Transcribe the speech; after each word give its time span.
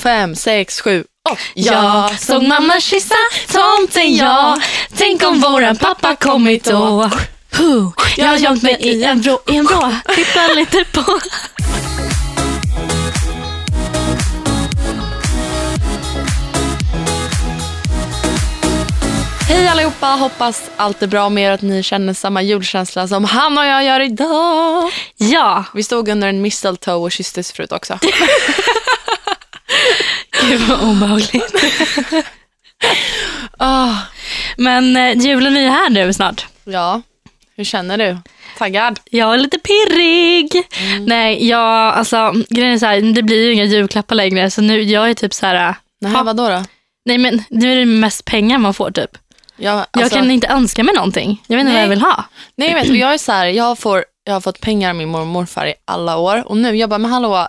fem, 0.00 0.36
sex, 0.36 0.80
sju, 0.80 1.04
åtta. 1.30 1.40
Jag 1.54 2.20
såg 2.20 2.42
mamma 2.42 2.80
kyssa 2.80 3.14
tomten 3.52 4.16
ja. 4.16 4.60
Tänk 4.96 5.22
om 5.22 5.40
våran 5.40 5.76
pappa 5.76 6.16
kommit 6.16 6.64
då. 6.64 7.10
Huh. 7.58 7.88
Jag 8.16 8.26
har 8.26 8.36
gömt 8.36 8.62
mig 8.62 8.76
i 8.80 9.04
en 9.04 9.20
vrå, 9.20 9.40
i 9.46 9.56
en 9.56 9.64
vrå. 9.64 9.92
Titta 10.14 10.46
lite 10.54 10.84
på. 10.92 11.18
Hej 19.48 19.68
allihopa, 19.68 20.06
hoppas 20.06 20.62
allt 20.76 21.02
är 21.02 21.06
bra 21.06 21.28
med 21.28 21.44
er 21.44 21.50
att 21.50 21.62
ni 21.62 21.82
känner 21.82 22.14
samma 22.14 22.42
julkänsla 22.42 23.08
som 23.08 23.24
han 23.24 23.58
och 23.58 23.64
jag 23.66 23.84
gör 23.84 24.00
idag. 24.00 24.90
Ja, 25.16 25.64
Vi 25.74 25.82
stod 25.82 26.08
under 26.08 26.28
en 26.28 26.42
mistletoe 26.42 26.94
och 26.94 27.12
kysstes 27.12 27.52
förut 27.52 27.72
också. 27.72 27.98
gud 30.48 30.60
vad 30.60 30.82
obehagligt. 30.82 31.54
Ah, 33.58 33.94
Men 34.56 34.96
eh, 34.96 35.18
julen 35.26 35.56
är 35.56 35.60
ju 35.60 35.68
här 35.68 35.90
nu 35.90 36.12
snart. 36.12 36.46
ja, 36.64 37.02
hur 37.56 37.64
känner 37.64 37.98
du? 37.98 38.18
Taggad? 38.58 39.00
Jag 39.10 39.34
är 39.34 39.38
lite 39.38 39.58
pirrig. 39.58 40.62
Nej, 41.06 41.48
jag, 41.48 41.94
alltså, 41.94 42.32
grejen 42.48 42.72
är 42.74 42.78
så 42.78 42.86
här, 42.86 43.00
det 43.14 43.22
blir 43.22 43.44
ju 43.46 43.52
inga 43.52 43.64
julklappar 43.64 44.14
längre. 44.16 44.50
Så 44.50 44.62
nu, 44.62 44.82
jag 44.82 45.10
är 45.10 45.14
typ 45.14 45.34
så 45.34 45.46
här, 45.46 45.74
Nej, 46.00 46.12
Ja. 46.14 46.22
vadå 46.22 46.48
då? 46.48 46.64
nej 47.04 47.18
men 47.18 47.42
nu 47.50 47.72
är 47.72 47.76
det 47.76 47.86
mest 47.86 48.24
pengar 48.24 48.58
man 48.58 48.74
får 48.74 48.90
typ. 48.90 49.10
Jag, 49.56 49.86
Jag 49.92 50.02
alltså, 50.02 50.18
kan 50.18 50.30
inte 50.30 50.46
önska 50.48 50.82
mig 50.84 50.94
någonting. 50.94 51.42
Jag 51.46 51.56
vet 51.56 51.60
inte 51.60 51.72
vad 51.72 51.74
Nej. 51.74 51.82
jag 51.82 51.88
vill 51.90 52.00
ha. 52.00 52.24
Nej, 52.56 52.74
vet 52.74 52.86
du, 52.86 52.98
jag 52.98 53.14
är 53.14 53.18
så 53.18 53.32
här, 53.32 53.46
jag, 53.46 53.78
får, 53.78 54.04
jag 54.24 54.32
har 54.32 54.40
fått 54.40 54.60
pengar 54.60 54.90
av 54.90 54.96
min 54.96 55.08
mormor 55.08 55.20
och 55.20 55.26
morfar 55.26 55.66
i 55.66 55.74
alla 55.84 56.16
år 56.16 56.48
och 56.48 56.56
nu, 56.56 56.76
jag 56.76 56.88
bara, 56.90 56.98
men 56.98 57.10
hallå, 57.12 57.48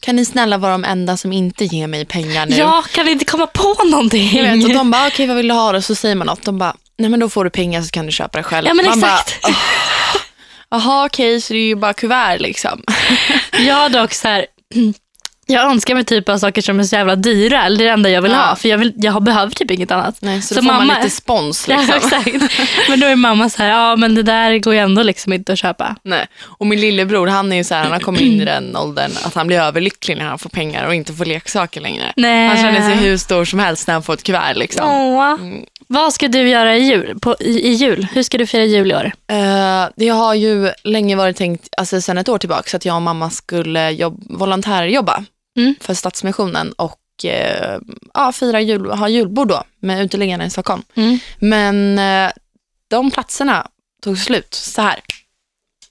kan 0.00 0.16
ni 0.16 0.24
snälla 0.24 0.58
vara 0.58 0.72
de 0.72 0.84
enda 0.84 1.16
som 1.16 1.32
inte 1.32 1.64
ger 1.64 1.86
mig 1.86 2.04
pengar 2.04 2.46
nu? 2.46 2.56
Jag 2.56 2.84
kan 2.84 3.08
inte 3.08 3.24
komma 3.24 3.46
på 3.46 3.76
någonting. 3.84 4.36
Jag 4.36 4.56
vet, 4.56 4.64
och 4.64 4.70
de 4.70 4.90
bara, 4.90 5.06
okej 5.06 5.26
vad 5.26 5.36
vill 5.36 5.48
du 5.48 5.54
ha 5.54 5.72
då? 5.72 5.82
Så 5.82 5.94
säger 5.94 6.14
man 6.14 6.26
något, 6.26 6.44
de 6.44 6.58
bara, 6.58 6.76
nej 6.98 7.10
men 7.10 7.20
då 7.20 7.28
får 7.28 7.44
du 7.44 7.50
pengar 7.50 7.82
så 7.82 7.90
kan 7.90 8.06
du 8.06 8.12
köpa 8.12 8.38
det 8.38 8.44
själv. 8.44 8.66
Ja 8.66 8.74
men 8.74 8.86
man 8.86 8.98
exakt. 8.98 9.42
Bara, 9.42 9.54
Jaha 10.70 11.06
okej, 11.06 11.40
så 11.40 11.52
det 11.52 11.58
är 11.58 11.66
ju 11.66 11.76
bara 11.76 11.92
kuvert 11.92 12.38
liksom. 12.38 12.84
Jag 13.58 13.74
har 13.74 13.88
dock 13.88 14.14
så 14.14 14.28
här, 14.28 14.46
jag 15.50 15.70
önskar 15.70 15.94
mig 15.94 16.04
typ 16.04 16.28
av 16.28 16.38
saker 16.38 16.62
som 16.62 16.80
är 16.80 16.84
så 16.84 16.96
jävla 16.96 17.16
dyra. 17.16 17.62
Eller 17.64 17.78
det 17.78 17.84
är 17.84 17.86
det 17.86 17.92
enda 17.92 18.10
jag 18.10 18.22
vill 18.22 18.32
Ja. 18.32 18.38
ha. 18.38 18.56
För 18.56 18.68
jag, 18.68 18.78
vill, 18.78 18.92
jag 18.96 19.22
behöver 19.22 19.52
typ 19.52 19.70
inget 19.70 19.90
annat. 19.90 20.16
Nej, 20.20 20.42
så, 20.42 20.54
Så 20.54 20.60
då 20.60 20.66
får 20.66 20.72
mamma- 20.72 20.84
man 20.84 20.96
lite 20.96 21.10
spons 21.10 21.66
Ja, 21.68 21.76
liksom. 21.76 21.96
exakt. 21.96 22.52
Men 22.88 23.00
då 23.00 23.06
är 23.06 23.16
mamma 23.16 23.48
så 23.48 23.62
här, 23.62 23.68
ja 23.70 23.96
men 23.96 24.14
det 24.14 24.22
där 24.22 24.58
går 24.58 24.74
ju 24.74 24.80
ändå 24.80 25.02
liksom 25.02 25.32
inte 25.32 25.52
att 25.52 25.58
köpa. 25.58 25.96
Nej. 26.02 26.26
Och 26.42 26.66
min 26.66 26.80
lillebror, 26.80 27.26
han 27.26 27.52
är 27.52 27.56
ju 27.56 27.64
så 27.64 27.74
här, 27.74 27.82
han 27.82 27.92
har 27.92 28.00
kommit 28.00 28.20
in 28.20 28.40
i 28.40 28.44
den 28.44 28.76
åldern 28.76 29.10
att 29.24 29.34
han 29.34 29.46
blir 29.46 29.58
överlycklig 29.60 30.16
när 30.16 30.24
han 30.24 30.38
får 30.38 30.50
pengar 30.50 30.86
och 30.86 30.94
inte 30.94 31.12
får 31.12 31.24
leksaker 31.24 31.80
längre. 31.80 32.12
Nej. 32.16 32.48
Han 32.48 32.56
känner 32.56 32.80
sig 32.80 32.96
hur 32.96 33.16
stor 33.16 33.44
som 33.44 33.58
helst 33.58 33.86
när 33.86 33.94
han 33.94 34.02
får 34.02 34.14
ett 34.14 34.22
kuvert 34.22 34.54
liksom. 34.56 34.86
Åh. 34.90 35.30
Mm. 35.32 35.64
Vad 35.92 36.12
ska 36.12 36.28
du 36.28 36.48
göra 36.48 36.76
i 36.76 36.80
jul? 36.82 37.18
På, 37.22 37.36
i, 37.40 37.68
I 37.68 37.72
jul? 37.72 38.06
Hur 38.14 38.22
ska 38.22 38.38
du 38.38 38.46
fira 38.46 38.64
jul 38.64 38.90
i 38.90 38.94
år? 38.94 39.12
Eh, 39.32 39.88
det 39.96 40.08
har 40.08 40.34
ju 40.34 40.70
länge 40.84 41.16
varit 41.16 41.36
tänkt, 41.36 41.68
alltså 41.76 42.00
sedan 42.00 42.18
ett 42.18 42.28
år 42.28 42.38
tillbaka, 42.38 42.76
att 42.76 42.84
jag 42.84 42.96
och 42.96 43.02
mamma 43.02 43.30
skulle 43.30 43.90
jobb, 43.90 44.22
volontärjobba 44.30 45.24
Mm. 45.56 45.74
för 45.80 45.94
Stadsmissionen 45.94 46.72
och 46.72 47.24
eh, 47.24 47.78
ja, 48.14 48.32
fira 48.32 48.60
jul, 48.60 48.90
ha 48.90 49.08
julbord 49.08 49.48
då 49.48 49.62
med 49.80 50.04
uteliggarna 50.04 50.46
i 50.46 50.50
Stockholm. 50.50 50.82
Mm. 50.94 51.18
Men 51.38 51.98
eh, 51.98 52.32
de 52.88 53.10
platserna 53.10 53.66
tog 54.02 54.18
slut 54.18 54.54
så 54.54 54.82
här. 54.82 55.00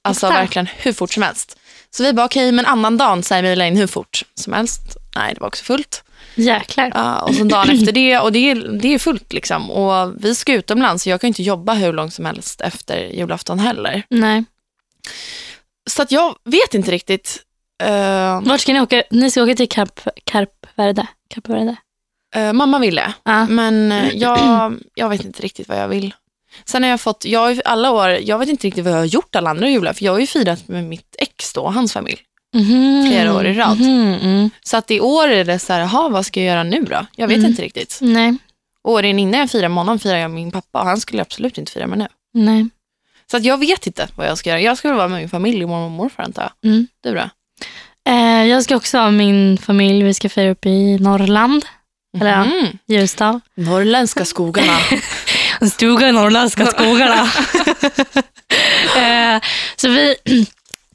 Alltså 0.02 0.28
Ofta. 0.28 0.40
verkligen 0.40 0.66
hur 0.78 0.94
fort 0.94 1.14
som 1.14 1.24
helst. 1.24 1.60
Så 1.92 2.04
vi 2.04 2.14
bara 2.14 2.26
okej, 2.26 2.52
men 2.52 2.66
annan 2.66 2.98
dagen 2.98 3.24
här 3.30 3.42
mejla 3.42 3.68
in 3.68 3.78
hur 3.78 3.88
fort 3.88 4.24
som 4.36 4.54
helst. 4.54 4.82
Nej, 5.16 5.34
det 5.34 5.40
var 5.42 5.48
också 5.48 5.64
fullt. 5.64 6.04
Jäklar. 6.36 6.92
Ja, 6.96 7.22
och 7.22 7.36
så 7.36 7.44
dagen 7.44 7.70
efter 7.70 7.92
det, 7.92 8.20
och 8.20 8.32
det 8.32 8.52
är, 8.52 8.56
det 8.56 8.94
är 8.94 9.00
fullt 9.00 9.34
liksom. 9.34 9.72
Och 9.72 10.26
vi 10.26 10.36
ska 10.36 10.54
utomlands, 10.54 11.04
så 11.04 11.10
jag 11.10 11.22
kan 11.22 11.28
inte 11.28 11.44
jobba 11.44 11.74
hur 11.74 11.94
långt 11.94 12.14
som 12.14 12.26
helst 12.26 12.62
efter 12.62 12.98
julafton 12.98 13.60
heller. 13.60 14.04
Nej. 14.10 14.44
Så 15.90 16.02
att 16.02 16.12
jag 16.12 16.36
vet 16.44 16.74
inte 16.74 16.92
riktigt. 16.92 17.42
Eh, 17.84 18.42
Vart 18.42 18.62
ska 18.62 18.74
ni 18.74 18.82
åka? 18.82 19.04
Ni 19.12 19.32
ska 19.32 19.44
åka 19.44 19.56
till 19.56 19.70
Kap, 19.70 20.00
Karp 20.24 20.50
Verde? 20.76 21.08
Verde? 21.48 21.76
eh, 22.36 22.54
mamma 22.54 22.80
ville, 22.80 23.14
Ja. 23.24 23.46
men 23.46 23.92
eh, 23.92 24.10
jag, 24.16 24.74
jag 24.96 25.10
vet 25.10 25.26
inte 25.26 25.42
riktigt 25.42 25.68
vad 25.70 25.78
jag 25.78 25.88
vill. 25.88 26.14
Sen 26.66 26.84
har 26.84 26.90
jag 26.90 27.02
fått, 27.02 27.26
jag 27.26 27.40
har 27.40 27.62
alla 27.66 27.92
år, 27.92 28.10
jag 28.10 28.40
vet 28.40 28.50
inte 28.50 28.68
riktigt 28.68 28.84
vad 28.84 28.94
jag 28.94 28.98
har 28.98 29.06
gjort 29.06 29.36
alla 29.36 29.50
andra 29.50 29.70
jular, 29.70 29.94
för 29.94 30.06
jag 30.06 30.12
har 30.12 30.20
ju 30.20 30.28
firat 30.28 30.68
med 30.68 30.84
mitt 30.84 31.16
ex 31.20 31.54
då, 31.54 31.68
hans 31.68 31.94
familj. 31.94 32.20
Mhm. 32.54 33.06
Flera 33.08 33.36
år 33.36 33.46
i 33.46 33.54
rad. 33.54 33.80
Mhm, 33.80 34.14
mm. 34.22 34.50
Så 34.64 34.78
att 34.78 34.92
i 34.92 35.00
år 35.00 35.28
är 35.28 35.46
det 35.46 35.60
så 35.60 35.74
här, 35.74 35.80
jaha, 35.80 36.10
vad 36.10 36.26
ska 36.26 36.40
jag 36.40 36.48
göra 36.48 36.64
nu 36.64 36.82
då? 36.84 37.06
Jag 37.16 37.28
vet 37.28 37.38
Mm. 37.38 37.50
inte 37.50 37.62
riktigt. 37.62 37.98
Nej. 38.02 38.38
Åren 38.84 39.20
innan 39.20 39.40
jag 39.40 39.50
firade 39.52 39.70
med 39.70 39.78
honom 39.78 40.00
firade 40.00 40.20
jag 40.20 40.32
med 40.32 40.36
min 40.42 40.52
pappa 40.52 40.80
och 40.82 40.86
han 40.88 41.00
skulle 41.00 41.22
absolut 41.22 41.58
inte 41.58 41.72
fira 41.72 41.88
med 41.88 41.98
nu. 41.98 42.08
Nej. 42.34 42.68
Så 43.32 43.38
att 43.38 43.44
jag 43.44 43.58
vet 43.58 43.88
inte 43.88 44.08
vad 44.16 44.28
jag 44.28 44.38
ska 44.38 44.50
göra. 44.50 44.62
Jag 44.62 44.78
ska 44.78 44.88
väl 44.88 44.98
vara 44.98 45.08
med 45.08 45.20
min 45.20 45.30
familj, 45.30 45.66
mormor 45.66 45.86
och 45.86 45.92
morfar 45.92 46.24
antar 46.24 46.42
jag. 46.62 46.72
Mm. 46.72 46.88
Du 47.04 47.14
då? 47.16 47.30
Eh, 48.10 48.46
jag 48.46 48.64
ska 48.64 48.76
också 48.76 48.98
ha 48.98 49.12
min 49.12 49.58
familj. 49.58 50.04
Vi 50.04 50.14
ska 50.14 50.30
fira 50.30 50.50
upp 50.52 50.66
i 50.66 50.98
Norrland. 51.00 51.66
Eller 52.22 52.32
ja, 52.32 52.44
Mhm. 52.44 52.78
Ljusdal. 52.88 53.40
Norrländska 53.56 54.26
skogarna. 54.26 54.78
En 55.62 55.70
stuga 55.70 56.10
i 56.10 56.12
norrländska 56.12 56.66
skogarna. 56.66 57.22
eh, 58.98 59.42
så 59.76 59.90
vi, 59.90 60.16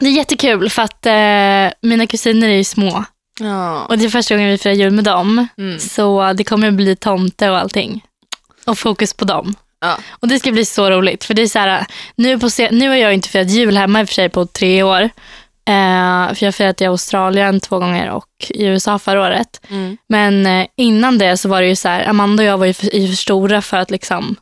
det 0.00 0.06
är 0.06 0.10
jättekul 0.12 0.70
för 0.70 0.82
att 0.82 1.06
eh, 1.06 1.88
mina 1.88 2.06
kusiner 2.06 2.48
är 2.48 2.56
ju 2.56 2.64
små. 2.64 3.04
ja. 3.41 3.84
Och 3.84 3.98
det 3.98 4.04
är 4.04 4.08
första 4.08 4.34
gången 4.34 4.50
vi 4.50 4.58
firar 4.58 4.74
jul 4.74 4.91
med 4.92 5.04
dem. 5.04 5.48
Mm. 5.58 5.78
Så 5.78 6.32
det 6.32 6.44
kommer 6.44 6.70
bli 6.70 6.97
tomte 6.97 7.50
och 7.50 7.58
allting. 7.58 8.04
Och 8.66 8.78
fokus 8.78 9.14
på 9.14 9.24
dem. 9.24 9.54
Ja. 9.80 9.97
Och 10.10 10.28
det 10.28 10.38
ska 10.38 10.53
bli 10.53 10.64
så 10.64 10.91
roligt. 10.91 11.24
För 11.24 11.34
det 11.34 11.42
är 11.42 11.47
så 11.48 11.58
här, 11.58 11.86
nu, 12.16 12.38
på 12.38 12.50
se- 12.50 12.70
nu 12.72 12.88
har 12.88 12.97
jag 12.97 13.14
inte 13.14 13.28
firat 13.28 13.50
jul 13.50 13.76
hemma 13.76 14.00
i 14.00 14.04
och 14.04 14.08
för 14.08 14.14
sig 14.14 14.28
på 14.28 14.47
tre 14.47 14.82
år. 14.82 15.10
Eh, 15.66 16.34
för 16.34 16.44
jag 16.47 16.54
firat 16.54 16.80
i 16.80 16.84
Australien 16.86 17.60
två 17.60 17.78
gånger 17.78 18.10
och 18.10 18.26
i 18.48 18.64
USA 18.64 18.98
förra 18.98 19.22
året. 19.22 19.60
Mm. 19.70 19.97
Men 20.08 20.47
eh, 20.47 20.66
innan 20.76 21.19
det 21.19 21.36
så 21.36 21.48
var 21.48 21.62
det 21.62 21.69
ju 21.69 21.76
så 21.76 21.88
här, 21.88 22.08
Amanda 22.08 22.42
och 22.42 22.48
jag 22.48 22.58
var 22.58 22.66
ju 22.66 22.72
för, 22.75 22.86
för 22.86 23.16
stora 23.16 23.62
för 23.62 23.76
att, 23.76 23.91
liksom, 23.91 24.36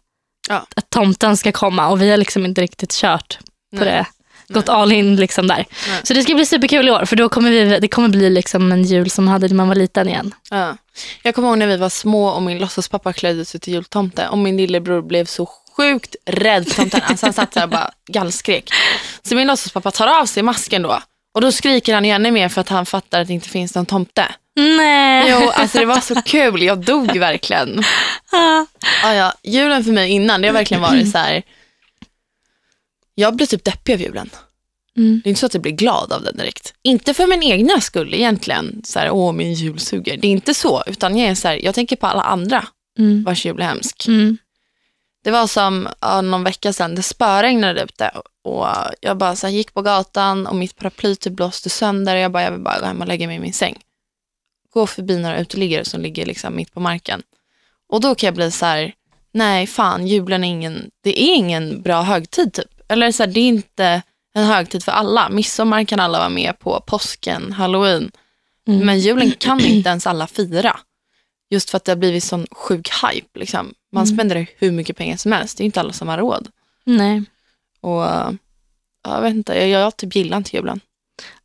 Ja. 0.49 0.67
att 0.77 0.91
tomten 0.91 1.37
ska 1.37 1.53
komma 1.53 1.89
och 1.89 2.03
vi 2.03 2.11
har 2.11 2.17
liksom 2.17 2.45
inte 2.45 2.61
riktigt 2.61 2.93
kört 2.93 3.39
på 3.79 3.85
Nej. 3.85 3.87
det. 3.89 4.07
Gått 4.55 4.69
all 4.69 4.93
in 4.93 5.17
liksom 5.17 5.47
där. 5.47 5.57
Nej. 5.89 6.01
Så 6.03 6.15
det 6.15 6.23
ska 6.23 6.35
bli 6.35 6.47
superkul 6.47 6.89
i 6.89 6.91
år 6.91 7.05
för 7.05 7.17
då 7.17 7.29
kommer 7.29 7.51
vi, 7.51 7.79
det 7.79 7.89
kommer 7.89 8.09
bli 8.09 8.31
liksom 8.31 8.73
en 8.73 8.83
jul 8.83 9.11
som 9.11 9.29
hade 9.29 9.49
när 9.49 9.55
man 9.55 9.69
var 9.69 9.75
liten 9.75 10.09
igen. 10.09 10.35
Ja. 10.51 10.77
Jag 11.23 11.35
kommer 11.35 11.49
ihåg 11.49 11.59
när 11.59 11.67
vi 11.67 11.77
var 11.77 11.89
små 11.89 12.29
och 12.29 12.43
min 12.43 12.59
låtsaspappa 12.59 13.13
klädde 13.13 13.45
sig 13.45 13.61
till 13.61 13.73
jultomte 13.73 14.29
och 14.29 14.39
min 14.39 14.57
lillebror 14.57 15.03
blev 15.03 15.25
så 15.25 15.49
sjukt 15.77 16.17
rädd 16.27 16.69
för 16.69 16.77
tomten. 16.77 17.01
Alltså 17.05 17.27
han 17.27 17.33
satt 17.33 17.53
där 17.53 17.63
och 17.63 17.69
bara 17.69 17.91
gallskrek. 18.11 18.71
Så 19.23 19.35
min 19.35 19.47
låtsaspappa 19.47 19.91
tar 19.91 20.21
av 20.21 20.27
sig 20.27 20.43
masken 20.43 20.83
då 20.83 20.99
och 21.33 21.41
då 21.41 21.53
skriker 21.53 21.95
han 21.95 22.05
ju 22.05 22.11
ännu 22.11 22.31
mer 22.31 22.49
för 22.49 22.61
att 22.61 22.69
han 22.69 22.87
fattar 22.87 23.21
att 23.21 23.27
det 23.27 23.35
inte 23.35 23.49
finns 23.49 23.75
någon 23.75 23.87
tomte. 23.87 24.35
Nej. 24.57 25.31
Jo, 25.31 25.51
alltså 25.55 25.79
det 25.79 25.87
var 25.87 26.01
så 26.01 26.23
kul. 26.23 26.63
Jag 26.63 26.79
dog 26.79 27.17
verkligen. 27.17 27.83
Ja. 28.33 28.67
Ja, 29.03 29.15
ja. 29.15 29.33
Julen 29.43 29.85
för 29.85 29.93
mig 29.93 30.11
innan, 30.11 30.41
det 30.41 30.49
har 30.49 30.53
verkligen 30.53 30.81
varit 30.83 31.11
så 31.11 31.19
här. 31.19 31.43
Jag 33.15 33.37
blir 33.37 33.47
typ 33.47 33.65
deppig 33.65 33.95
av 33.95 34.01
julen. 34.01 34.31
Mm. 34.97 35.21
Det 35.25 35.29
är 35.29 35.31
inte 35.31 35.41
så 35.41 35.47
att 35.47 35.55
jag 35.55 35.63
blir 35.63 35.73
glad 35.73 36.13
av 36.13 36.23
den 36.23 36.37
direkt. 36.37 36.75
Inte 36.83 37.15
för 37.15 37.27
min 37.27 37.43
egna 37.43 37.81
skull 37.81 38.15
egentligen. 38.15 38.83
Så 38.85 38.99
här, 38.99 39.11
åh 39.11 39.33
min 39.33 39.55
jul 39.55 39.79
suger. 39.79 40.17
Det 40.17 40.27
är 40.27 40.31
inte 40.31 40.55
så. 40.55 40.83
Utan 40.87 41.19
jag 41.19 41.31
är 41.31 41.35
så 41.35 41.49
här, 41.49 41.55
jag 41.65 41.75
tänker 41.75 41.97
på 41.97 42.07
alla 42.07 42.23
andra 42.23 42.67
Mm. 42.99 43.25
vars 43.25 43.45
jul 43.47 43.61
är 43.61 43.65
hemsk. 43.65 44.07
Mm. 44.09 44.39
Det 45.25 45.31
var 45.31 45.47
som 45.47 45.89
ja, 46.01 46.21
någon 46.21 46.45
vecka 46.45 46.73
sedan, 46.73 46.95
det 46.95 47.03
spöregnade 47.03 47.83
ute. 47.83 48.11
Och 48.45 48.67
jag 49.01 49.17
bara 49.17 49.37
så 49.37 49.47
här, 49.47 49.55
gick 49.55 49.75
på 49.75 49.83
gatan 49.83 50.47
och 50.47 50.57
mitt 50.57 50.77
paraply 50.77 51.17
typ 51.17 51.33
blåste 51.33 51.71
sönder. 51.71 52.15
Och 52.15 52.21
jag 52.21 52.33
bara, 52.33 52.43
jag 52.43 52.51
vill 52.51 52.61
bara 52.61 52.79
gå 52.81 52.87
hem 52.87 53.01
och 53.01 53.07
lägga 53.09 53.27
mig 53.27 53.37
i 53.37 53.41
min 53.41 53.53
säng. 53.53 53.79
Gå 54.73 54.87
förbi 54.87 55.19
några 55.19 55.39
uteliggare 55.39 55.85
som 55.85 56.01
ligger 56.01 56.27
liksom 56.27 56.57
mitt 56.57 56.75
på 56.75 56.81
marken. 56.81 57.23
Och 57.89 58.01
då 58.01 58.15
kan 58.15 58.27
jag 58.27 58.35
bli 58.35 58.51
så 58.51 58.67
här, 58.67 58.93
nej 59.33 59.67
fan, 59.67 60.07
julen 60.07 60.45
är 60.45 60.49
ingen, 60.49 60.91
det 61.03 61.23
är 61.23 61.35
ingen 61.35 61.83
bra 61.83 62.03
högtid 62.03 62.53
typ. 62.53 62.81
Eller 62.89 63.13
så 63.13 63.23
här, 63.23 63.31
det 63.31 63.41
är 63.41 63.49
inte 63.49 64.03
en 64.35 64.45
högtid 64.45 64.85
för 64.85 64.93
alla. 64.93 65.29
Midsommar 65.29 65.85
kan 65.85 66.01
alla 66.01 66.19
vara 66.19 66.29
med 66.29 66.59
på, 66.59 66.81
påsken, 66.87 67.53
halloween. 67.53 68.11
Mm. 68.69 68.87
Men 68.87 68.99
julen 69.01 69.33
kan 69.39 69.61
inte 69.61 69.89
ens 69.89 70.07
alla 70.07 70.27
fira. 70.27 70.81
Just 71.51 71.71
för 71.71 71.77
att 71.77 71.85
det 71.85 71.93
har 71.93 71.97
blivit 71.97 72.25
sån 72.25 72.47
sjuk 72.51 72.91
hype. 73.03 73.39
Liksom. 73.39 73.75
Man 73.93 74.05
Mm. 74.05 74.17
spenderar 74.17 74.47
hur 74.59 74.73
mycket 74.73 74.97
pengar 74.97 75.17
som 75.17 75.33
helst. 75.33 75.59
Det 75.59 75.63
är 75.63 75.67
inte 75.67 75.81
alla 75.81 75.93
som 75.93 76.09
har 76.09 76.19
råd. 76.19 76.49
Nej. 76.85 77.23
Och 77.83 78.03
ja, 78.03 78.33
jag 79.09 79.21
vet 79.23 79.35
inte, 79.35 79.53
jag, 79.55 79.69
jag 79.69 79.97
typ 79.97 80.17
gillar 80.17 80.37
inte 80.37 80.57
julen. 80.57 80.81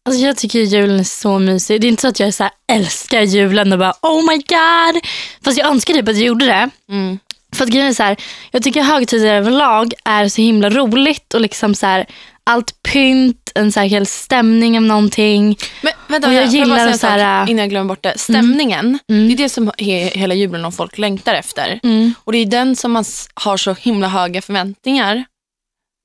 Alltså 0.06 0.22
jag 0.22 0.38
tycker 0.38 0.60
julen 0.60 1.00
är 1.00 1.04
så 1.04 1.40
mysig. 1.40 1.82
Det 1.82 1.88
är 1.88 1.90
inte 1.90 2.02
så 2.02 2.08
att 2.08 2.20
jag 2.20 2.34
så 2.34 2.44
här 2.44 2.52
älskar 2.72 3.22
julen 3.22 3.74
och 3.74 3.80
bara 3.80 3.94
oh 4.02 4.22
my 4.30 4.36
god. 4.38 5.04
Fast 5.44 5.58
jag 5.58 5.68
önskar 5.68 5.94
typ 5.94 6.10
att 6.10 6.16
jag 6.18 6.26
gjorde 6.28 6.46
det. 6.46 6.70
Mm. 6.90 7.20
För 7.56 7.64
att 7.64 7.70
grejen 7.70 7.88
är 7.88 7.94
så 7.94 8.04
här, 8.04 8.18
jag 8.52 8.64
tycker 8.64 8.82
högtider 8.82 9.34
överlag 9.34 9.94
är 10.06 10.28
så 10.28 10.42
himla 10.42 10.70
roligt 10.70 11.34
och 11.34 11.42
liksom 11.42 11.76
så 11.76 11.86
här, 11.86 12.06
allt 12.44 12.84
pynt, 12.84 13.52
en 13.56 13.72
så 13.72 13.80
här 13.80 13.88
hel 13.88 14.06
stämning 14.06 14.78
av 14.78 14.84
någonting. 14.84 15.58
Men 15.82 15.94
vänta, 16.08 16.28
Och 16.28 16.34
jag 16.34 16.46
bara 16.46 16.52
gillar 16.52 16.88
en 16.88 16.98
så 16.98 17.08
här, 17.08 17.42
sak 17.42 17.50
innan 17.50 17.60
jag 17.62 17.70
glömmer 17.70 17.88
bort 17.88 18.04
det. 18.04 18.18
Stämningen, 18.18 19.00
Mm. 19.10 19.28
det 19.28 19.34
är 19.34 19.38
det 19.38 19.50
som 19.50 19.72
he, 19.78 20.10
hela 20.16 20.34
julen 20.34 20.66
och 20.66 20.74
folk 20.74 20.98
längtar 20.98 21.34
efter. 21.36 21.80
Mm. 21.84 22.14
Och 22.24 22.32
det 22.32 22.38
är 22.38 22.46
den 22.46 22.76
som 22.76 22.92
man 22.92 23.06
har 23.34 23.58
så 23.58 23.74
himla 23.74 24.08
höga 24.08 24.42
förväntningar 24.42 25.26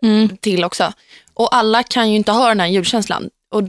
Mm. 0.02 0.36
till 0.36 0.64
också. 0.64 0.92
Och 1.34 1.54
alla 1.56 1.82
kan 1.82 2.10
ju 2.10 2.16
inte 2.16 2.32
ha 2.32 2.48
den 2.48 2.60
här 2.60 2.66
julkänslan. 2.66 3.30
Och 3.50 3.62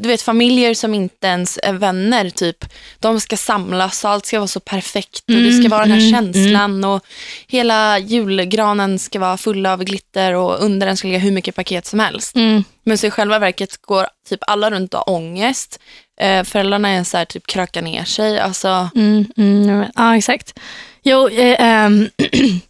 du 0.00 0.08
vet 0.08 0.22
familjer 0.22 0.74
som 0.74 0.94
inte 0.94 1.26
ens 1.26 1.58
är 1.62 1.72
vänner, 1.72 2.30
typ, 2.30 2.64
de 2.98 3.20
ska 3.20 3.36
samlas 3.36 4.04
och 4.04 4.10
allt 4.10 4.26
ska 4.26 4.38
vara 4.38 4.46
så 4.48 4.60
perfekt 4.60 5.24
och 5.28 5.34
det 5.34 5.52
ska 5.52 5.58
Mm, 5.60 5.70
vara 5.70 5.80
den 5.82 5.90
här 5.90 6.08
mm, 6.08 6.10
känslan 6.10 6.84
och 6.84 7.04
hela 7.48 7.98
julgranen 7.98 8.98
ska 8.98 9.18
vara 9.18 9.36
full 9.36 9.66
av 9.66 9.84
glitter 9.84 10.34
och 10.34 10.64
under 10.64 10.86
den 10.86 10.96
ska 10.96 11.08
ligga 11.08 11.18
hur 11.18 11.32
mycket 11.32 11.54
paket 11.54 11.86
som 11.86 12.00
helst. 12.00 12.36
Mm. 12.36 12.64
Men 12.84 12.98
så 12.98 13.06
i 13.06 13.10
själva 13.10 13.38
verket 13.38 13.82
går 13.82 14.06
typ 14.28 14.40
alla 14.46 14.70
runt 14.70 14.94
och 14.94 15.00
har 15.06 15.14
ångest. 15.14 15.80
Eh, 16.20 16.44
föräldrarna 16.44 16.88
är 16.88 17.04
så 17.04 17.16
här, 17.16 17.24
typ 17.24 17.46
krökar 17.46 17.82
ner 17.82 18.04
sig. 18.04 18.38
Alltså, 18.38 18.90
Mm, 18.94 19.24
mm, 19.36 19.84
ja, 19.94 20.16
exakt. 20.16 20.58
Jo, 21.02 21.28
eh, 21.28 21.56
ehm, 21.58 22.08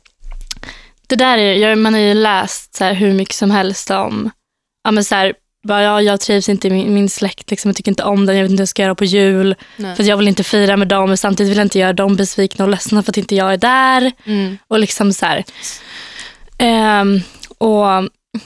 det 1.11 1.17
där 1.17 1.39
är, 1.39 1.55
jag, 1.55 1.79
man 1.79 1.95
har 1.95 2.01
ju 2.01 2.15
läst 2.15 2.75
så 2.75 2.85
här, 2.85 2.95
hur 2.95 3.13
mycket 3.13 3.35
som 3.35 3.51
helst 3.51 3.91
om, 3.91 4.31
ja 4.85 4.91
men 4.91 5.05
så 5.05 5.15
här, 5.15 5.35
bara, 5.63 5.83
ja, 5.83 6.03
jag 6.03 6.21
trivs 6.21 6.49
inte 6.49 6.69
i 6.69 6.71
min, 6.71 6.95
min 6.95 7.09
släkt, 7.09 7.51
liksom, 7.51 7.69
jag 7.69 7.77
tycker 7.77 7.91
inte 7.91 8.05
om 8.05 8.27
den, 8.27 8.37
jag 8.37 8.43
vet 8.43 8.51
inte 8.51 8.61
hur 8.61 8.63
jag 8.63 8.69
ska 8.69 8.83
göra 8.83 8.95
på 8.95 9.05
jul, 9.05 9.55
nej. 9.77 9.97
för 9.97 10.03
jag 10.03 10.17
vill 10.17 10.29
inte 10.29 10.45
fira 10.45 10.77
med 10.77 10.89
dem, 10.89 11.09
men 11.09 11.17
samtidigt 11.17 11.51
vill 11.51 11.59
jag 11.59 11.65
inte 11.65 11.79
göra 11.79 11.93
dem 11.93 12.17
besvikna 12.17 12.65
och 12.65 12.71
ledsna 12.71 13.03
för 13.03 13.13
att 13.13 13.17
inte 13.17 13.35
jag 13.35 13.53
är 13.53 13.57
där. 13.57 14.13
Mm. 14.25 14.59
Och 14.69 14.79
liksom 14.79 15.13
så 15.13 15.27
här. 15.27 15.45
Ehm, 16.59 17.21
och 17.59 17.87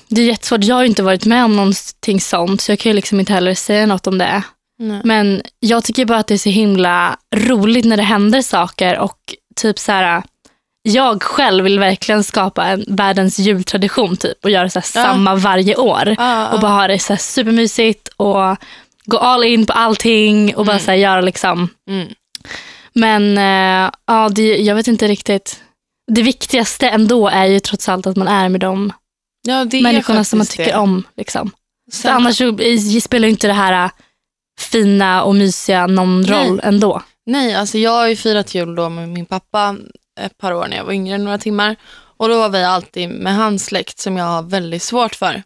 det 0.08 0.20
är 0.20 0.26
jättesvårt, 0.26 0.64
jag 0.64 0.76
har 0.76 0.84
inte 0.84 1.02
varit 1.02 1.26
med 1.26 1.44
om 1.44 1.56
någonting 1.56 2.20
sånt, 2.20 2.60
så 2.60 2.72
jag 2.72 2.78
kan 2.78 2.90
ju 2.90 2.96
liksom 2.96 3.20
inte 3.20 3.32
heller 3.32 3.54
säga 3.54 3.86
något 3.86 4.06
om 4.06 4.18
det. 4.18 4.42
Nej. 4.78 5.00
Men 5.04 5.42
jag 5.60 5.84
tycker 5.84 6.04
bara 6.04 6.18
att 6.18 6.26
det 6.26 6.34
är 6.34 6.38
så 6.38 6.48
himla 6.48 7.18
roligt 7.34 7.84
när 7.84 7.96
det 7.96 8.02
händer 8.02 8.42
saker 8.42 8.98
och 8.98 9.18
typ 9.56 9.78
så 9.78 9.92
här. 9.92 10.22
Jag 10.86 11.22
själv 11.22 11.64
vill 11.64 11.78
verkligen 11.78 12.24
skapa 12.24 12.64
en 12.66 12.84
världens 12.88 13.38
jultradition 13.38 14.16
typ 14.16 14.44
och 14.44 14.50
göra 14.50 14.70
så 14.70 14.78
Ja. 14.78 14.82
samma 14.82 15.34
varje 15.34 15.76
år. 15.76 16.14
Ah, 16.18 16.48
Och 16.54 16.60
bara 16.60 16.72
ha 16.72 16.86
det 16.88 16.98
så 16.98 17.16
supermysigt 17.16 18.08
och 18.16 18.56
gå 19.04 19.18
all 19.18 19.44
in 19.44 19.66
på 19.66 19.72
allting 19.72 20.56
och 20.56 20.64
bara 20.66 20.72
Mm. 20.72 20.84
så 20.84 20.92
göra 20.92 21.20
liksom. 21.20 21.68
mm. 21.90 22.08
Men 22.92 23.38
eh, 23.38 23.90
ja, 24.06 24.28
det, 24.28 24.56
jag 24.56 24.74
vet 24.74 24.88
inte 24.88 25.08
riktigt. 25.08 25.60
Det 26.12 26.22
viktigaste 26.22 26.88
ändå 26.88 27.28
är 27.28 27.44
ju 27.44 27.60
trots 27.60 27.88
allt 27.88 28.06
att 28.06 28.16
man 28.16 28.28
är 28.28 28.48
med 28.48 28.60
de 28.60 28.92
ja, 29.46 29.64
människorna 29.82 30.24
som 30.24 30.38
man 30.38 30.46
tycker 30.46 30.64
det. 30.72 30.76
om. 30.78 31.04
Liksom. 31.16 31.50
För 32.02 32.08
annars 32.08 32.36
spelar 33.02 33.26
ju 33.26 33.30
inte 33.30 33.46
det 33.46 33.52
här 33.52 33.84
eh, 33.84 33.90
fina 34.60 35.22
och 35.22 35.34
mysiga 35.34 35.86
någon 35.86 36.20
Nej. 36.20 36.30
roll 36.48 36.60
ändå. 36.62 37.02
Nej, 37.26 37.54
alltså 37.54 37.78
jag 37.78 37.90
har 37.90 38.06
ju 38.08 38.16
firat 38.16 38.54
jul 38.54 38.74
då 38.74 38.88
med 38.88 39.08
min 39.08 39.26
pappa 39.26 39.76
ett 40.20 40.38
par 40.38 40.52
år 40.52 40.66
när 40.66 40.76
jag 40.76 40.84
var 40.84 40.92
yngre, 40.92 41.18
några 41.18 41.38
timmar. 41.38 41.76
Och 42.16 42.28
då 42.28 42.38
var 42.38 42.48
vi 42.48 42.64
alltid 42.64 43.08
med 43.08 43.36
hans 43.36 43.64
släkt 43.64 43.98
som 43.98 44.16
jag 44.16 44.24
har 44.24 44.42
väldigt 44.42 44.82
svårt 44.82 45.14
för. 45.14 45.42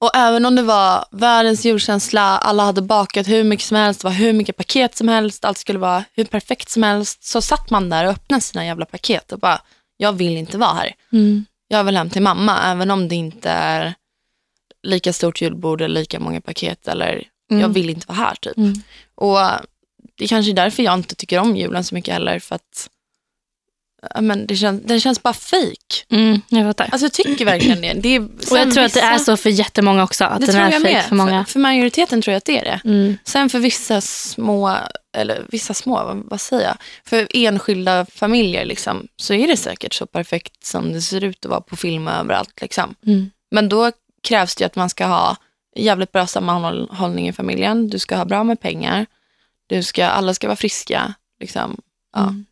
Och 0.00 0.16
även 0.16 0.46
om 0.46 0.54
det 0.54 0.62
var 0.62 1.04
världens 1.10 1.64
julkänsla, 1.64 2.22
alla 2.22 2.62
hade 2.62 2.82
bakat 2.82 3.28
hur 3.28 3.44
mycket 3.44 3.66
som 3.66 3.76
helst, 3.76 4.00
det 4.00 4.04
var 4.08 4.14
hur 4.14 4.32
mycket 4.32 4.56
paket 4.56 4.96
som 4.96 5.08
helst, 5.08 5.44
allt 5.44 5.58
skulle 5.58 5.78
vara 5.78 6.04
hur 6.12 6.24
perfekt 6.24 6.68
som 6.68 6.82
helst, 6.82 7.24
så 7.24 7.40
satt 7.40 7.70
man 7.70 7.90
där 7.90 8.04
och 8.04 8.10
öppnade 8.10 8.40
sina 8.40 8.66
jävla 8.66 8.84
paket 8.84 9.32
och 9.32 9.38
bara, 9.38 9.60
jag 9.96 10.12
vill 10.12 10.36
inte 10.36 10.58
vara 10.58 10.72
här. 10.74 10.94
Mm. 11.12 11.44
Jag 11.68 11.84
vill 11.84 11.96
hem 11.96 12.10
till 12.10 12.22
mamma, 12.22 12.58
även 12.62 12.90
om 12.90 13.08
det 13.08 13.14
inte 13.14 13.50
är 13.50 13.94
lika 14.82 15.12
stort 15.12 15.42
julbord 15.42 15.80
eller 15.80 16.00
lika 16.00 16.20
många 16.20 16.40
paket 16.40 16.88
eller 16.88 17.24
Mm. 17.50 17.60
jag 17.60 17.68
vill 17.68 17.90
inte 17.90 18.06
vara 18.06 18.18
här 18.18 18.34
typ. 18.34 18.56
Mm. 18.56 18.72
Och 19.14 19.38
det 20.18 20.28
kanske 20.28 20.52
är 20.52 20.54
därför 20.54 20.82
jag 20.82 20.94
inte 20.94 21.14
tycker 21.14 21.38
om 21.38 21.56
julen 21.56 21.84
så 21.84 21.94
mycket 21.94 22.14
heller. 22.14 22.38
För 22.38 22.54
att 22.54 22.88
men 24.20 24.46
det, 24.46 24.56
känns, 24.56 24.82
det 24.82 25.00
känns 25.00 25.22
bara 25.22 25.34
fake. 25.34 26.04
Mm, 26.10 26.40
jag 26.48 26.64
fattar. 26.66 26.88
Alltså 26.92 27.04
jag 27.04 27.12
tycker 27.12 27.44
verkligen 27.44 27.80
det. 27.80 27.92
det 27.92 28.08
är, 28.08 28.20
och 28.20 28.58
jag 28.58 28.74
tror 28.74 28.84
att 28.84 28.94
det 28.94 29.00
är 29.00 29.18
så 29.18 29.36
för 29.36 29.50
jättemånga 29.50 30.04
också. 30.04 30.24
Att 30.24 30.40
Det 30.40 30.46
den 30.46 30.54
tror 30.54 30.64
är 30.66 30.72
jag 30.72 30.82
med. 30.82 31.04
för 31.04 31.14
många. 31.14 31.44
För, 31.44 31.52
för 31.52 31.60
majoriteten 31.60 32.22
tror 32.22 32.32
jag 32.32 32.38
att 32.38 32.44
det 32.44 32.58
är 32.58 32.64
det. 32.64 32.80
Mm. 32.84 33.16
Sen 33.24 33.50
för 33.50 33.58
vissa 33.58 34.00
små, 34.00 34.76
eller 35.16 35.46
vissa 35.48 35.74
små, 35.74 36.04
vad, 36.04 36.16
vad 36.16 36.40
säger 36.40 36.66
jag? 36.66 36.76
För 37.04 37.28
enskilda 37.34 38.06
familjer 38.06 38.64
liksom, 38.64 39.08
så 39.16 39.34
är 39.34 39.46
det 39.48 39.56
säkert 39.56 39.94
så 39.94 40.06
perfekt 40.06 40.64
som 40.66 40.92
det 40.92 41.00
ser 41.02 41.24
ut 41.24 41.44
att 41.44 41.50
vara 41.50 41.60
på 41.60 41.76
film 41.76 42.08
överallt. 42.08 42.60
Liksom. 42.60 42.94
Mm. 43.06 43.30
Men 43.50 43.68
då 43.68 43.92
krävs 44.22 44.54
det 44.56 44.64
att 44.64 44.76
man 44.76 44.90
ska 44.90 45.06
ha 45.06 45.36
jävligt 45.76 46.12
bra 46.12 46.26
sammanhållning 46.26 47.28
i 47.28 47.32
familjen. 47.32 47.88
Du 47.88 47.98
ska 47.98 48.16
ha 48.16 48.24
bra 48.24 48.44
med 48.44 48.60
pengar. 48.60 49.06
Du 49.66 49.82
ska, 49.82 50.06
alla 50.06 50.34
ska 50.34 50.46
vara 50.46 50.56
friska. 50.56 51.14
Liksom. 51.40 51.80
Ja. 52.14 52.22
Mm. 52.22 52.44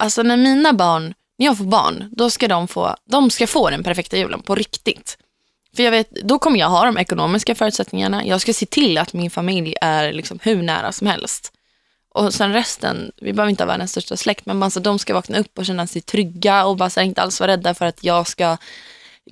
Alltså 0.00 0.22
när 0.22 0.36
mina 0.36 0.72
barn, 0.72 1.14
när 1.38 1.46
jag 1.46 1.58
får 1.58 1.64
barn, 1.64 2.08
då 2.12 2.30
ska 2.30 2.48
de 2.48 2.68
få, 2.68 2.96
de 3.04 3.30
ska 3.30 3.46
få 3.46 3.70
den 3.70 3.82
perfekta 3.82 4.16
julen 4.16 4.42
på 4.42 4.54
riktigt. 4.54 5.18
För 5.76 5.82
jag 5.82 5.90
vet, 5.90 6.10
då 6.10 6.38
kommer 6.38 6.58
jag 6.58 6.68
ha 6.68 6.84
de 6.84 6.98
ekonomiska 6.98 7.54
förutsättningarna. 7.54 8.26
Jag 8.26 8.40
ska 8.40 8.52
se 8.52 8.66
till 8.66 8.98
att 8.98 9.12
min 9.12 9.30
familj 9.30 9.74
är 9.80 10.12
liksom 10.12 10.38
hur 10.42 10.62
nära 10.62 10.92
som 10.92 11.06
helst. 11.06 11.52
Och 12.14 12.34
sen 12.34 12.52
resten, 12.52 13.12
vi 13.20 13.32
behöver 13.32 13.50
inte 13.50 13.62
ha 13.62 13.68
världens 13.68 13.90
största 13.90 14.16
släkt, 14.16 14.46
men 14.46 14.62
alltså, 14.62 14.80
de 14.80 14.98
ska 14.98 15.14
vakna 15.14 15.38
upp 15.38 15.58
och 15.58 15.66
känna 15.66 15.86
sig 15.86 16.02
trygga 16.02 16.66
och 16.66 16.76
bara 16.76 16.90
här, 16.96 17.02
inte 17.02 17.22
alls 17.22 17.40
vara 17.40 17.52
rädda 17.52 17.74
för 17.74 17.86
att 17.86 18.04
jag 18.04 18.28
ska 18.28 18.56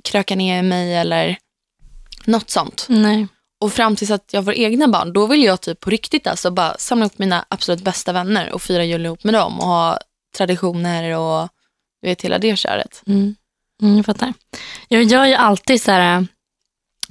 kröka 0.04 0.36
ner 0.36 0.62
mig 0.62 0.96
eller 0.96 1.38
något 2.24 2.50
sånt. 2.50 2.86
Nej. 2.88 3.26
Och 3.60 3.72
fram 3.72 3.96
tills 3.96 4.10
att 4.10 4.32
jag 4.32 4.44
får 4.44 4.54
egna 4.54 4.88
barn, 4.88 5.12
då 5.12 5.26
vill 5.26 5.44
jag 5.44 5.60
typ 5.60 5.80
på 5.80 5.90
riktigt 5.90 6.26
alltså 6.26 6.50
bara 6.50 6.76
samla 6.78 7.06
upp 7.06 7.18
mina 7.18 7.44
absolut 7.48 7.80
bästa 7.80 8.12
vänner 8.12 8.52
och 8.52 8.62
fira 8.62 8.84
jul 8.84 9.06
ihop 9.06 9.24
med 9.24 9.34
dem 9.34 9.60
och 9.60 9.66
ha 9.66 9.98
traditioner 10.38 11.16
och 11.18 11.48
du 12.02 12.08
vet 12.08 12.22
hela 12.22 12.38
det 12.38 12.56
köret. 12.56 13.02
Mm. 13.06 13.34
Mm, 13.82 13.96
jag 13.96 14.06
fattar. 14.06 14.32
Jag, 14.88 15.12
är 15.12 15.26
ju 15.26 15.34
alltid 15.34 15.82
så 15.82 15.90
här, 15.90 16.26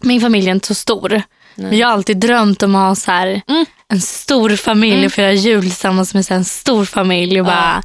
min 0.02 0.22
familj 0.22 0.48
är 0.48 0.52
inte 0.52 0.68
så 0.68 0.76
stor. 0.76 1.10
Nej. 1.10 1.24
Men 1.56 1.78
jag 1.78 1.88
har 1.88 1.94
alltid 1.94 2.18
drömt 2.18 2.64
om 2.64 2.76
att 2.76 2.88
ha 2.88 2.96
så 2.96 3.12
här, 3.12 3.42
Mm. 3.48 3.66
en 3.90 4.02
stor 4.02 4.56
familj 4.56 4.94
Mm. 4.94 5.06
och 5.06 5.12
fira 5.12 5.32
jul 5.34 5.62
tillsammans 5.62 6.14
med 6.14 6.26
så 6.26 6.34
här, 6.34 6.38
en 6.40 6.46
stor 6.46 6.86
familj. 6.86 7.42
Och 7.42 7.48
Ja. 7.48 7.52
bara, 7.52 7.84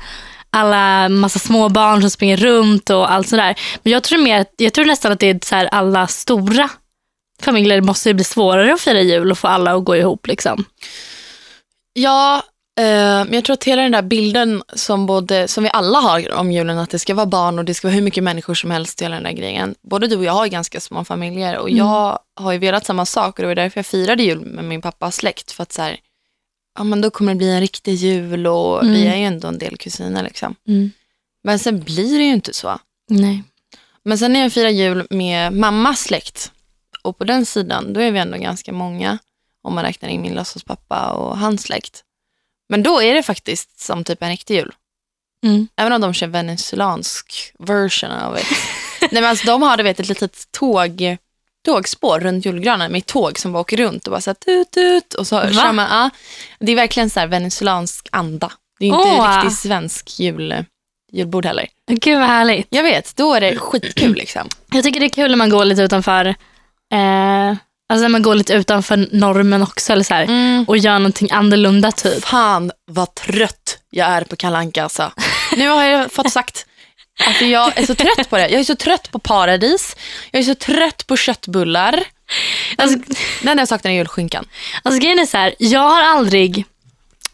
alla 0.51 1.09
massa 1.09 1.39
små 1.39 1.69
barn 1.69 2.01
som 2.01 2.11
springer 2.11 2.37
runt 2.37 2.91
och 2.91 3.13
allt 3.13 3.29
sådär. 3.29 3.55
Men 3.83 3.93
jag 3.93 4.03
tror, 4.03 4.19
mer, 4.19 4.47
jag 4.57 4.73
tror 4.73 4.85
nästan 4.85 5.13
att 5.13 5.21
det 5.21 5.27
är 5.31 5.39
så 5.45 5.55
här, 5.57 5.67
alla 5.67 6.07
stora 6.07 6.69
familjer 7.43 7.81
måste 7.81 8.15
bli 8.15 8.25
svårare 8.25 8.75
att 8.75 8.81
fira 8.81 9.01
jul 9.01 9.31
och 9.31 9.39
få 9.39 9.49
alla 9.49 9.75
att 9.77 9.85
gå 9.85 9.97
ihop. 9.97 10.27
Liksom. 10.27 10.65
Ja, 11.93 12.37
eh, 12.37 12.43
men 12.77 13.33
jag 13.33 13.45
tror 13.45 13.55
att 13.55 13.65
hela 13.65 13.83
den 13.83 13.93
där 13.93 14.03
bilden 14.03 14.63
som, 14.75 15.07
både, 15.07 15.49
som 15.49 15.65
vi 15.65 15.71
alla 15.73 15.99
har 15.99 16.33
om 16.33 16.53
julen, 16.53 16.79
att 16.79 16.91
det 16.91 16.99
ska 16.99 17.15
vara 17.15 17.27
barn 17.27 17.59
och 17.59 17.65
det 17.65 17.75
ska 17.75 17.89
vara 17.89 17.95
hur 17.95 18.03
mycket 18.03 18.25
människor 18.25 18.55
som 18.55 18.71
helst, 18.71 19.03
hela 19.03 19.15
den 19.15 19.25
där 19.25 19.33
grejen. 19.33 19.75
Både 19.83 20.07
du 20.07 20.17
och 20.17 20.25
jag 20.25 20.33
har 20.33 20.47
ganska 20.47 20.81
små 20.81 21.05
familjer 21.05 21.59
och 21.59 21.71
jag 21.71 22.19
har 22.37 22.53
ju 22.53 22.59
velat 22.59 22.87
samma 22.87 23.07
sak 23.07 23.39
och 23.39 23.43
det 23.43 23.47
var 23.49 23.55
därför 23.55 23.79
jag 23.79 23.87
firade 23.87 24.23
jul 24.23 24.41
med 24.41 24.65
min 24.65 24.83
pappas 24.83 25.17
släkt. 25.17 25.53
För 25.53 25.63
att 25.63 25.73
så 25.73 25.83
här, 25.83 25.97
ja 26.79 26.85
men 26.85 27.01
då 27.01 27.11
kommer 27.11 27.33
det 27.33 27.39
bli 27.39 27.51
en 27.51 27.61
riktig 27.61 27.95
jul 27.95 28.47
och 28.47 28.83
Mm. 28.83 28.95
vi 28.95 29.07
är 29.07 29.17
ju 29.17 29.25
ändå 29.25 29.49
en 29.49 29.59
del 29.59 29.77
kusiner 29.77 30.23
liksom. 30.23 30.55
Mm. 30.69 30.91
Men 31.45 31.59
sen 31.59 31.81
blir 31.81 32.19
det 32.19 32.25
ju 32.25 32.33
inte 32.33 32.53
så. 32.55 32.79
Nej. 33.09 33.43
Men 34.05 34.19
sen 34.19 34.33
när 34.33 34.41
jag 34.41 34.53
firar 34.53 34.69
jul 34.69 35.07
med 35.11 35.53
mammas 35.53 36.01
släkt 36.01 36.53
och 37.03 37.19
på 37.19 37.25
den 37.25 37.47
sidan, 37.47 37.93
då 37.93 38.01
är 38.01 38.11
vi 38.11 38.19
ändå 38.19 38.39
ganska 38.39 38.73
många 38.73 39.19
om 39.63 39.75
man 39.75 39.85
räknar 39.85 40.09
in 40.09 40.23
min 40.23 40.35
låtsaspappa 40.35 41.11
och 41.11 41.39
hans 41.39 41.63
släkt. 41.63 42.05
Men 42.73 42.83
då 42.83 43.03
är 43.03 43.15
det 43.15 43.23
faktiskt 43.23 43.81
som 43.81 44.05
typ 44.05 44.23
en 44.23 44.29
riktig 44.29 44.55
jul. 44.55 44.73
Mm. 45.47 45.69
Även 45.77 45.93
om 45.93 46.01
de 46.01 46.15
kör 46.15 46.27
venezuelansk 46.27 47.53
version 47.59 48.11
av 48.11 48.35
det. 48.35 48.43
Nej 49.01 49.23
men 49.23 49.25
alltså 49.25 49.47
de 49.47 49.63
har 49.63 49.77
du 49.77 49.83
vet, 49.83 50.01
ett 50.01 50.09
litet 50.09 50.53
tåg, 50.53 51.17
tågspår 51.65 52.21
runt 52.21 52.47
julgranen 52.47 52.93
med 52.93 53.07
tåg 53.07 53.39
som 53.39 53.53
bara 53.53 53.61
åker 53.61 53.77
runt 53.77 54.07
och 54.07 54.11
bara 54.11 54.21
så 54.21 54.31
här 54.31 54.35
tut 54.35 54.71
tut 54.71 55.15
och 55.15 55.27
så 55.27 55.37
Va? 55.37 55.53
kör 55.53 55.73
man, 55.73 55.89
ja, 55.91 56.11
Det 56.59 56.73
är 56.73 56.77
verkligen 56.77 57.11
så 57.11 57.21
här 57.21 57.27
venezuelansk 57.27 58.09
anda. 58.13 58.53
Det 58.79 58.85
är 58.85 58.89
inte 58.89 58.99
Åh. 58.99 59.37
riktigt 59.37 59.59
svensk 59.59 60.21
jul, 60.21 60.65
julbord 61.13 61.47
heller. 61.47 61.69
Gud 61.91 62.19
vad 62.19 62.29
härligt. 62.29 62.67
Jag 62.71 62.83
vet, 62.83 63.17
då 63.17 63.35
är 63.35 63.41
det 63.41 63.57
skitkul 63.59 64.15
liksom. 64.15 64.49
Jag 64.73 64.85
tycker 64.85 65.01
det 65.01 65.07
är 65.07 65.09
kul 65.09 65.31
när 65.31 65.39
man 65.39 65.51
går 65.51 65.65
lite 65.65 65.83
utanför 65.83 66.27
eh, 66.93 67.57
alltså 67.93 68.03
när 68.03 68.09
man 68.09 68.23
går 68.23 68.35
lite 68.35 68.53
utanför 68.53 69.09
normen 69.13 69.63
också 69.63 69.93
eller 69.93 70.05
så 70.05 70.15
här, 70.15 70.23
Mm. 70.25 70.65
och 70.69 70.77
gör 70.79 70.99
någonting 70.99 71.29
annorlunda 71.31 71.93
typ. 71.93 72.25
Fan 72.25 72.71
vad 72.91 73.15
trött 73.15 73.79
jag 73.91 74.09
är 74.09 74.25
på 74.25 74.37
Kalle 74.37 74.57
Anka 74.59 74.83
alltså. 74.83 75.13
Nu 75.57 75.69
har 75.69 75.85
jag 75.85 76.13
fått 76.13 76.33
sagt 76.33 76.67
att 77.29 77.41
jag 77.41 77.79
är 77.79 77.87
så 77.87 77.95
trött 77.95 78.31
på 78.31 78.37
det. 78.37 78.49
Jag 78.49 78.61
är 78.61 78.65
så 78.65 78.75
trött 78.77 79.11
på 79.11 79.19
paradis. 79.19 79.97
Jag 80.31 80.41
är 80.41 80.45
så 80.45 80.55
trött 80.55 81.07
på 81.07 81.17
köttbullar. 81.17 82.05
Alltså, 82.79 82.99
enda 83.43 83.61
jag 83.63 83.69
saknar 83.69 83.91
är 83.91 83.95
julskinkan. 83.95 84.45
alltså 84.83 85.01
grejen 85.01 85.19
är 85.19 85.27
så 85.27 85.37
här, 85.39 85.55
jag 85.59 85.81
har 85.81 86.03
aldrig 86.03 86.65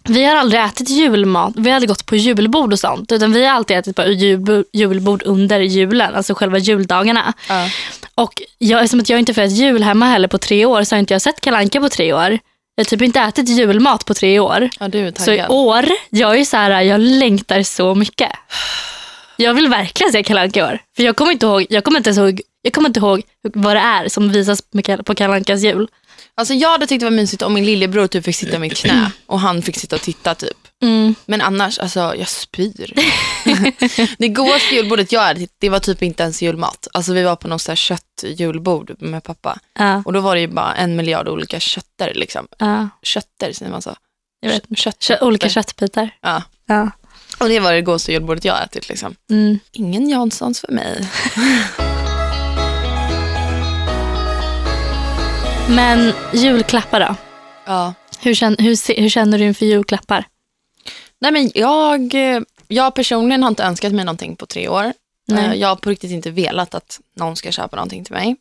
vi 0.09 0.25
har 0.25 0.37
aldrig 0.37 0.62
ätit 0.62 0.88
julmat. 0.91 1.53
Vi 1.57 1.69
har 1.71 1.77
aldrig 1.77 1.88
gått 1.88 2.07
på 2.07 2.17
julbord 2.17 2.73
och 2.73 2.79
sånt. 2.79 3.12
Utan 3.12 3.33
vi 3.33 3.45
har 3.47 3.53
alltid 3.55 3.77
ätit 3.77 3.97
på 3.97 4.03
jul, 4.07 4.65
julbord 4.73 5.23
under 5.27 5.61
julen, 5.61 6.15
alltså 6.15 6.35
själva 6.35 6.59
juldagarna. 6.59 7.33
Ja. 7.49 7.69
Och 8.15 8.43
jag, 8.59 8.81
eftersom 8.81 9.00
att 9.00 9.09
jag 9.09 9.19
inte 9.19 9.35
firat 9.35 9.50
jul 9.53 9.83
hemma 9.83 10.07
heller 10.07 10.29
på 10.29 10.38
tre 10.38 10.65
år 10.65 10.83
så 10.85 10.95
har 10.95 11.00
inte 11.00 11.15
jag 11.15 11.23
sett 11.23 11.41
kalanka 11.41 11.81
på 11.81 11.88
tre 11.88 12.12
år. 12.12 12.38
Jag 12.75 12.85
har 12.85 12.88
typ 12.88 13.03
inte 13.03 13.21
ätit 13.21 13.49
julmat 13.49 14.05
på 14.05 14.15
tre 14.15 14.41
år. 14.41 14.69
ja, 14.81 14.88
Så 15.25 15.33
i 15.33 15.47
år, 15.49 15.85
jag 16.11 16.38
är 16.38 16.45
så 16.45 16.57
här, 16.57 16.81
jag 16.83 17.00
längtar 17.00 17.62
så 17.62 17.95
mycket. 17.95 18.31
Jag 19.40 19.54
vill 19.54 19.68
verkligen 19.68 20.12
se 20.12 20.23
Kalle 20.23 20.40
Anka 20.40 20.61
i 20.61 20.62
år. 20.62 20.78
För 20.97 21.02
jag 21.02 21.16
kommer 21.16 21.33
inte 21.33 21.47
ihåg, 21.47 21.66
jag 21.71 21.85
kommer 21.85 21.99
inte 21.99 22.11
ihåg, 22.11 22.40
jag 22.62 22.73
kommer 22.73 22.88
inte 22.88 23.00
ihåg 23.00 23.23
vad 23.54 23.76
det 23.76 23.80
är 23.80 24.09
som 24.09 24.33
visas 24.33 24.62
på 25.04 25.14
Kalle 25.14 25.35
Ankas 25.35 25.61
jul. 25.62 25.88
Alltså 26.35 26.54
jag 26.54 26.71
hade 26.71 26.87
tyckt 26.87 27.00
det 27.00 27.07
var 27.07 27.11
mysigt 27.11 27.42
om 27.42 27.54
min 27.54 27.64
lillebror 27.64 28.07
typ 28.07 28.25
fick 28.25 28.37
sitta 28.37 28.57
i 28.57 28.59
mitt 28.59 28.76
knä 28.76 29.11
och 29.26 29.40
han 29.40 29.62
fick 29.62 29.76
sitta 29.76 29.97
och 29.97 30.02
titta 30.02 30.35
typ. 30.35 30.57
Mm. 30.83 31.14
Men 31.26 31.40
annars, 31.40 31.78
alltså 31.78 32.00
jag 32.00 32.28
spyr. 32.28 32.92
det 34.18 34.28
godaste 34.28 34.75
julbordet 34.75 35.12
jag 35.12 35.21
hade, 35.21 35.47
det 35.59 35.68
var 35.68 35.78
typ 35.78 36.02
inte 36.02 36.23
ens 36.23 36.42
julmat. 36.42 36.88
Alltså 36.92 37.12
vi 37.12 37.23
var 37.23 37.37
på 37.37 37.49
något 37.49 37.62
så 37.62 37.71
här 37.71 37.76
köttjulbord 37.76 38.97
med 38.99 39.23
pappa. 39.25 39.59
Ja, 39.78 40.02
Och 40.07 40.12
då 40.12 40.21
var 40.21 40.35
det 40.35 40.40
ju 40.40 40.47
bara 40.49 40.75
en 40.75 40.97
miljard 40.97 41.28
olika 41.28 41.61
kötter 41.61 42.12
liksom. 42.14 42.47
ja, 42.59 42.88
Kötter 43.02 43.52
säger 43.52 43.71
man 43.73 43.83
så? 43.83 43.97
jag 44.40 44.50
vet. 44.50 44.78
Kött. 44.78 44.99
Kö- 44.99 45.18
olika 45.21 45.49
köttbitar. 45.49 46.11
Ja. 46.21 46.42
Ja. 46.66 46.90
Och 47.38 47.49
det 47.49 47.61
var 47.61 47.73
det 47.73 47.83
godaste 47.83 48.12
julbordet 48.12 48.45
jag 48.45 48.62
ätit 48.64 48.88
liksom. 48.88 49.14
Mm. 49.30 49.59
Ingen 49.73 50.09
Janssons 50.09 50.61
för 50.61 50.73
mig. 50.73 51.09
Men 55.68 56.12
julklappar 56.33 57.00
då? 57.00 57.14
Ja. 57.66 57.95
Hur 58.21 58.35
känner, 58.35 58.57
hur, 58.62 59.00
hur 59.00 59.09
känner 59.09 59.38
du 59.38 59.45
inför 59.45 59.66
julklappar? 59.66 60.25
Nej 61.21 61.33
men 61.33 61.50
jag, 61.54 62.14
jag 62.68 62.95
personligen 62.95 63.42
har 63.42 63.49
inte 63.50 63.62
önskat 63.64 63.92
mig 63.92 64.04
någonting 64.04 64.37
på 64.37 64.47
tre 64.47 64.68
år. 64.68 64.92
Nej. 65.28 65.45
Eh, 65.47 65.54
Jag 65.54 65.68
har 65.68 65.76
på 65.76 65.90
riktigt 65.90 66.11
inte 66.11 66.30
velat 66.30 66.75
att 66.75 67.00
någon 67.16 67.37
ska 67.37 67.52
köpa 67.52 67.76
någonting 67.76 68.04
till 68.04 68.14
mig. 68.14 68.37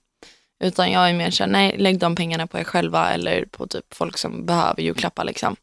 Utan 0.64 0.92
jag 0.92 1.10
är 1.10 1.14
mer 1.14 1.32
såhär, 1.32 1.52
nej 1.52 1.76
lägg 1.78 2.00
de 2.00 2.16
pengarna 2.16 2.48
på 2.48 2.60
er 2.60 2.64
själva 2.64 3.12
eller 3.14 3.46
på 3.46 3.68
typ 3.68 3.94
folk 3.94 4.18
som 4.18 4.46
behöver 4.46 4.82
julklappar 4.82 5.24
liksom. 5.24 5.56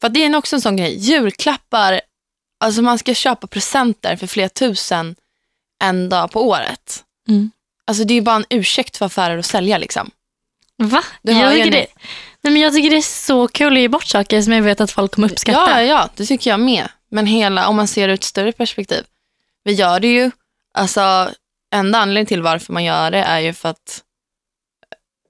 För 0.00 0.08
det 0.08 0.24
är 0.24 0.36
också 0.36 0.56
en 0.56 0.62
sån 0.62 0.76
grej, 0.76 0.94
julklappar, 0.98 2.00
alltså 2.58 2.82
man 2.82 2.98
ska 2.98 3.14
köpa 3.14 3.46
presenter 3.46 4.16
för 4.16 4.26
flera 4.26 4.48
tusen 4.48 5.16
en 5.82 6.08
dag 6.08 6.30
på 6.30 6.48
året. 6.48 7.04
Mm. 7.28 7.50
Alltså 7.84 8.04
det 8.04 8.12
är 8.12 8.16
ju 8.16 8.22
bara 8.22 8.36
en 8.36 8.44
ursäkt 8.50 8.96
för 8.96 9.06
affärer 9.06 9.38
att 9.38 9.46
sälja 9.46 9.78
liksom. 9.78 10.10
Va? 10.76 11.04
Du 11.22 11.32
Jag 11.32 11.52
tycker, 11.52 11.70
det, 11.70 11.86
nej, 12.40 12.52
men 12.52 12.56
jag 12.56 12.74
tycker 12.74 12.90
det 12.90 12.96
är 12.96 13.02
så 13.02 13.48
kul 13.48 13.72
att 13.72 13.80
ge 13.80 13.88
bort 13.88 14.06
saker 14.06 14.42
som 14.42 14.52
jag 14.52 14.62
vet 14.62 14.80
att 14.80 14.90
folk 14.90 15.14
kommer 15.14 15.32
uppskatta. 15.32 15.82
Ja, 15.82 15.82
ja, 15.82 16.08
det 16.14 16.26
tycker 16.26 16.50
jag 16.50 16.60
med. 16.60 16.88
Men 17.08 17.26
hela, 17.26 17.68
om 17.68 17.76
man 17.76 17.88
ser 17.88 18.08
det 18.08 18.12
ur 18.12 18.14
ett 18.14 18.24
större 18.24 18.52
perspektiv. 18.52 19.04
Vi 19.64 19.72
gör 19.72 20.00
det 20.00 20.08
ju, 20.08 20.30
alltså 20.74 21.30
enda 21.70 21.98
anledningen 21.98 22.26
till 22.26 22.42
varför 22.42 22.72
man 22.72 22.84
gör 22.84 23.10
det 23.10 23.18
är 23.18 23.38
ju 23.38 23.52
för 23.52 23.68
att 23.68 24.02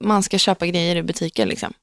man 0.03 0.23
ska 0.23 0.37
köpa 0.37 0.65
grejer 0.65 0.95
i 0.95 1.03
butiker 1.03 1.45
liksom. 1.45 1.73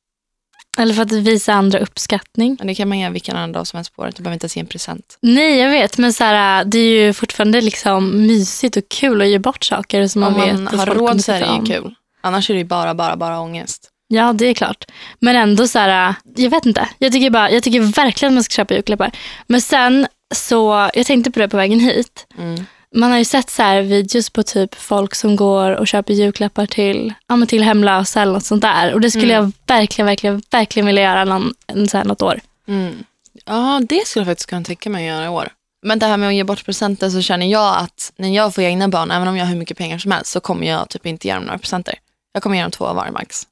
Eller 0.77 0.95
för 0.95 1.03
att 1.03 1.13
visa 1.13 1.53
andra 1.53 1.79
uppskattning. 1.79 2.57
Men 2.59 2.67
det 2.67 2.75
kan 2.75 2.89
man 2.89 2.99
göra 2.99 3.13
vilken 3.13 3.37
annan 3.37 3.53
dag 3.53 3.67
som 3.67 3.77
helst 3.77 3.97
på 3.97 4.03
året. 4.03 4.17
Du 4.17 4.23
behöver 4.23 4.35
inte 4.35 4.45
ens 4.45 4.57
ge 4.57 4.61
en 4.61 4.67
present. 4.67 5.19
Nej, 5.21 5.59
jag 5.59 5.71
vet. 5.71 5.99
Men 5.99 6.13
så 6.13 6.25
här, 6.25 6.65
det 6.65 6.79
är 6.79 7.07
ju 7.07 7.13
fortfarande 7.13 7.61
liksom 7.61 8.27
mysigt 8.27 8.77
och 8.77 8.89
kul 8.89 9.23
att 9.23 9.29
ge 9.29 9.39
bort 9.39 9.65
saker 9.65 10.07
som 10.07 10.21
man, 10.21 10.35
om 10.35 10.41
man 10.41 10.65
vet 10.65 10.75
har 10.75 10.87
råd 10.87 11.25
så 11.25 11.33
är 11.33 11.41
det 11.41 11.59
ju 11.61 11.75
kul. 11.75 11.95
Annars 12.21 12.51
är 12.51 12.55
det 12.55 12.59
ju 12.61 12.67
bara, 12.67 12.95
bara, 12.95 13.17
bara 13.17 13.41
ångest. 13.41 13.91
Ja, 14.09 14.33
det 14.33 14.47
är 14.47 14.55
klart. 14.55 14.85
Men 15.21 15.37
ändå 15.37 15.69
så 15.69 15.79
här, 15.79 16.15
jag 16.37 16.51
vet 16.51 16.67
inte. 16.67 16.89
Jag 16.99 17.13
tycker, 17.13 17.31
bara, 17.31 17.51
jag 17.51 17.63
tycker 17.63 17.81
verkligen 17.81 18.33
att 18.33 18.35
man 18.35 18.45
ska 18.45 18.53
köpa 18.53 18.75
julklappar. 18.75 19.11
Men 19.47 19.61
sen 19.61 20.07
så, 20.35 20.91
jag 20.95 21.07
tänkte 21.07 21.31
på 21.31 21.39
det 21.39 21.49
på 21.49 21.57
vägen 21.57 21.81
hit. 21.81 22.27
Mm. 22.39 22.67
Man 22.95 23.11
har 23.11 23.19
ju 23.19 23.25
sett 23.25 23.51
så 23.51 23.63
här 23.63 23.83
videos 23.83 24.31
på 24.31 24.43
typ 24.43 24.75
folk 24.75 25.15
som 25.15 25.37
går 25.37 25.71
och 25.71 25.87
köper 25.89 26.15
julklappar 26.15 26.67
till, 26.67 27.15
ja, 27.27 27.37
men 27.37 27.49
till 27.49 27.63
hemlösa 27.63 28.23
eller 28.23 28.33
något 28.33 28.45
sånt 28.45 28.63
där. 28.63 28.95
Och 28.95 29.01
det 29.01 29.11
skulle 29.11 29.35
Mm. 29.35 29.53
jag 29.67 29.77
verkligen, 29.77 30.07
verkligen, 30.07 30.43
verkligen 30.51 30.87
vilja 30.87 31.03
göra 31.03 31.25
någon, 31.25 31.53
så 31.89 31.97
här, 31.97 32.05
något 32.05 32.23
år. 32.23 32.41
Mm. 32.69 33.05
Ja, 33.45 33.81
det 33.89 34.07
skulle 34.07 34.21
jag 34.21 34.27
faktiskt 34.31 34.49
kunna 34.51 34.65
tänka 34.65 34.91
mig 34.91 35.09
att 35.09 35.15
göra 35.17 35.25
i 35.27 35.29
år. 35.29 35.49
Men 35.83 35.99
det 35.99 36.07
här 36.07 36.17
med 36.17 36.29
att 36.29 36.35
ge 36.35 36.45
bort 36.45 36.65
presenter 36.65 37.11
så 37.11 37.23
känner 37.23 37.47
jag 37.47 37.77
att 37.77 38.13
när 38.17 38.29
jag 38.29 38.55
får 38.55 38.65
egna 38.65 38.89
barn, 38.89 39.11
även 39.11 39.29
om 39.29 39.37
jag 39.37 39.45
har 39.45 39.51
hur 39.53 39.59
mycket 39.59 39.79
pengar 39.79 39.99
som 39.99 40.11
helst, 40.11 40.31
så 40.33 40.41
kommer 40.41 40.67
jag 40.67 40.89
typ 40.89 41.07
inte 41.07 41.29
ge 41.29 41.35
dem 41.35 41.43
några 41.45 41.59
presenter. 41.59 41.95
Jag 42.33 42.43
kommer 42.43 42.57
ge 42.57 42.63
dem 42.63 42.71
två 42.71 42.85
var 42.93 43.11
max. 43.11 43.43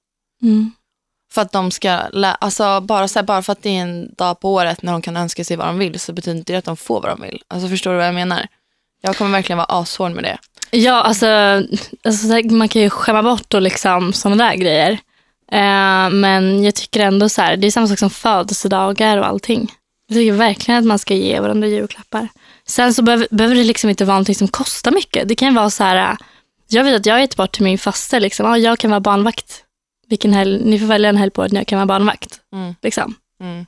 Mm. 0.43 0.73
För 1.33 1.43
att 1.43 1.53
de 1.53 1.71
ska, 1.71 1.91
alltså 1.91 2.81
bara, 2.81 3.09
så 3.09 3.19
här, 3.19 3.27
bara 3.27 3.43
för 3.43 3.53
att 3.53 3.63
det 3.63 3.71
är 3.77 3.83
en 3.83 4.15
dag 4.15 4.41
på 4.41 4.53
året 4.55 4.83
när 4.83 4.93
de 4.93 5.03
kan 5.03 5.17
önska 5.17 5.45
sig 5.45 5.57
vad 5.57 5.67
de 5.67 5.79
vill 5.79 6.01
så 6.01 6.13
betyder 6.13 6.39
inte 6.39 6.53
det 6.53 6.59
att 6.59 6.65
de 6.65 6.77
får 6.77 7.01
vad 7.01 7.11
de 7.11 7.21
vill. 7.23 7.43
Alltså 7.49 7.69
förstår 7.69 7.91
du 7.91 7.97
vad 7.97 8.07
jag 8.07 8.15
menar? 8.15 8.47
Jag 9.05 9.17
kommer 9.17 9.31
verkligen 9.31 9.59
vara 9.59 9.81
ashård 9.83 10.13
med 10.13 10.25
det. 10.25 10.39
Ja, 10.71 11.03
alltså, 11.03 11.27
alltså 12.05 12.27
man 12.51 12.69
kan 12.69 12.83
ju 12.83 12.91
skämma 12.91 13.23
bort 13.23 13.55
och 13.55 13.63
liksom 13.63 14.13
sådana 14.13 14.45
där 14.45 14.55
grejer. 14.55 14.91
Eh, 15.53 16.11
men 16.11 16.65
jag 16.65 16.75
tycker 16.75 17.01
ändå 17.01 17.29
så 17.29 17.43
här, 17.43 17.57
det 17.57 17.67
är 17.67 17.71
samma 17.71 17.87
sak 17.87 17.99
som 17.99 18.11
födelsedagar 18.11 19.19
och 19.19 19.27
allting. 19.27 19.73
Jag 20.09 20.17
tycker 20.17 20.33
verkligen 20.33 20.79
att 20.79 20.85
man 20.87 20.99
ska 20.99 21.15
ge 21.15 21.41
varandra 21.41 21.69
julklappar. 21.69 22.29
Sen 22.67 22.95
så 22.95 23.03
behöver, 23.03 23.29
behöver 23.31 23.55
det 23.57 23.65
liksom 23.65 23.91
inte 23.91 24.05
vara 24.05 24.15
någonting 24.15 24.35
som 24.35 24.49
kostar 24.49 24.93
mycket. 24.93 25.29
Det 25.29 25.35
kan 25.35 25.55
vara 25.55 25.71
så 25.71 25.85
här, 25.85 26.11
äh, 26.11 26.17
jag 26.69 26.85
vet 26.85 26.97
att 26.97 27.07
jag 27.07 27.15
har 27.15 27.21
gett 27.21 27.37
bort 27.37 27.53
till 27.53 27.65
min 27.65 27.79
faster, 27.79 28.21
liksom, 28.21 28.47
ah, 28.47 28.57
jag 28.57 28.79
kan 28.79 28.91
vara 28.91 29.01
barnvakt. 29.01 29.65
Vilken 30.09 30.33
helg, 30.33 30.65
ni 30.65 30.79
får 30.79 30.87
välja 30.87 31.09
en 31.09 31.17
helg 31.17 31.31
på 31.31 31.43
när 31.43 31.61
jag 31.61 31.67
kan 31.67 31.79
vara 31.79 31.87
barnvakt. 31.87 32.41
Mm. 32.53 32.75
Liksom. 32.83 33.15
Mm. 33.41 33.67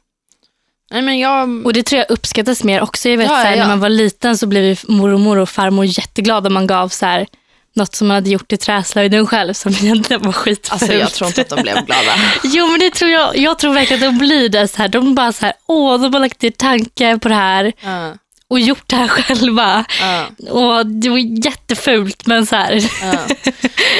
Nej 0.90 1.02
men 1.02 1.18
jag, 1.18 1.66
Och 1.66 1.72
det 1.72 1.82
tror 1.82 1.98
jag 1.98 2.10
uppskattas 2.10 2.64
mer 2.64 2.80
också. 2.82 3.08
Jag 3.08 3.16
vet, 3.18 3.26
Ja, 3.26 3.30
så 3.30 3.46
här, 3.46 3.56
ja. 3.56 3.62
När 3.62 3.68
man 3.68 3.80
var 3.80 3.88
liten 3.88 4.38
så 4.38 4.46
blev 4.46 4.64
ju 4.64 4.76
mormor 4.88 5.38
och 5.38 5.48
farmor 5.48 5.84
jätteglada 5.84 6.46
om 6.46 6.54
man 6.54 6.66
gav 6.66 6.88
så 6.88 7.06
här, 7.06 7.26
något 7.74 7.94
som 7.94 8.08
man 8.08 8.14
hade 8.14 8.30
gjort 8.30 8.52
i 8.52 8.56
träslöjden 8.56 9.26
själv 9.26 9.52
som 9.52 9.72
egentligen 9.82 10.22
var 10.22 10.32
skitfult. 10.32 10.72
alltså 10.72 10.92
jag 10.92 11.12
tror 11.12 11.28
inte 11.28 11.40
att 11.40 11.48
de 11.48 11.62
blev 11.62 11.74
glada. 11.74 12.12
Jo 12.44 12.66
men 12.66 12.80
det 12.80 12.90
tror 12.90 13.10
jag. 13.10 13.36
Jag 13.36 13.58
tror 13.58 13.74
verkligen 13.74 14.02
att 14.08 14.14
de 14.14 14.18
blir 14.26 14.48
det. 14.48 14.68
Så 14.68 14.76
här. 14.78 14.88
De 14.88 15.14
bara 15.14 15.32
så 15.32 15.46
här, 15.46 15.54
åh 15.66 16.00
de 16.00 16.12
har 16.14 16.20
lagt 16.20 16.42
ner 16.42 16.50
tanke 16.50 17.18
på 17.18 17.28
det 17.28 17.34
här 17.34 17.72
Ja, 17.80 18.14
och 18.50 18.60
gjort 18.60 18.84
det 18.86 18.96
här 18.96 19.08
själva. 19.08 19.84
ja, 20.00 20.26
Och 20.50 20.86
det 20.86 21.08
var 21.08 21.18
jättefult 21.18 22.26
men 22.26 22.46
så 22.46 22.56
här. 22.56 22.90
ja. 23.02 23.26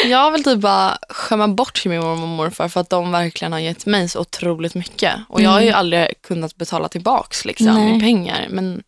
Jag 0.06 0.30
vill 0.30 0.44
typ 0.44 0.58
bara 0.58 0.98
skämma 1.08 1.48
bort 1.48 1.74
till 1.82 1.90
min 1.90 2.00
mormor 2.00 2.22
och 2.22 2.28
morfar 2.28 2.68
för 2.68 2.80
att 2.80 2.90
de 2.90 3.12
verkligen 3.12 3.52
har 3.52 3.58
gett 3.60 3.86
mig 3.86 4.08
så 4.08 4.20
otroligt 4.20 4.74
mycket. 4.74 5.14
Och 5.28 5.42
jag 5.42 5.50
har 5.50 5.60
ju 5.60 5.70
aldrig 5.70 6.22
kunnat 6.22 6.56
betala 6.56 6.88
tillbaks 6.88 7.44
liksom, 7.44 7.74
Nej. 7.74 7.96
i 7.96 8.00
pengar. 8.00 8.46
Men 8.50 8.82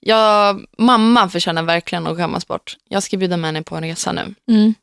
jag, 0.00 0.64
mamma 0.78 1.28
förtjänar 1.28 1.62
verkligen 1.62 2.06
att 2.06 2.16
skämmas 2.16 2.46
bort. 2.46 2.76
Jag 2.88 3.02
ska 3.02 3.16
bjuda 3.16 3.36
med 3.36 3.48
henne 3.48 3.62
på 3.62 3.76
en 3.76 3.82
resa 3.82 4.12
nu. 4.12 4.34
Mm. 4.48 4.74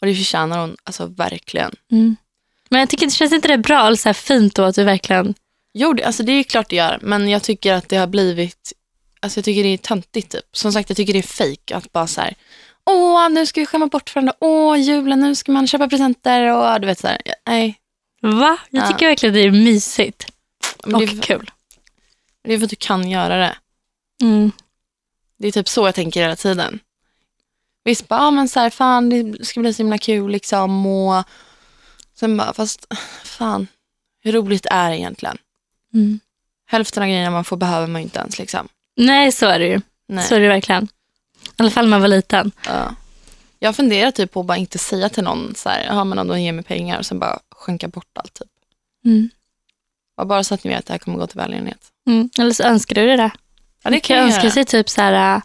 Och 0.00 0.06
det 0.06 0.14
förtjänar 0.14 0.58
hon 0.58 0.76
alltså 0.84 1.06
verkligen. 1.06 1.72
Mm. 1.92 2.16
Men 2.68 2.80
jag 2.80 2.88
tycker 2.88 3.06
det 3.06 3.12
känns 3.12 3.32
inte 3.32 3.48
det 3.48 3.58
bra 3.58 3.86
eller 3.86 3.96
så 3.96 4.08
här 4.08 4.14
fint 4.14 4.54
då 4.54 4.62
att 4.62 4.74
du 4.74 4.84
verkligen... 4.84 5.34
Jo, 5.74 5.92
det, 5.92 6.04
alltså 6.04 6.22
det 6.22 6.32
är 6.32 6.42
klart 6.42 6.68
det 6.68 6.76
gör. 6.76 6.98
Men 7.02 7.28
jag 7.28 7.42
tycker 7.42 7.72
att 7.74 7.88
det 7.88 7.96
har 7.96 8.06
blivit, 8.06 8.72
alltså 9.20 9.38
jag 9.38 9.44
tycker 9.44 9.62
det 9.62 9.68
är 9.68 9.76
töntigt 9.78 10.32
typ. 10.32 10.44
Som 10.56 10.72
sagt, 10.72 10.90
jag 10.90 10.96
tycker 10.96 11.12
det 11.12 11.18
är 11.18 11.22
fejk 11.22 11.70
att 11.72 11.92
bara 11.92 12.06
så 12.06 12.20
här, 12.20 12.34
åh, 12.86 13.28
nu 13.30 13.46
ska 13.46 13.60
vi 13.60 13.66
skämma 13.66 13.86
bort 13.86 14.14
varandra, 14.14 14.34
åh, 14.40 14.80
julen, 14.80 15.20
nu 15.20 15.34
ska 15.34 15.52
man 15.52 15.66
köpa 15.66 15.88
presenter 15.88 16.42
och 16.52 16.80
du 16.80 16.86
vet 16.86 16.98
så 16.98 17.06
här, 17.06 17.20
nej. 17.46 17.80
Va? 18.22 18.58
Jag 18.70 18.82
Ja. 18.84 18.88
tycker 18.88 19.06
verkligen 19.06 19.34
det 19.34 19.40
är 19.40 19.50
mysigt. 19.50 20.26
Men 20.84 20.94
Och 20.94 21.00
det, 21.00 21.12
är, 21.12 21.22
kul. 21.22 21.50
det 22.44 22.54
är 22.54 22.58
för 22.58 22.64
att 22.64 22.70
du 22.70 22.76
kan 22.76 23.10
göra 23.10 23.36
det. 23.36 23.56
Mm. 24.22 24.52
Det 25.38 25.48
är 25.48 25.52
typ 25.52 25.68
så 25.68 25.86
jag 25.86 25.94
tänker 25.94 26.22
hela 26.22 26.36
tiden. 26.36 26.80
Visst, 27.84 28.08
bara, 28.08 28.20
ja, 28.20 28.30
men 28.30 28.48
så 28.48 28.60
här, 28.60 28.70
fan, 28.70 29.08
det 29.10 29.44
ska 29.46 29.60
bli 29.60 29.74
så 29.74 29.82
himla 29.82 29.98
kul 29.98 30.30
liksom. 30.30 30.86
Och 30.86 31.24
sen 32.14 32.36
bara, 32.36 32.52
fast 32.54 32.86
fan, 33.24 33.66
hur 34.20 34.32
roligt 34.32 34.66
är 34.70 34.90
det 34.90 34.96
egentligen? 34.98 35.38
Mm. 35.94 36.20
Hälften 36.66 37.02
av 37.02 37.08
grejerna 37.08 37.30
man 37.30 37.44
får 37.44 37.56
behöver 37.56 37.86
man 37.86 38.02
inte 38.02 38.18
ens 38.18 38.38
liksom. 38.38 38.68
Nej 38.98 39.32
så 39.32 39.46
är 39.46 39.58
det 39.58 39.66
ju. 39.66 39.80
Nej. 40.08 40.24
Så 40.24 40.34
är 40.34 40.40
det 40.40 40.48
verkligen. 40.48 40.84
I 40.84 41.50
alla 41.56 41.70
fall 41.70 41.84
när 41.84 41.90
man 41.90 42.00
var 42.00 42.08
liten. 42.08 42.52
Ja. 42.66 42.94
Jag 43.58 43.76
funderar 43.76 44.10
typ 44.10 44.32
på 44.32 44.40
att 44.40 44.46
bara 44.46 44.56
inte 44.56 44.78
säga 44.78 45.08
till 45.08 45.24
någon 45.24 45.54
så 45.56 45.68
här, 45.68 45.84
ja 45.84 46.04
men 46.04 46.18
om 46.18 46.28
de 46.28 46.40
ger 46.42 46.52
mig 46.52 46.64
pengar 46.64 46.98
och 46.98 47.06
sen 47.06 47.18
bara 47.18 47.38
skänka 47.50 47.88
bort 47.88 48.10
allt 48.14 48.34
typ. 48.34 48.48
Mm. 49.04 49.30
Bara 50.26 50.44
så 50.44 50.54
att 50.54 50.64
ni 50.64 50.70
vet 50.70 50.78
att 50.78 50.86
det 50.86 50.92
här 50.92 50.98
kommer 50.98 51.18
gå 51.18 51.26
till 51.26 51.36
välgörenhet. 51.40 51.80
Mm. 52.06 52.30
Eller 52.38 52.52
så 52.52 52.62
önskar 52.62 52.94
du 52.94 53.06
det 53.06 53.16
där. 53.16 53.30
Ja, 53.82 53.90
Man 53.90 54.00
kan 54.00 54.16
jag 54.16 54.26
önska 54.26 54.42
göra. 54.42 54.52
sig 54.52 54.64
typ 54.64 54.88
så 54.88 55.00
här, 55.02 55.34
äh, 55.36 55.42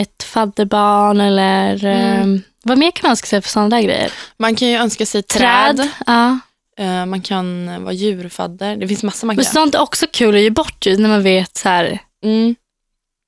ett 0.00 0.22
fadderbarn 0.22 1.20
eller 1.20 1.84
Mm. 1.84 2.34
äh, 2.34 2.40
vad 2.62 2.78
mer 2.78 2.90
kan 2.90 3.00
man 3.02 3.10
önska 3.10 3.26
sig 3.26 3.40
för 3.42 3.50
sådana 3.50 3.76
där 3.76 3.82
grejer? 3.82 4.12
Man 4.36 4.54
kan 4.56 4.68
ju 4.68 4.74
önska 4.76 5.06
sig 5.06 5.22
träd. 5.22 5.76
Träd. 5.76 5.88
Ja. 6.06 6.38
Eh, 6.78 7.06
man 7.06 7.22
kan 7.22 7.66
vara 7.84 7.92
djurfadder. 7.92 8.76
Det 8.76 8.88
finns 8.88 9.02
massa 9.02 9.26
man 9.26 9.36
Men 9.36 9.44
kan. 9.44 9.52
sånt 9.54 9.74
är 9.74 9.80
också 9.80 10.06
kul 10.12 10.34
att 10.34 10.40
ge 10.40 10.50
bort 10.50 10.86
ju, 10.86 10.96
när 10.96 11.08
man 11.08 11.22
vet 11.22 11.56
så 11.56 11.68
här. 11.68 11.98
Mm. 12.24 12.54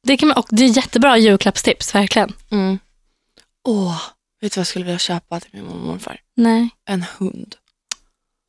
Det, 0.06 0.16
kan 0.16 0.28
man, 0.28 0.36
och 0.36 0.46
det 0.50 0.64
är 0.64 0.68
jättebra 0.68 1.18
julklappstips, 1.18 1.94
verkligen. 1.94 2.32
Mm. 2.50 2.78
Åh, 3.68 4.02
vet 4.40 4.52
du 4.52 4.58
vad 4.58 4.60
jag 4.60 4.66
skulle 4.66 4.84
vilja 4.84 4.98
köpa 4.98 5.40
till 5.40 5.50
min 5.52 5.64
mormor 5.64 5.80
och 5.80 5.86
morfar? 5.86 6.20
Nej. 6.36 6.68
En 6.88 7.04
hund. 7.18 7.56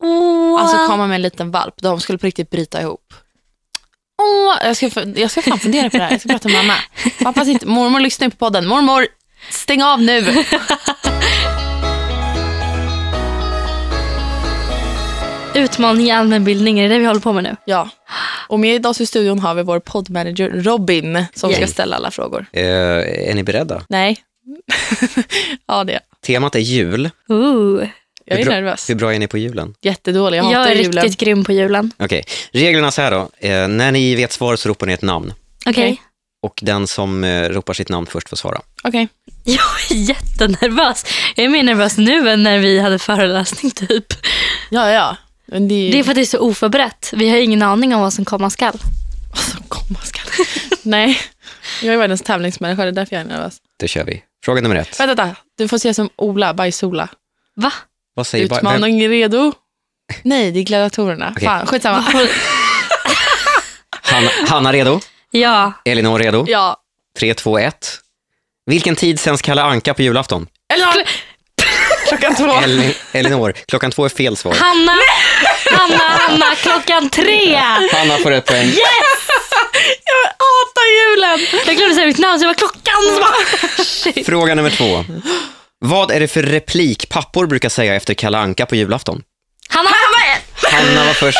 Oh. 0.03 0.61
Alltså 0.61 0.87
komma 0.87 1.07
med 1.07 1.15
en 1.15 1.21
liten 1.21 1.51
valp. 1.51 1.75
De 1.81 1.99
skulle 1.99 2.17
på 2.17 2.25
riktigt 2.25 2.49
bryta 2.49 2.81
ihop. 2.81 3.13
Ja, 4.17 4.59
jag 4.63 4.77
ska, 4.77 5.03
jag 5.15 5.31
ska 5.31 5.41
fan 5.41 5.59
fundera 5.59 5.89
på 5.89 5.97
det 5.97 6.03
här. 6.03 6.11
Jag 6.11 6.19
ska 6.19 6.29
prata 6.29 6.49
med 6.49 6.57
mamma. 6.57 6.75
Hoppas 7.19 7.47
inte, 7.47 7.65
mormor 7.65 7.99
lyssnar 7.99 8.29
på 8.29 8.37
podden. 8.37 8.67
Mormor, 8.67 9.07
stäng 9.49 9.83
av 9.83 10.01
nu. 10.01 10.21
Utmaning 15.57 16.05
i 16.07 16.11
allmänbildning, 16.11 16.79
är 16.79 16.89
det 16.89 16.95
det 16.95 16.99
vi 16.99 17.05
håller 17.05 17.19
på 17.21 17.33
med 17.33 17.43
nu? 17.43 17.55
Ja. 17.65 17.89
Och 18.47 18.59
med 18.59 18.85
oss 18.85 19.01
i 19.01 19.05
studion 19.05 19.39
har 19.39 19.55
vi 19.55 19.63
vår 19.63 19.79
poddmanager 19.79 20.49
Robin 20.49 21.25
som 21.33 21.51
ska 21.51 21.59
Yay. 21.61 21.69
ställa 21.69 21.95
alla 21.95 22.11
frågor. 22.11 22.45
Eh, 22.53 22.63
är 23.29 23.33
ni 23.33 23.43
beredda? 23.43 23.81
Nej. 23.89 24.17
ja, 25.67 25.83
det 25.83 25.91
är 25.91 25.93
jag. 25.93 26.21
Temat 26.25 26.55
är 26.55 26.59
jul. 26.59 27.09
Ooh. 27.29 27.87
Jag 28.25 28.33
är 28.33 28.37
hur, 28.37 28.45
bra, 28.45 28.55
nervös. 28.55 28.89
hur 28.89 28.95
bra 28.95 29.13
är 29.13 29.19
ni 29.19 29.27
på 29.27 29.37
julen? 29.37 29.73
Jättedålig. 29.81 30.37
Jag 30.37 30.51
Jag, 30.51 30.57
hatar 30.57 30.71
är 30.71 30.75
julen. 30.75 31.03
riktigt 31.03 31.19
grym 31.19 31.43
på 31.43 31.51
julen. 31.51 31.91
Okej, 31.99 32.23
reglerna 32.51 32.91
så 32.91 33.01
här 33.01 33.11
då. 33.11 33.29
Eh, 33.47 33.67
när 33.67 33.91
ni 33.91 34.15
vet 34.15 34.31
svaret 34.31 34.59
så 34.59 34.69
ropar 34.69 34.87
ni 34.87 34.93
ett 34.93 35.01
namn. 35.01 35.33
Okej. 35.65 35.71
Okej. 35.71 36.01
Och 36.41 36.59
den 36.61 36.87
som 36.87 37.23
eh, 37.23 37.49
ropar 37.49 37.73
sitt 37.73 37.89
namn 37.89 38.05
först 38.07 38.29
får 38.29 38.37
svara. 38.37 38.61
Okej. 38.83 39.07
Jag 39.43 39.59
är 39.91 39.95
jättenervös. 39.95 41.05
Jag 41.35 41.45
är 41.45 41.49
mer 41.49 41.63
nervös 41.63 41.97
nu 41.97 42.29
än 42.29 42.43
när 42.43 42.59
vi 42.59 42.79
hade 42.79 42.99
föreläsning 42.99 43.71
typ. 43.71 44.05
Ja, 44.69 44.91
ja. 44.91 45.17
Men 45.47 45.67
det 45.67 45.75
är 45.87 45.91
Det 45.91 45.99
är 45.99 46.03
för 46.03 46.11
att 46.11 46.15
det 46.15 46.21
är 46.21 46.25
så 46.25 46.39
oförberett. 46.39 47.13
Vi 47.15 47.29
har 47.29 47.37
ingen 47.37 47.61
aning 47.61 47.95
om 47.95 48.01
vad 48.01 48.13
som 48.13 48.25
komma 48.25 48.49
skall. 48.49 48.79
vad 49.29 49.39
som 49.39 49.63
komma 49.63 49.99
skall. 50.03 50.45
Nej, 50.83 51.19
jag 51.81 51.93
är 51.93 51.97
världens 51.97 52.21
tävlingsmänniska. 52.21 52.81
Det 52.83 52.89
är 52.89 52.91
därför 52.91 53.15
jag 53.15 53.21
är 53.21 53.27
nervös. 53.27 53.57
Då 53.79 53.87
kör 53.87 54.03
vi. 54.03 54.23
Fråga 54.45 54.61
nummer 54.61 54.75
ett. 54.75 54.99
Vänta, 54.99 55.15
vänta. 55.25 55.35
Du 55.57 55.67
får 55.67 55.77
se 55.77 55.93
som 55.93 56.09
Ola, 56.15 56.53
bajs-Ola. 56.53 57.09
Va? 57.55 57.71
Vad 58.13 58.27
säger 58.27 58.47
ba- 58.47 58.55
vem, 58.55 58.59
Utmaning 58.67 59.09
redo? 59.09 59.53
Nej, 60.23 60.51
det 60.51 60.59
är 60.59 60.63
gladiatorerna. 60.63 61.29
Okej. 61.35 61.45
Fan, 61.47 61.65
skitsamma. 61.67 61.97
Hanna, 64.01 64.29
Hanna 64.47 64.73
redo? 64.73 64.99
Ja. 65.31 65.73
Elinor 65.85 66.19
redo? 66.19 66.45
Ja. 66.47 66.77
3, 67.19 67.33
2, 67.33 67.59
1. 67.59 67.99
Vilken 68.65 68.95
tid 68.95 69.19
sänds 69.19 69.41
Kalle 69.41 69.61
Anka 69.63 69.93
på 69.93 70.01
julafton? 70.01 70.47
Eller 70.73 71.09
Klockan 72.07 72.35
två. 72.35 72.51
Elin, 72.63 72.93
Elinor, 73.11 73.53
klockan 73.67 73.91
två 73.91 74.05
är 74.05 74.09
fel 74.09 74.37
svar. 74.37 74.53
Hanna, 74.53 74.95
Hanna, 75.71 75.97
Hanna, 75.97 76.55
klockan 76.55 77.09
tre. 77.09 77.55
Hanna 77.93 78.17
får 78.17 78.31
ett 78.31 78.45
poäng. 78.45 78.73
Jag 80.05 80.23
hatar 80.45 80.87
julen. 80.87 81.47
Jag 81.65 81.75
glömde 81.77 81.95
säga 81.95 82.07
mitt 82.07 82.17
namn 82.17 82.39
så 82.39 82.43
jag 82.45 82.49
var 82.49 82.53
klockan. 82.53 83.03
Shit. 83.85 84.25
Fråga 84.25 84.55
nummer 84.55 84.69
två. 84.69 85.05
Vad 85.79 86.11
är 86.11 86.19
det 86.19 86.27
för 86.27 86.43
replik 86.43 87.09
pappor 87.09 87.45
brukar 87.47 87.69
säga 87.69 87.95
efter 87.95 88.13
Kalle 88.13 88.37
Anka 88.37 88.65
på 88.65 88.75
julafton? 88.75 89.21
Hanna, 89.69 89.89
Hanna 90.71 91.05
var 91.05 91.13
först. 91.13 91.37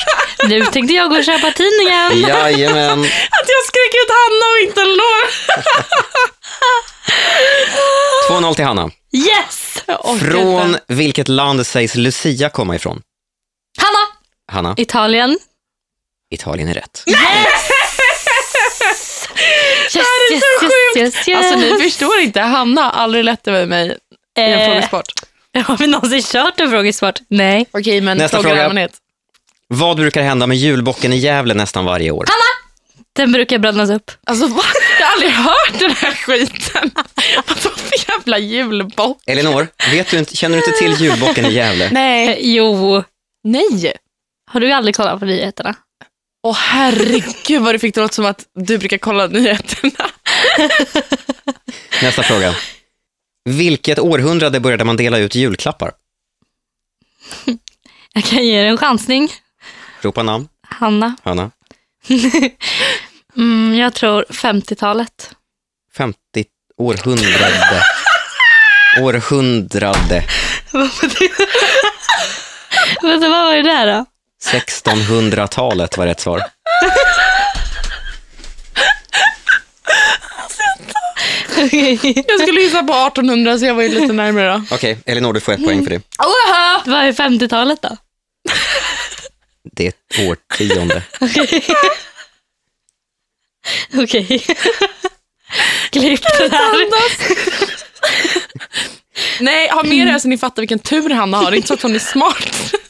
nu 0.47 0.65
tänkte 0.65 0.93
jag 0.93 1.09
gå 1.09 1.17
och 1.17 1.23
köpa 1.25 1.51
tidningen. 1.51 2.19
Jajamän. 2.29 2.99
Att 3.01 3.47
jag 3.47 3.63
skrek 3.67 3.93
ut 4.03 4.09
Hanna 4.09 4.45
och 4.53 4.59
inte 4.67 4.81
Elinor. 4.81 5.27
2-0 8.51 8.55
till 8.55 8.65
Hanna. 8.65 8.89
Yes! 9.17 9.83
Orkar 9.87 10.25
Från 10.31 10.67
inte. 10.69 10.81
vilket 10.87 11.27
land 11.27 11.67
sägs 11.67 11.95
Lucia 11.95 12.49
komma 12.49 12.75
ifrån? 12.75 13.01
Hanna, 13.77 13.97
Hanna, 14.61 14.75
Italien. 14.77 15.39
Italien 16.31 16.69
är 16.69 16.73
rätt. 16.73 17.03
Yes, 17.07 17.17
yes, 19.95 20.43
yes, 20.61 20.97
yes, 20.97 21.27
yes. 21.27 21.37
Alltså 21.37 21.55
ni 21.59 21.83
förstår 21.83 22.19
inte, 22.19 22.41
Hanna 22.41 22.81
har 22.81 22.89
aldrig 22.91 23.23
lett 23.23 23.47
över 23.47 23.65
mig 23.65 23.97
i 24.37 24.41
en 24.41 24.59
Eh, 24.59 24.65
frågesport. 24.67 25.05
Har 25.67 25.77
vi 25.77 25.87
någonsin 25.87 26.21
kört 26.21 26.59
en 26.59 26.69
frågesport? 26.69 27.19
Nej. 27.27 27.65
Okej, 27.71 28.01
men 28.01 28.17
Nästa 28.17 28.41
fråga 28.41 28.65
allmänhet. 28.65 28.91
Vad 29.67 29.97
brukar 29.97 30.21
hända 30.21 30.47
med 30.47 30.57
julbocken 30.57 31.13
i 31.13 31.17
Gävle 31.17 31.53
nästan 31.53 31.85
varje 31.85 32.11
år? 32.11 32.25
Den 33.13 33.31
brukar 33.31 33.57
brännas 33.59 33.89
upp. 33.89 34.11
Alltså 34.25 34.47
va? 34.47 34.61
Jag 34.99 35.05
har 35.05 35.13
aldrig 35.13 35.31
hört 35.31 35.79
den 35.79 35.91
här 35.91 36.11
skiten. 36.11 36.91
Vadå 37.47 37.75
för 37.75 38.09
jävla 38.11 38.37
julbock? 38.39 39.17
Elinor, 39.25 39.67
vet 39.91 40.11
du 40.11 40.17
inte, 40.19 40.35
känner 40.35 40.57
du 40.57 40.63
inte 40.65 40.79
till 40.79 40.93
julbocken 41.05 41.45
i 41.45 41.53
Gävle? 41.53 41.89
Nej. 41.91 42.27
Eh, 42.29 42.35
jo. 42.39 43.03
Nej. 43.43 43.93
Har 44.51 44.59
du 44.59 44.71
aldrig 44.71 44.95
kollat 44.95 45.19
på 45.19 45.25
nyheterna? 45.25 45.75
Åh 46.43 46.55
herregud 46.55 47.61
vad 47.61 47.75
du 47.75 47.79
fick 47.79 47.95
det 47.95 48.01
låta 48.01 48.13
som 48.13 48.25
att 48.25 48.45
du 48.55 48.77
brukar 48.77 48.97
kolla 48.97 49.27
nyheterna. 49.27 50.09
Nästa 52.01 52.23
fråga. 52.23 52.55
Vilket 53.45 53.99
århundrade 53.99 54.59
började 54.59 54.83
man 54.83 54.97
dela 54.97 55.17
ut 55.17 55.35
julklappar? 55.35 55.91
Jag 58.13 58.23
kan 58.23 58.45
ge 58.45 58.53
er 58.61 58.65
en 58.65 58.77
chansning. 58.77 59.29
Ropa 60.01 60.23
namn. 60.23 60.47
Hanna. 60.67 61.15
Hanna. 61.23 61.51
Mm, 63.37 63.77
jag 63.79 63.93
tror 63.93 64.25
50-talet. 64.29 65.31
50 65.97 66.17
århundrade. 66.77 67.83
Århundrade. 69.01 70.23
Vänta, 73.01 73.29
vad 73.29 73.45
var 73.45 73.55
det 73.55 73.63
där 73.63 73.87
då? 73.87 74.05
1600-talet 74.51 75.97
var 75.97 76.05
rätt 76.05 76.19
svar. 76.19 76.41
Okej. 81.57 82.23
Jag 82.27 82.41
skulle 82.41 82.61
gissa 82.61 82.83
på 82.83 82.93
1800 82.93 83.59
så 83.59 83.65
jag 83.65 83.73
var 83.75 83.83
ju 83.83 83.89
lite 83.89 84.13
närmare 84.13 84.51
då. 84.53 84.63
Okej, 84.75 84.97
Elinor, 85.05 85.33
du 85.33 85.39
får 85.39 85.53
ett 85.53 85.65
poäng 85.65 85.83
för 85.83 85.89
det. 85.89 86.01
Vad 86.85 87.05
är 87.05 87.11
50-talet 87.11 87.81
då? 87.81 87.97
Det 89.71 89.83
är 89.83 89.89
ett 89.89 90.29
årtionde. 90.29 91.03
Okej. 94.03 94.27
Klipp 95.91 96.21
det 96.21 96.49
här. 96.51 96.87
Nej, 99.39 99.69
ha 99.69 99.83
med 99.83 100.07
det 100.07 100.11
här 100.11 100.19
så 100.19 100.27
ni 100.27 100.37
fattar 100.37 100.61
vilken 100.61 100.79
tur 100.79 101.09
Hanna 101.09 101.37
har. 101.37 101.51
Det 101.51 101.55
är 101.55 101.57
inte 101.57 101.67
så 101.67 101.73
att 101.73 101.81
hon 101.81 101.95
är 101.95 101.99
smart. 101.99 102.73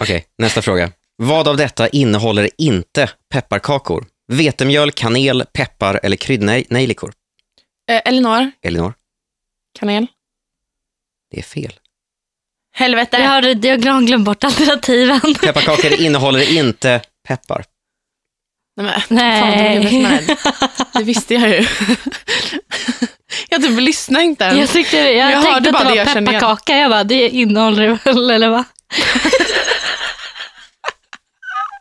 Okej, 0.00 0.26
nästa 0.38 0.62
fråga. 0.62 0.90
Vad 1.16 1.48
av 1.48 1.56
detta 1.56 1.88
innehåller 1.88 2.50
inte 2.58 3.10
pepparkakor? 3.30 4.06
Vetemjöl, 4.32 4.90
kanel, 4.92 5.44
peppar 5.52 6.00
eller 6.02 6.16
kryddnejlikor? 6.16 7.12
Eh, 7.90 8.00
Elinor, 8.04 8.50
Elinor, 8.62 8.94
kanel. 9.78 10.06
det 11.30 11.38
är 11.38 11.42
fel. 11.42 11.72
Helvete. 12.76 13.16
Jag 13.16 13.28
har, 13.28 13.66
jag 13.66 13.92
har 13.92 14.02
glömt 14.02 14.24
bort 14.24 14.44
alternativen. 14.44 15.20
Pepparkakor 15.40 15.92
innehåller 15.92 16.56
inte 16.58 17.00
peppar. 17.28 17.64
Nej, 18.76 18.86
men, 18.86 19.00
Nej. 19.08 20.22
Fan. 20.26 20.36
Det 20.92 21.02
visste 21.02 21.34
jag 21.34 21.48
ju. 21.48 21.54
jag 23.48 23.62
typ 23.62 23.80
lyssnade 23.80 24.24
inte 24.24 24.44
ens. 24.44 24.58
Jag, 24.58 24.68
tyckte, 24.68 24.96
jag, 24.96 25.32
Jag 25.32 25.32
tänkte 25.32 25.50
hörde 25.50 25.68
att 25.68 25.72
bara 25.72 25.84
det 25.84 25.90
det 25.90 26.04
var 26.04 26.32
jag 26.32 26.40
pepparkaka. 26.40 26.76
Jag 26.76 26.90
bara, 26.90 27.04
det 27.04 27.28
innehåller 27.28 27.98
väl, 28.04 28.30
eller 28.30 28.48
va? 28.48 28.64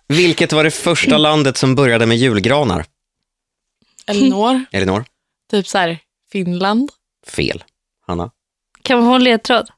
Vilket 0.08 0.54
var 0.54 0.64
det 0.64 0.72
första 0.72 1.18
landet 1.18 1.58
som 1.58 1.76
började 1.76 2.06
med 2.06 2.18
julgranar? 2.18 2.86
Elinor, 4.08 4.66
Elinor? 4.72 5.06
typ 5.52 5.68
så 5.68 5.78
här 5.78 6.00
Finland. 6.32 6.92
Fel. 7.28 7.64
Hanna? 8.08 8.32
Kan 8.82 9.00
man 9.00 9.10
få 9.10 9.16
en 9.16 9.24
ledtråd? 9.24 9.70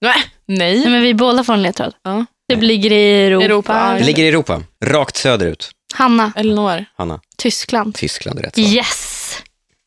Nej. 0.00 0.31
Nej, 0.46 0.78
Nej. 0.78 0.88
men 0.90 1.02
vi 1.02 1.14
båda 1.14 1.44
får 1.44 1.52
en 1.54 1.62
ledtråd. 1.62 1.94
Ja. 2.02 2.24
Det 2.48 2.56
ligger 2.56 2.92
i 2.92 3.26
Europa. 3.26 3.44
Europa. 3.44 3.94
Det 3.98 4.04
ligger 4.04 4.24
i 4.24 4.28
Europa, 4.28 4.62
rakt 4.84 5.16
söderut. 5.16 5.70
Hanna, 5.94 6.32
Elinor. 6.36 6.84
Hanna? 6.96 7.20
Tyskland. 7.38 7.94
Tyskland 7.94 8.38
är 8.38 8.42
rätt 8.42 8.54
svar. 8.54 8.64
Yes! 8.64 9.42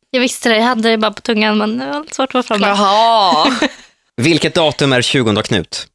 Jag 0.10 0.20
visste 0.22 0.50
det, 0.50 0.56
jag 0.56 0.64
hade 0.64 0.90
det 0.90 0.98
bara 0.98 1.12
på 1.12 1.22
tungan 1.22 1.58
men 1.58 1.78
det 1.78 1.86
var 1.86 2.00
lite 2.02 2.16
svårt 2.16 2.36
att 2.36 2.46
få 2.46 2.48
fram 2.48 2.62
det. 2.62 2.68
Jaha. 2.68 3.56
Vilket 4.18 4.54
datum 4.56 4.94
är 4.94 5.02
20 5.02 5.42
Knut? 5.44 5.88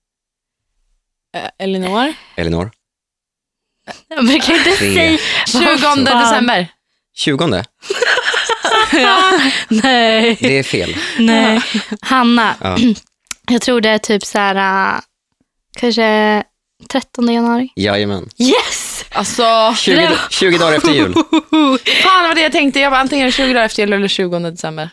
Eh, 1.36 1.50
Elinor. 1.58 2.12
Elinor? 2.36 2.70
Jag 4.08 4.26
brukar 4.26 4.54
inte 4.54 4.70
Tre. 4.70 4.94
säga... 4.94 5.18
20 5.46 5.64
Vad 5.64 5.80
fan? 5.80 6.04
december. 6.04 6.68
20? 7.16 7.46
Nej, 9.68 10.36
Det 10.40 10.58
är 10.58 10.62
fel. 10.62 10.96
nej. 11.18 11.60
Hanna, 12.00 12.54
Ja. 12.60 12.78
jag 13.50 13.62
tror 13.62 13.80
det 13.80 13.88
är 13.88 13.98
typ 13.98 14.24
så 14.24 14.38
här, 14.38 14.94
äh, 14.94 15.00
kanske 15.76 16.42
13 16.90 17.32
januari. 17.34 17.68
Jajamän. 17.76 18.28
Yes! 18.38 19.04
Alltså, 19.12 19.74
20, 19.78 19.96
Det 19.96 20.08
var- 20.08 20.18
20 20.30 20.58
dagar 20.58 20.72
efter 20.76 20.92
jul. 20.92 21.14
fan 22.02 22.22
vad 22.28 22.36
det 22.36 22.40
jag 22.42 22.52
tänkte. 22.52 22.80
Jag 22.80 22.90
var 22.90 22.98
antingen 22.98 23.32
20 23.32 23.52
dagar 23.52 23.64
efter 23.66 23.82
jul 23.82 23.92
eller 23.92 24.08
20 24.08 24.38
december. 24.38 24.90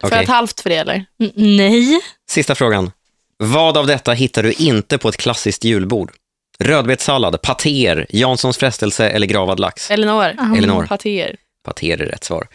Får 0.00 0.08
Okej. 0.08 0.16
jag 0.16 0.22
ett 0.22 0.28
halvt 0.30 0.60
för 0.60 0.70
det 0.70 0.76
eller? 0.76 0.94
N- 1.20 1.32
Nej. 1.34 2.00
Sista 2.30 2.54
frågan. 2.54 2.90
Vad 3.36 3.76
av 3.76 3.86
detta 3.86 4.12
hittar 4.12 4.42
du 4.42 4.52
inte 4.52 4.98
på 4.98 5.08
ett 5.08 5.16
klassiskt 5.16 5.64
julbord? 5.64 6.12
Rödbetssallad, 6.58 7.42
patéer, 7.42 8.06
Janssons 8.10 8.58
frestelse 8.58 9.08
eller 9.08 9.26
gravad 9.26 9.60
lax? 9.60 9.90
Elinor. 9.90 10.24
Elinor. 10.56 10.86
Patéer. 10.86 11.36
Patéer 11.64 12.00
är 12.02 12.06
rätt 12.06 12.24
svar. 12.24 12.46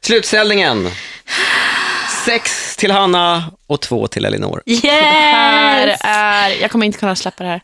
Slutställningen. 0.00 0.90
Sex 2.24 2.76
till 2.76 2.90
Hanna 2.90 3.44
och 3.66 3.80
två 3.80 4.06
till 4.06 4.24
Elinor. 4.24 4.62
Här 4.82 5.86
Yes! 5.88 6.00
är... 6.04 6.50
Jag 6.62 6.70
kommer 6.70 6.86
inte 6.86 6.98
kunna 6.98 7.16
släppa 7.16 7.44
det 7.44 7.50
här. 7.50 7.60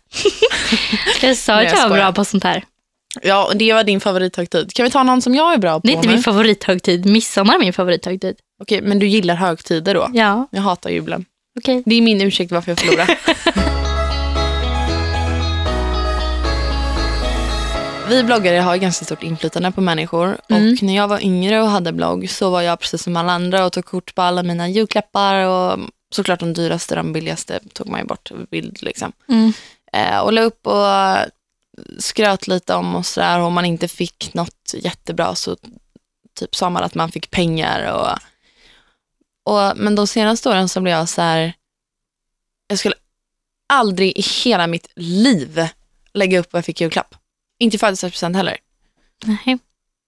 Jag 1.26 1.36
sa 1.36 1.54
att 1.54 1.64
jag 1.64 1.72
jag 1.78 1.88
var 1.88 1.96
bra 1.96 2.12
på 2.12 2.24
sånt 2.24 2.44
här. 2.44 2.64
Ja, 3.22 3.44
och 3.46 3.56
det 3.56 3.72
var 3.72 3.84
din 3.84 4.00
favorithögtid. 4.00 4.72
Kan 4.74 4.84
vi 4.84 4.90
ta 4.90 5.02
någon 5.02 5.22
som 5.22 5.34
jag 5.34 5.52
är 5.52 5.58
bra 5.58 5.80
på 5.80 5.86
Det 5.86 5.92
är 5.92 5.96
inte 5.96 6.08
nu? 6.08 6.14
min 6.14 6.22
favorithögtid. 6.22 7.06
Midsommar 7.06 7.54
är 7.54 7.58
min 7.58 7.72
favorithögtid. 7.72 8.36
Okej, 8.62 8.82
men 8.82 8.98
du 8.98 9.06
gillar 9.06 9.34
högtider 9.34 9.94
då? 9.94 10.10
Ja, 10.14 10.48
Jag 10.50 10.62
hatar 10.62 10.90
julen. 10.90 11.24
okej. 11.60 11.82
Det 11.86 11.94
är 11.94 12.02
min 12.02 12.20
ursäkt 12.20 12.52
varför 12.52 12.70
jag 12.70 12.78
förlorar. 12.78 13.18
Vi 18.10 18.24
bloggare 18.24 18.56
har 18.56 18.76
ganska 18.76 19.04
stort 19.04 19.22
inflytande 19.22 19.72
på 19.72 19.80
människor 19.80 20.38
Mm. 20.48 20.72
och 20.72 20.82
när 20.82 20.96
jag 20.96 21.08
var 21.08 21.20
yngre 21.20 21.62
och 21.62 21.68
hade 21.68 21.92
blogg 21.92 22.30
så 22.30 22.50
var 22.50 22.62
jag 22.62 22.80
precis 22.80 23.02
som 23.02 23.16
alla 23.16 23.32
andra 23.32 23.66
och 23.66 23.72
tog 23.72 23.84
kort 23.84 24.14
på 24.14 24.22
alla 24.22 24.42
mina 24.42 24.68
julklappar 24.68 25.34
och 25.34 25.78
såklart 26.14 26.40
de 26.40 26.52
dyraste, 26.52 26.94
de 26.94 27.12
billigaste 27.12 27.60
tog 27.72 27.88
man 27.88 28.00
ju 28.00 28.06
bort 28.06 28.30
bild 28.50 28.82
liksom. 28.82 29.12
Mm. 29.28 29.52
Eh, 29.92 30.18
och 30.18 30.32
la 30.32 30.40
upp 30.40 30.66
och 30.66 30.86
skröt 31.98 32.48
lite 32.48 32.74
om 32.74 32.94
och 32.96 33.06
sådär 33.06 33.38
och 33.40 33.46
om 33.46 33.52
man 33.52 33.64
inte 33.64 33.88
fick 33.88 34.34
något 34.34 34.74
jättebra 34.74 35.34
så 35.34 35.56
typ 36.34 36.56
sa 36.56 36.70
man 36.70 36.82
att 36.82 36.94
man 36.94 37.12
fick 37.12 37.30
pengar 37.30 37.92
och, 37.92 38.18
och 39.52 39.76
men 39.76 39.94
de 39.94 40.06
senaste 40.06 40.48
åren 40.48 40.68
så 40.68 40.80
blev 40.80 40.94
jag 40.94 41.08
så 41.08 41.22
här 41.22 41.52
jag 42.66 42.78
skulle 42.78 42.94
aldrig 43.68 44.18
i 44.18 44.22
hela 44.44 44.66
mitt 44.66 44.88
liv 44.96 45.68
lägga 46.12 46.38
upp 46.40 46.52
vad 46.52 46.58
jag 46.58 46.64
fick 46.64 46.80
i 46.80 46.84
julklapp. 46.84 47.14
Inte 47.60 47.78
födelsedagspresent 47.78 48.36
heller. 48.36 48.56
Nej. 49.24 49.58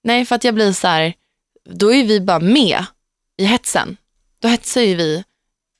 Nej, 0.05 0.27
för 0.27 0.35
att 0.35 0.45
jag 0.45 0.55
blir 0.55 0.73
så 0.73 0.87
här, 0.87 1.15
då 1.71 1.93
är 1.93 2.05
vi 2.05 2.21
bara 2.21 2.41
med 2.41 2.85
i 3.37 3.45
hetsen. 3.45 3.97
Då 4.39 4.49
hetsar 4.49 4.81
ju 4.81 4.95
vi 4.95 5.25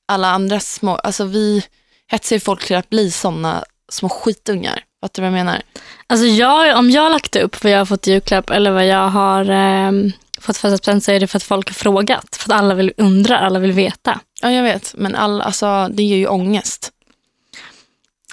alla 0.09 0.29
andra 0.29 0.61
små, 0.61 0.95
alltså 0.95 1.25
vi 1.25 1.65
hetsar 2.07 2.37
ju 2.37 2.41
folk 2.41 2.67
till 2.67 2.77
att 2.77 2.91
bli 2.91 3.11
sådana 3.11 3.65
små 3.89 4.09
skitungar. 4.09 4.85
Fattar 5.01 5.23
du 5.23 5.29
vad 5.31 5.39
jag 5.39 5.45
menar? 5.45 5.63
Alltså 6.07 6.27
jag, 6.27 6.79
om 6.79 6.91
jag 6.91 7.03
har 7.03 7.11
lagt 7.11 7.37
upp 7.37 7.65
vad 7.65 7.73
jag 7.73 7.79
har 7.79 7.87
fått 7.87 8.09
i 8.09 8.13
julklapp 8.13 8.51
eller 8.51 8.71
vad 8.71 8.87
jag 8.87 9.09
har 9.09 9.51
ehm, 9.51 10.13
fått 10.41 10.57
födelsedagspresent 10.57 11.05
så 11.05 11.13
är 11.13 11.21
det 11.21 11.27
för 11.27 11.37
att 11.37 11.43
folk 11.43 11.69
har 11.69 11.75
frågat. 11.75 12.37
För 12.37 12.53
att 12.53 12.61
alla 12.61 12.75
vill 12.75 12.93
undra, 12.97 13.39
alla 13.39 13.59
vill 13.59 13.73
veta. 13.73 14.21
Ja, 14.43 14.51
jag 14.51 14.63
vet, 14.63 14.95
men 14.97 15.15
all, 15.15 15.41
alltså, 15.41 15.89
det 15.91 16.03
ger 16.03 16.17
ju 16.17 16.27
ångest. 16.27 16.93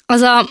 Alltså, 0.05 0.47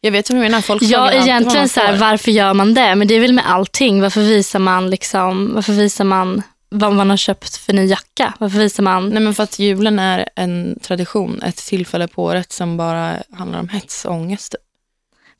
Jag 0.00 0.10
vet 0.10 0.30
hur 0.30 0.34
du 0.34 0.40
menar, 0.40 0.60
folk 0.60 0.82
ja, 0.82 1.12
egentligen 1.12 1.68
så 1.68 1.80
här, 1.80 1.96
varför 1.96 2.30
gör 2.30 2.54
man 2.54 2.74
det? 2.74 2.94
Men 2.94 3.08
det 3.08 3.14
är 3.14 3.20
väl 3.20 3.32
med 3.32 3.50
allting. 3.50 4.00
Varför 4.00 4.20
visar 4.20 4.58
man 4.58 4.90
liksom, 4.90 5.54
varför 5.54 5.72
visar 5.72 6.04
man 6.04 6.42
vad 6.68 6.94
man 6.94 7.10
har 7.10 7.16
köpt 7.16 7.56
för 7.56 7.72
ny 7.72 7.86
jacka? 7.86 8.34
Varför 8.38 8.58
visar 8.58 8.82
man? 8.82 9.08
Nej, 9.08 9.22
men 9.22 9.34
för 9.34 9.42
att 9.42 9.58
julen 9.58 9.98
är 9.98 10.28
en 10.36 10.78
tradition, 10.82 11.42
ett 11.42 11.56
tillfälle 11.56 12.08
på 12.08 12.24
året 12.24 12.52
som 12.52 12.76
bara 12.76 13.14
handlar 13.38 13.60
om 13.60 13.68
hets 13.68 14.04
och 14.04 14.12
ångest. 14.12 14.52
typ. 14.52 14.60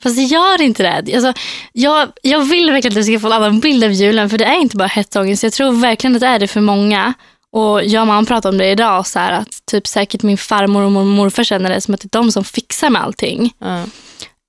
Fast 0.03 0.16
det 0.16 0.23
gör 0.23 0.62
inte 0.62 0.83
det. 0.83 1.14
Alltså, 1.14 1.33
jag, 1.73 2.09
jag 2.23 2.40
vill 2.40 2.70
verkligen 2.70 2.92
att 2.92 2.99
vi 2.99 3.05
ska 3.05 3.20
få 3.20 3.27
en 3.27 3.33
annan 3.33 3.61
bild 3.61 3.85
av 3.85 3.92
julen, 3.92 4.31
för 4.31 4.38
det 4.38 4.44
är 4.44 4.61
inte 4.61 4.77
bara 4.77 4.88
hetsångest. 4.88 5.42
Jag 5.42 5.53
tror 5.53 5.73
verkligen 5.73 6.14
att 6.14 6.20
det 6.20 6.27
är 6.27 6.38
det 6.38 6.49
för 6.49 6.61
många. 6.61 7.14
Och 7.53 7.85
jag 7.85 8.01
och 8.01 8.07
mamma 8.07 8.27
pratade 8.27 8.53
om 8.53 8.59
det 8.59 8.70
idag, 8.70 9.07
så 9.07 9.18
här, 9.18 9.33
att 9.33 9.66
typ 9.66 9.87
säkert 9.87 10.23
min 10.23 10.38
farmor 10.38 10.83
och 10.83 10.92
morfar 10.92 11.44
känner 11.44 11.70
det 11.70 11.81
som 11.81 11.94
att 11.94 12.01
det 12.01 12.07
är 12.07 12.18
de 12.18 12.33
som 12.33 12.44
fixar 12.44 12.90
med 12.90 13.03
allting. 13.03 13.53
Ja. 13.59 13.85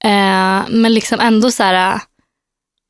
Eh, 0.04 0.70
men 0.70 0.94
liksom 0.94 1.20
ändå 1.20 1.52
så 1.52 1.64
här, 1.64 2.00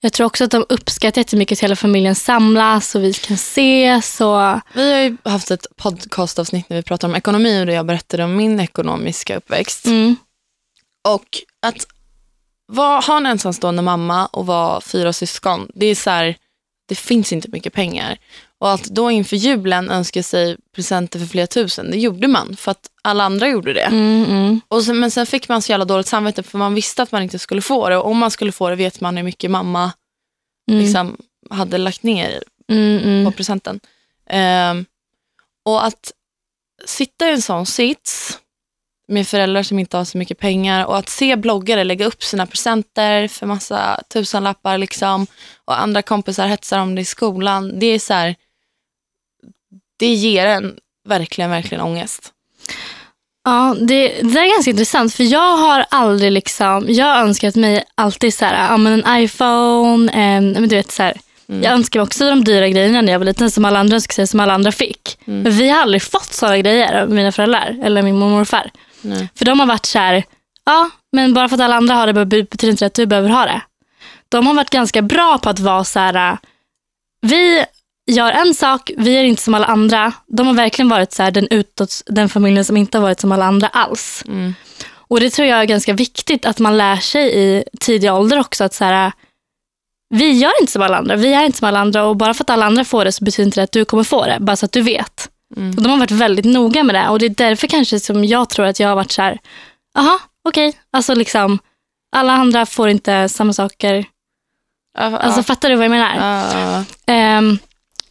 jag 0.02 0.14
tror 0.14 0.26
också 0.28 0.44
att 0.44 0.52
de 0.52 0.66
uppskattar 0.70 1.20
jättemycket 1.22 1.58
att 1.58 1.64
hela 1.64 1.76
familjen 1.76 2.16
samlas 2.16 2.96
och 2.96 3.04
vi 3.04 3.14
kan 3.14 3.36
ses. 3.36 4.22
Och, 4.22 4.60
Vi 4.74 4.92
har 4.92 5.00
ju 5.00 5.18
haft 5.24 5.52
ett 5.52 5.68
podcastavsnitt 5.76 6.70
när 6.70 6.78
vi 6.78 6.84
pratar 6.84 7.08
om 7.08 7.16
ekonomi 7.16 7.62
och 7.62 7.66
där 7.66 7.74
jag 7.74 7.86
berättade 7.86 8.24
om 8.24 8.36
min 8.36 8.60
ekonomiska 8.60 9.38
uppväxt. 9.38 9.86
mm, 9.86 10.16
Och 11.08 11.28
att 11.62 11.88
vara, 12.68 13.00
ha 13.00 13.18
en 13.18 13.26
ensamstående 13.26 13.82
mamma 13.82 14.26
och 14.26 14.46
vara 14.46 14.82
fyra 14.82 15.14
syskon, 15.14 15.72
det 15.76 15.86
är 15.86 15.96
så 15.96 16.10
här, 16.10 16.36
det 16.88 16.96
finns 16.96 17.34
inte 17.34 17.50
mycket 17.52 17.74
pengar. 17.74 18.18
Och 18.62 18.72
att 18.72 18.84
då 18.84 19.12
inför 19.12 19.36
julen 19.36 19.90
önska 19.90 20.24
sig 20.24 20.58
presenter 20.76 21.20
för 21.20 21.26
flera 21.26 21.48
tusen, 21.48 21.92
det 21.92 21.98
gjorde 21.98 22.28
man 22.28 22.56
för 22.56 22.72
att 22.72 22.90
alla 23.02 23.24
andra 23.24 23.48
gjorde 23.48 23.74
det. 23.74 23.82
mm, 23.82 24.26
mm, 24.26 24.62
Och 24.68 24.84
sen, 24.84 25.00
men 25.00 25.12
sen 25.12 25.26
fick 25.26 25.50
man 25.50 25.62
så 25.62 25.72
jävla 25.72 25.86
dåligt 25.86 26.08
samvete 26.08 26.44
för 26.44 26.58
man 26.58 26.74
visste 26.74 27.04
att 27.04 27.12
man 27.12 27.24
inte 27.24 27.40
skulle 27.40 27.62
få 27.62 27.90
det. 27.90 27.98
Och 27.98 28.06
om 28.06 28.18
man 28.18 28.32
skulle 28.32 28.52
få 28.52 28.70
det 28.70 28.76
vet 28.76 29.02
man 29.02 29.18
hur 29.18 29.24
mycket 29.24 29.52
mamma 29.52 29.92
mm, 30.72 30.84
liksom, 30.84 31.18
hade 31.50 31.78
lagt 31.78 32.04
ner 32.04 32.44
mm, 32.70 33.00
mm. 33.04 33.26
på 33.26 33.32
presenten. 33.32 33.80
Ehm, 34.30 34.86
och 35.66 35.86
att 35.86 36.12
sitta 36.86 37.30
i 37.30 37.32
en 37.32 37.42
sån 37.42 37.66
sits 37.66 38.40
med 39.08 39.28
föräldrar 39.28 39.64
som 39.64 39.80
inte 39.80 39.98
har 39.98 40.06
så 40.06 40.18
mycket 40.18 40.40
pengar 40.40 40.86
och 40.86 40.98
att 40.98 41.10
se 41.10 41.36
bloggare 41.36 41.84
lägga 41.84 42.06
upp 42.06 42.24
sina 42.24 42.46
presenter 42.46 43.28
för 43.28 43.46
massa 43.46 44.04
tusenlappar 44.14 44.78
liksom 44.78 45.28
och 45.66 45.82
andra 45.82 46.02
kompisar 46.02 46.48
hetsar 46.48 46.80
om 46.80 46.96
det 46.96 47.02
i 47.02 47.06
skolan. 47.06 47.80
Det 47.80 47.86
är 47.86 48.00
så 48.00 48.14
här, 48.14 48.36
det 50.02 50.14
ger 50.14 50.48
en 50.48 50.76
verkligen, 51.08 51.50
verkligen 51.50 51.84
ångest. 51.84 52.32
Ja, 53.44 53.76
det, 53.80 54.08
det 54.08 54.34
där 54.34 54.42
är 54.42 54.56
ganska 54.56 54.72
intressant 54.72 55.14
för 55.14 55.24
jag 55.24 55.58
har 55.58 55.86
aldrig 55.90 56.32
liksom, 56.32 56.86
jag 56.90 57.06
har 57.06 57.22
önskat 57.22 57.56
mig 57.56 57.84
alltid 57.96 58.34
så 58.34 58.46
här, 58.46 58.68
ja, 58.70 58.78
men 58.78 59.04
en 59.04 59.24
iPhone, 59.24 60.12
en, 60.12 60.52
men 60.52 60.70
du 60.70 60.76
vet 60.76 60.92
så 60.92 61.04
här, 61.04 61.18
Mm. 61.50 61.64
jag 61.64 61.74
önskar 61.74 62.00
mig 62.00 62.04
också 62.04 62.30
de 62.30 62.44
dyra 62.44 62.70
grejerna 62.70 63.02
när 63.02 63.12
jag 63.12 63.20
var 63.20 63.26
liten 63.26 63.52
som 63.52 63.66
alla 63.66 63.80
andra 63.80 63.96
önskade 63.96 64.16
sig, 64.16 64.28
som 64.28 64.40
alla 64.40 64.54
andra 64.54 64.72
fick. 64.72 65.20
Mm. 65.28 65.42
Men 65.42 65.52
vi 65.52 65.70
har 65.70 65.82
aldrig 65.82 66.02
fått 66.02 66.34
sådana 66.34 66.58
grejer 66.58 67.02
av 67.02 67.10
mina 67.10 67.32
föräldrar 67.32 67.80
eller 67.84 68.02
min 68.02 68.16
mormor 68.20 68.34
och 68.34 68.38
morfar. 68.38 68.72
Nej. 69.02 69.30
För 69.36 69.46
de 69.46 69.60
har 69.60 69.68
varit 69.68 69.86
så 69.86 70.00
här, 70.00 70.24
ja 70.66 70.90
men 71.12 71.34
bara 71.34 71.50
för 71.50 71.56
att 71.56 71.62
alla 71.62 71.76
andra 71.76 71.96
har 71.96 72.08
det 72.08 72.26
betyder 72.26 72.70
inte 72.70 72.86
att 72.86 72.94
du 72.94 73.06
behöver 73.06 73.30
ha 73.30 73.46
det. 73.46 73.62
De 74.30 74.48
har 74.48 74.54
varit 74.54 74.70
ganska 74.70 75.02
bra 75.02 75.38
på 75.38 75.50
att 75.50 75.60
vara 75.60 75.84
så 75.84 76.00
här, 76.00 76.38
vi 77.22 77.66
gör 78.08 78.32
en 78.32 78.54
sak, 78.54 78.92
vi 78.98 79.18
är 79.18 79.24
inte 79.24 79.42
som 79.42 79.54
alla 79.54 79.66
andra. 79.66 80.14
De 80.28 80.48
har 80.48 80.54
verkligen 80.54 80.90
varit 80.90 81.14
så 81.14 81.24
här, 81.24 81.32
den, 81.32 81.48
utåt, 81.52 82.02
den 82.06 82.30
familjen 82.30 82.66
som 82.66 82.78
inte 82.78 82.98
har 82.98 83.04
varit 83.04 83.20
som 83.20 83.32
alla 83.32 83.46
andra 83.46 83.68
alls. 83.68 84.24
Mm. 84.28 84.54
Och 84.94 85.20
det 85.20 85.30
tror 85.30 85.48
jag 85.48 85.60
är 85.60 85.66
ganska 85.66 85.94
viktigt 85.94 86.46
att 86.46 86.60
man 86.60 86.78
lär 86.78 86.96
sig 86.96 87.38
i 87.40 87.64
tidig 87.80 88.14
ålder 88.14 88.40
också. 88.40 88.64
att 88.64 88.74
så 88.74 88.86
här, 88.86 89.12
Vi 90.14 90.32
gör 90.32 90.52
inte 90.62 90.72
som 90.72 90.82
alla 90.82 90.98
andra, 90.98 91.16
vi 91.16 91.34
är 91.34 91.44
inte 91.44 91.58
som 91.58 91.68
alla 91.68 91.80
andra 91.80 92.04
och 92.06 92.16
bara 92.18 92.34
för 92.34 92.44
att 92.44 92.50
alla 92.50 92.66
andra 92.66 92.86
får 92.86 93.06
det 93.06 93.12
så 93.12 93.24
betyder 93.24 93.46
inte 93.46 93.60
det 93.60 93.64
att 93.64 93.72
du 93.72 93.86
kommer 93.86 94.04
få 94.04 94.26
det. 94.26 94.38
Bara 94.40 94.56
så 94.56 94.66
att 94.66 94.72
du 94.72 94.82
vet. 94.82 95.30
Mm. 95.58 95.70
Och 95.70 95.84
de 95.84 95.90
har 95.92 95.98
varit 95.98 96.12
väldigt 96.12 96.46
noga 96.46 96.84
med 96.84 96.96
det 96.96 97.08
och 97.10 97.20
det 97.20 97.26
är 97.26 97.30
därför 97.30 97.68
kanske 97.68 98.00
som 98.00 98.26
jag 98.26 98.50
tror 98.50 98.66
att 98.66 98.80
jag 98.80 98.88
har 98.90 98.96
varit 98.96 99.12
så 99.12 99.22
här, 99.22 99.40
jaha, 99.94 100.20
okej, 100.50 100.74
alltså 100.92 101.16
liksom 101.16 101.60
alla 102.16 102.34
andra 102.34 102.66
får 102.66 102.90
inte 102.90 103.30
samma 103.30 103.54
saker. 103.54 104.06
Ja, 104.98 105.18
Alltså 105.18 105.44
fattar 105.44 105.70
du 105.70 105.76
vad 105.76 105.86
jag 105.86 105.92
menar? 105.92 106.16
ja, 106.54 106.84
Ehm, 107.14 107.60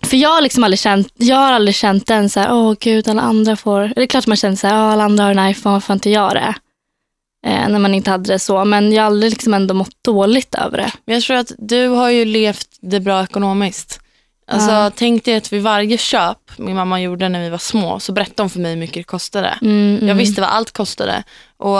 för 0.03 0.17
jag 0.17 0.29
har 0.31 0.41
liksom 0.41 0.65
aldrig 0.65 0.79
känt, 0.79 1.09
jag 1.17 1.37
har 1.37 1.53
aldrig 1.53 1.75
känt 1.75 2.07
den 2.07 2.31
så 2.31 2.41
här, 2.41 2.53
åh 2.55 2.75
gud 2.81 3.09
alla 3.09 3.23
andra 3.23 3.57
får, 3.57 3.93
det 3.97 4.03
är 4.03 4.07
klart 4.07 4.27
man 4.27 4.37
känner 4.37 4.57
så 4.57 4.67
här, 4.67 4.75
åh, 4.75 4.93
alla 4.93 5.05
andra 5.05 5.25
har 5.25 5.31
en 5.31 5.51
iPhone, 5.51 5.73
varför 5.73 5.93
inte 5.95 6.11
jag 6.11 6.35
det? 6.35 6.55
Eh, 7.47 7.69
när 7.69 7.79
man 7.79 7.95
inte 7.95 8.11
hade 8.11 8.33
det 8.33 8.39
så, 8.39 8.65
men 8.65 8.93
jag 8.93 9.03
har 9.03 9.07
aldrig 9.07 9.31
liksom 9.33 9.55
ändå 9.55 9.75
mått 9.75 10.05
dåligt 10.05 10.55
över 10.55 10.79
det. 10.79 10.93
Men 11.05 11.15
jag 11.15 11.23
tror 11.25 11.37
att 11.37 11.53
du 11.59 11.89
har 11.89 12.11
ju 12.11 12.25
levt 12.25 12.69
det 12.81 13.01
bra 13.01 13.23
ekonomiskt. 13.25 14.01
Alltså, 14.47 14.71
Ja. 14.71 14.91
Tänk 14.97 15.25
dig 15.25 15.37
att 15.37 15.53
vid 15.53 15.63
varje 15.63 15.99
köp 15.99 16.39
min 16.57 16.77
mamma 16.77 17.01
gjorde 17.01 17.29
när 17.29 17.41
vi 17.41 17.49
var 17.49 17.59
små 17.59 18.01
så 18.01 18.13
berättade 18.13 18.43
hon 18.43 18.51
för 18.51 18.61
mig 18.61 18.71
hur 18.73 18.81
mycket 18.81 18.95
det 18.95 19.03
kostade. 19.03 19.59
Mm, 19.63 19.95
mm. 19.97 20.09
Jag 20.09 20.15
visste 20.15 20.41
vad 20.41 20.51
allt 20.51 20.71
kostade. 20.73 21.23
Och 21.57 21.79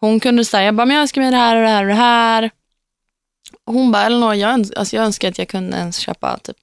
hon 0.00 0.20
kunde 0.20 0.44
säga, 0.44 0.64
jag 0.64 0.74
bara, 0.74 0.86
men 0.86 0.96
jag 0.96 1.02
önskar 1.02 1.20
mig 1.20 1.30
det 1.30 1.36
här 1.36 1.56
och 1.56 1.62
det 1.62 1.68
här 1.68 1.82
och 1.82 1.88
det 1.88 1.94
här. 1.94 2.50
Och 3.66 3.74
hon 3.74 3.92
bara, 3.92 4.02
Elinor, 4.06 4.34
jag, 4.34 4.50
öns- 4.50 4.72
alltså, 4.76 4.96
jag 4.96 5.04
önskar 5.04 5.28
att 5.28 5.38
jag 5.38 5.48
kunde 5.48 5.76
ens 5.76 5.98
köpa 5.98 6.38
typ 6.38 6.56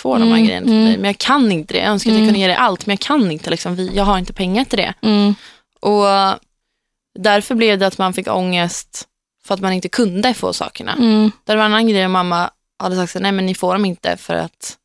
två 0.00 0.14
av 0.14 0.20
de 0.20 0.26
här 0.28 0.32
Mm, 0.34 0.46
grejerna 0.46 0.66
för 0.66 0.72
mm. 0.72 0.84
dig. 0.84 0.96
Men 0.96 1.04
jag 1.04 1.18
kan 1.18 1.52
inte 1.52 1.74
det. 1.74 1.80
Jag 1.80 1.88
önskar 1.88 2.10
att 2.10 2.14
jag 2.14 2.18
Mm. 2.22 2.28
kunde 2.28 2.40
ge 2.40 2.46
dig 2.46 2.56
allt, 2.56 2.86
men 2.86 2.92
jag 2.92 3.00
kan 3.00 3.30
inte. 3.30 3.50
Liksom. 3.50 3.90
Jag 3.94 4.04
har 4.04 4.18
inte 4.18 4.32
pengar 4.32 4.64
till 4.64 4.78
det. 4.78 4.94
Mm, 5.02 5.34
Och 5.80 6.04
därför 7.18 7.54
blev 7.54 7.78
det 7.78 7.86
att 7.86 7.98
man 7.98 8.12
fick 8.12 8.28
ångest 8.28 9.06
för 9.44 9.54
att 9.54 9.60
man 9.60 9.72
inte 9.72 9.88
kunde 9.88 10.34
få 10.34 10.52
sakerna. 10.52 10.92
mm, 10.92 11.30
Det 11.44 11.56
var 11.56 11.64
en 11.64 11.72
annan 11.72 11.88
grej 11.88 12.04
och 12.04 12.10
mamma 12.10 12.50
hade 12.78 12.96
sagt 12.96 13.14
nej 13.22 13.32
men 13.32 13.46
ni 13.46 13.54
får 13.54 13.72
dem 13.72 13.84
inte 13.84 14.16
för 14.16 14.34
att, 14.34 14.76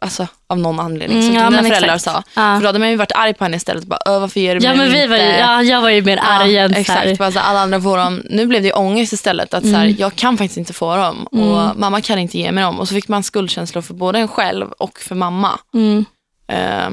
alltså 0.00 0.26
av 0.46 0.58
någon 0.58 0.80
anledning. 0.80 1.18
Mm, 1.18 1.26
som 1.28 1.34
ja, 1.42 1.50
mina 1.50 1.62
men 1.62 1.70
föräldrar 1.70 1.94
exakt. 1.94 2.04
sa. 2.34 2.40
ja. 2.42 2.56
För 2.56 2.60
då 2.60 2.66
hade 2.68 2.78
man 2.78 2.90
ju 2.90 2.96
varit 2.96 3.12
arg 3.14 3.34
på 3.34 3.44
henne 3.44 3.56
istället. 3.56 3.84
Bara, 3.84 4.00
"Ö, 4.06 4.18
varför 4.18 4.40
ger 4.40 4.54
du 4.54 4.64
ja 4.66 4.74
mig 4.74 4.78
men 4.78 4.92
vi 4.92 5.06
var 5.06 5.16
ju, 5.16 5.22
inte?" 5.22 5.38
ja, 5.38 5.62
jag 5.62 5.80
var 5.82 5.90
ju 5.90 6.02
mer 6.02 6.18
arg 6.22 6.56
än 6.58 6.70
så 6.70 6.74
här. 6.74 6.80
Exakt, 6.80 7.18
bara 7.18 7.32
så 7.32 7.38
alla 7.38 7.60
andra 7.60 7.80
får 7.80 7.98
dem. 7.98 8.22
Nu 8.30 8.46
blev 8.46 8.62
det 8.62 8.72
ångest 8.72 9.12
istället. 9.12 9.54
Att 9.54 9.62
så 9.62 9.70
här, 9.76 9.84
Mm. 9.84 9.96
jag 9.98 10.14
kan 10.16 10.38
faktiskt 10.38 10.58
inte 10.58 10.72
få 10.72 10.96
dem 10.96 11.28
Mm. 11.32 11.48
och 11.48 11.76
mamma 11.78 12.00
kan 12.00 12.18
inte 12.18 12.38
ge 12.38 12.52
mig 12.52 12.64
dem. 12.64 12.80
Och 12.80 12.88
så 12.88 12.94
fick 12.94 13.08
man 13.08 13.22
skuldkänslor 13.22 13.82
för 13.82 13.94
både 13.94 14.18
en 14.18 14.28
själv 14.28 14.70
och 14.72 14.98
för 15.00 15.14
mamma. 15.14 15.58
Mm, 15.74 16.04
Eh, 16.52 16.88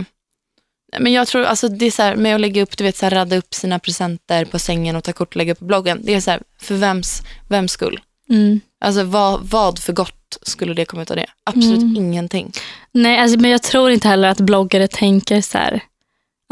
men 0.99 1.13
jag 1.13 1.27
tror, 1.27 1.43
alltså 1.43 1.67
det 1.67 1.85
är 1.85 1.91
så 1.91 2.01
här, 2.03 2.15
med 2.15 2.35
att 2.35 2.41
lägga 2.41 2.61
upp, 2.61 2.77
du 2.77 2.83
vet 2.83 2.97
så 2.97 3.05
här, 3.05 3.11
radda 3.11 3.35
upp 3.37 3.53
sina 3.53 3.79
presenter 3.79 4.45
på 4.45 4.59
sängen 4.59 4.95
och 4.95 5.03
ta 5.03 5.13
kort 5.13 5.29
och 5.29 5.35
lägga 5.35 5.51
upp 5.51 5.59
på 5.59 5.65
bloggen. 5.65 5.99
Det 6.03 6.13
är 6.13 6.21
så 6.21 6.31
här, 6.31 6.41
för 6.61 6.75
vems, 6.75 7.21
vems 7.49 7.71
skull? 7.71 7.99
mm. 8.29 8.59
Alltså 8.85 9.03
vad, 9.03 9.39
vad 9.43 9.79
för 9.79 9.93
gott 9.93 10.14
skulle 10.41 10.73
det 10.73 10.85
komma 10.85 11.01
ut 11.03 11.11
av 11.11 11.17
det? 11.17 11.25
Absolut 11.43 11.81
Mm. 11.81 11.95
ingenting. 11.95 12.51
Nej, 12.91 13.19
alltså, 13.19 13.39
men 13.39 13.51
jag 13.51 13.63
tror 13.63 13.91
inte 13.91 14.07
heller 14.07 14.27
att 14.29 14.39
bloggare 14.39 14.87
tänker 14.87 15.41
så 15.41 15.57
här. 15.57 15.79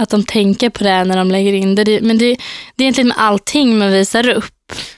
Att 0.01 0.09
de 0.09 0.23
tänker 0.23 0.69
på 0.69 0.83
det 0.83 1.03
när 1.03 1.17
de 1.17 1.31
lägger 1.31 1.53
in 1.53 1.75
det. 1.75 2.01
men 2.01 2.17
det, 2.17 2.25
det 2.75 2.83
är 2.83 2.85
egentligen 2.85 3.07
med 3.07 3.17
allting 3.19 3.77
man 3.77 3.91
visar 3.91 4.29
upp. 4.29 4.45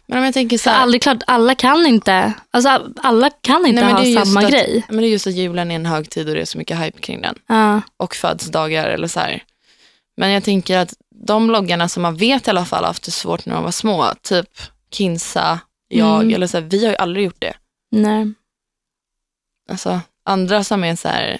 Men 0.07 0.17
om 0.17 0.23
jag 0.25 0.33
tänker 0.33 0.57
så 0.57 0.69
här, 0.69 0.95
är 0.95 0.99
klart, 0.99 1.23
alla 1.27 1.55
kan 1.55 1.85
inte, 1.85 2.33
alltså, 2.51 2.81
alla 3.03 3.29
kan 3.29 3.65
inte 3.65 3.93
Nej, 3.93 4.15
ha 4.15 4.25
samma 4.25 4.39
att- 4.41 4.49
grej. 4.51 4.83
men 4.89 4.97
det 4.97 5.07
är 5.07 5.09
just 5.09 5.27
att 5.27 5.33
julen 5.33 5.71
är 5.71 5.75
en 5.75 5.85
högtid 5.85 6.29
och 6.29 6.35
det 6.35 6.41
är 6.41 6.45
så 6.45 6.57
mycket 6.57 6.79
hype 6.79 6.99
kring 7.01 7.21
den. 7.21 7.35
Ja. 7.47 7.81
Och 7.97 8.15
födelsedagar 8.15 8.85
eller 8.89 9.07
så 9.07 9.19
här. 9.19 9.43
Men 10.17 10.31
jag 10.31 10.43
tänker 10.43 10.77
att 10.77 10.93
de 11.25 11.47
bloggarna 11.47 11.89
som 11.89 12.01
man 12.03 12.15
vet 12.15 12.47
i 12.47 12.49
alla 12.49 12.65
fall 12.65 12.83
haft 12.85 13.03
det 13.03 13.11
svårt 13.11 13.45
när 13.45 13.53
de 13.55 13.63
var 13.63 13.71
små, 13.71 14.13
typ 14.21 14.49
Kinsa, 14.91 15.59
jag, 15.87 16.21
Mm. 16.21 16.33
eller 16.35 16.47
så 16.47 16.57
här, 16.57 16.65
vi 16.69 16.83
har 16.85 16.91
ju 16.91 16.97
aldrig 16.97 17.25
gjort 17.25 17.39
det. 17.41 17.53
Nej. 17.91 18.33
Alltså, 19.69 20.01
andra 20.23 20.63
som 20.63 20.83
är 20.83 20.95
så 20.95 21.07
här, 21.07 21.37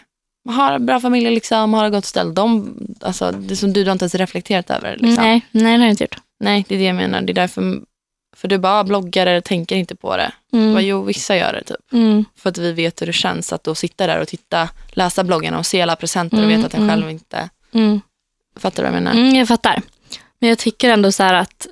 har 0.49 0.79
bra 0.79 0.99
familjer, 0.99 1.31
liksom, 1.31 1.73
har 1.73 1.83
det 1.83 1.89
gott 1.89 2.05
ställt. 2.05 2.35
De, 2.35 2.77
alltså, 3.01 3.31
det 3.31 3.55
som 3.55 3.73
du, 3.73 3.83
du 3.83 3.89
har 3.89 3.91
inte 3.91 4.03
ens 4.03 4.15
reflekterat 4.15 4.69
över. 4.69 4.97
Liksom. 4.97 5.23
Nej, 5.23 5.41
nej, 5.51 5.63
det 5.63 5.69
har 5.69 5.85
jag 5.85 5.89
inte 5.89 6.03
gjort. 6.03 6.17
Nej, 6.39 6.65
det 6.67 6.75
är 6.75 6.79
det 6.79 6.85
jag 6.85 6.95
menar. 6.95 7.21
Det 7.21 7.31
är 7.31 7.33
därför, 7.33 7.81
för 8.35 8.47
du 8.47 8.57
bara 8.57 8.83
bloggare 8.83 9.41
tänker 9.41 9.75
inte 9.75 9.95
på 9.95 10.17
det. 10.17 10.31
Bara, 10.51 10.61
Mm. 10.61 10.85
jo, 10.85 11.03
vissa 11.03 11.35
gör 11.37 11.53
det 11.53 11.63
typ. 11.63 11.93
Mm. 11.93 12.25
För 12.35 12.49
att 12.49 12.57
vi 12.57 12.71
vet 12.71 13.01
hur 13.01 13.07
det 13.07 13.13
känns 13.13 13.53
att 13.53 13.63
då 13.63 13.75
sitta 13.75 14.07
där 14.07 14.19
och 14.19 14.27
titta, 14.27 14.69
läsa 14.87 15.23
bloggarna 15.23 15.57
och 15.59 15.65
se 15.65 15.81
alla 15.81 15.95
presenter 15.95 16.37
och 16.37 16.43
Mm, 16.43 16.55
veta 16.57 16.67
att 16.67 16.73
en 16.73 16.81
mm. 16.83 16.95
själv 16.95 17.09
inte... 17.09 17.49
Mm. 17.71 18.01
Fattar 18.57 18.83
du 18.83 18.89
vad 18.89 18.97
jag 18.97 19.03
menar? 19.03 19.21
Mm, 19.21 19.35
jag 19.35 19.47
fattar. 19.47 19.81
Men 20.39 20.49
jag 20.49 20.57
tycker 20.57 20.89
ändå 20.89 21.11
så 21.11 21.23
här 21.23 21.33
att 21.33 21.67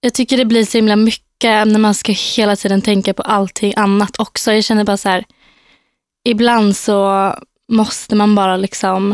jag 0.00 0.14
tycker 0.14 0.36
det 0.36 0.44
blir 0.44 0.64
så 0.64 0.78
himla 0.78 0.96
mycket 0.96 1.26
när 1.48 1.78
man 1.78 1.94
ska 1.94 2.12
hela 2.12 2.56
tiden 2.56 2.82
tänka 2.82 3.14
på 3.14 3.22
allting 3.22 3.72
annat 3.76 4.18
också. 4.18 4.52
Jag 4.52 4.64
känner 4.64 4.84
bara 4.84 4.96
så 4.96 5.08
här, 5.08 5.24
ibland 6.24 6.76
så 6.76 7.32
måste 7.72 8.14
man 8.14 8.34
bara 8.34 8.56
liksom, 8.56 9.08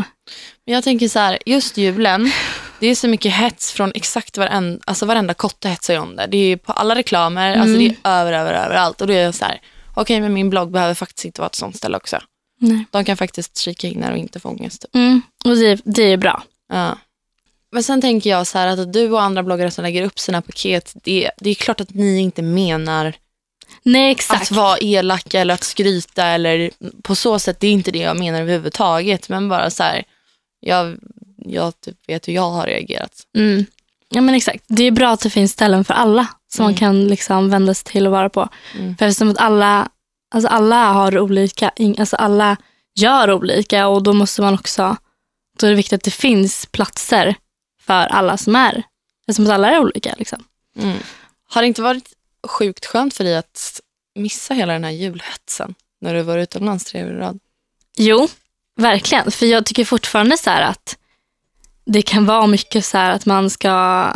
Men 0.65 0.75
jag 0.75 0.83
tänker 0.83 1.07
så 1.07 1.19
här, 1.19 1.37
just 1.45 1.77
julen, 1.77 2.31
det 2.79 2.87
är 2.87 2.95
så 2.95 3.07
mycket 3.07 3.33
hets 3.33 3.71
från 3.71 3.91
exakt 3.95 4.37
varenda, 4.37 4.79
alltså 4.85 5.05
varenda 5.05 5.33
kotte 5.33 5.69
hetsar 5.69 5.93
ju 5.93 5.99
om 5.99 6.15
det. 6.15 6.27
Det 6.27 6.37
är 6.37 6.57
på 6.57 6.71
alla 6.71 6.95
reklamer, 6.95 7.57
alltså 7.57 7.77
det 7.77 7.85
är 7.85 8.19
över, 8.21 8.33
över, 8.33 8.53
överallt. 8.53 9.01
Och 9.01 9.07
då 9.07 9.13
är 9.13 9.23
jag 9.23 9.35
så 9.35 9.45
här, 9.45 9.61
okej 9.95 10.21
men 10.21 10.33
min 10.33 10.49
blogg 10.49 10.71
behöver 10.71 10.93
faktiskt 10.93 11.25
inte 11.25 11.41
vara 11.41 11.47
ett 11.47 11.55
sånt 11.55 11.75
ställe 11.75 11.97
också. 11.97 12.17
nej. 12.59 12.85
De 12.91 13.05
kan 13.05 13.17
faktiskt 13.17 13.57
kika 13.57 13.87
in 13.87 14.01
där 14.01 14.11
och 14.11 14.17
inte 14.17 14.39
få 14.39 14.49
ångest. 14.49 14.81
Typ. 14.81 14.95
Mm, 14.95 15.21
och 15.45 15.55
det, 15.55 15.81
det 15.85 16.03
är 16.03 16.17
bra. 16.17 16.43
Ja. 16.73 16.97
Men 17.71 17.83
sen 17.83 18.01
tänker 18.01 18.29
jag 18.29 18.47
så 18.47 18.57
här 18.57 18.67
att 18.67 18.93
du 18.93 19.11
och 19.11 19.21
andra 19.21 19.43
bloggare 19.43 19.71
som 19.71 19.83
lägger 19.83 20.03
upp 20.03 20.19
sina 20.19 20.41
paket, 20.41 20.93
det, 21.03 21.31
det 21.37 21.49
är 21.49 21.55
klart 21.55 21.81
att 21.81 21.93
ni 21.93 22.19
inte 22.19 22.41
menar 22.41 23.13
Nej, 23.83 24.11
att 24.11 24.17
exakt. 24.17 24.51
vara 24.51 24.77
elaka 24.77 25.39
eller 25.39 25.53
att 25.53 25.63
skryta 25.63 26.25
eller 26.25 26.71
på 27.01 27.15
så 27.15 27.39
sätt, 27.39 27.59
det 27.59 27.67
är 27.67 27.71
inte 27.71 27.91
det 27.91 27.99
jag 27.99 28.19
menar 28.19 28.41
överhuvudtaget. 28.41 29.29
Men 29.29 29.49
bara 29.49 29.69
så 29.69 29.83
här, 29.83 30.03
jag, 30.59 30.97
jag 31.37 31.81
typ 31.81 31.97
vet 32.07 32.27
hur 32.27 32.33
jag 32.33 32.49
har 32.49 32.65
reagerat. 32.65 33.11
Mm. 33.37 33.65
Ja, 34.09 34.21
men 34.21 34.35
exakt. 34.35 34.63
Det 34.67 34.83
är 34.83 34.91
bra 34.91 35.11
att 35.11 35.19
det 35.19 35.29
finns 35.29 35.51
ställen 35.51 35.83
för 35.83 35.93
alla 35.93 36.27
som 36.53 36.63
man 36.63 36.75
kan 36.75 37.07
liksom 37.07 37.49
vända 37.49 37.73
sig 37.73 37.91
till 37.91 38.05
och 38.05 38.11
vara 38.11 38.29
på. 38.29 38.49
Mm. 38.79 38.97
För 38.97 39.05
eftersom 39.05 39.29
att 39.29 39.37
alla, 39.37 39.89
alltså 40.35 40.49
alla 40.49 40.85
har 40.85 41.19
olika, 41.19 41.71
alltså 41.97 42.15
alla 42.15 42.57
gör 42.95 43.31
olika 43.31 43.87
och 43.87 44.03
då 44.03 44.13
måste 44.13 44.41
man 44.41 44.53
också, 44.53 44.97
då 45.59 45.67
är 45.67 45.71
det 45.71 45.77
viktigt 45.77 45.97
att 45.97 46.03
det 46.03 46.11
finns 46.11 46.65
platser 46.65 47.35
för 47.89 48.07
alla 48.07 48.37
som 48.37 48.55
är, 48.55 48.83
eftersom 49.27 49.51
alla 49.51 49.71
är 49.71 49.79
olika. 49.79 50.15
Liksom. 50.17 50.43
Mm. 50.79 50.97
Har 51.49 51.61
det 51.61 51.67
inte 51.67 51.81
varit 51.81 52.13
sjukt 52.47 52.85
skönt 52.85 53.13
för 53.13 53.23
dig 53.23 53.37
att 53.37 53.81
missa 54.15 54.53
hela 54.53 54.73
den 54.73 54.83
här 54.83 54.91
julhetsen 54.91 55.75
när 56.01 56.13
du 56.13 56.21
var 56.21 56.37
utomlands 56.37 56.85
tre 56.85 57.03
år 57.03 57.11
i 57.11 57.17
rad? 57.17 57.39
Jo, 57.97 58.27
verkligen. 58.75 59.31
För 59.31 59.45
jag 59.45 59.65
tycker 59.65 59.85
fortfarande 59.85 60.37
så 60.37 60.49
att 60.49 60.97
det 61.85 62.01
kan 62.01 62.25
vara 62.25 62.47
mycket 62.47 62.85
så 62.85 62.97
här 62.97 63.11
att 63.11 63.25
man 63.25 63.49
ska 63.49 64.13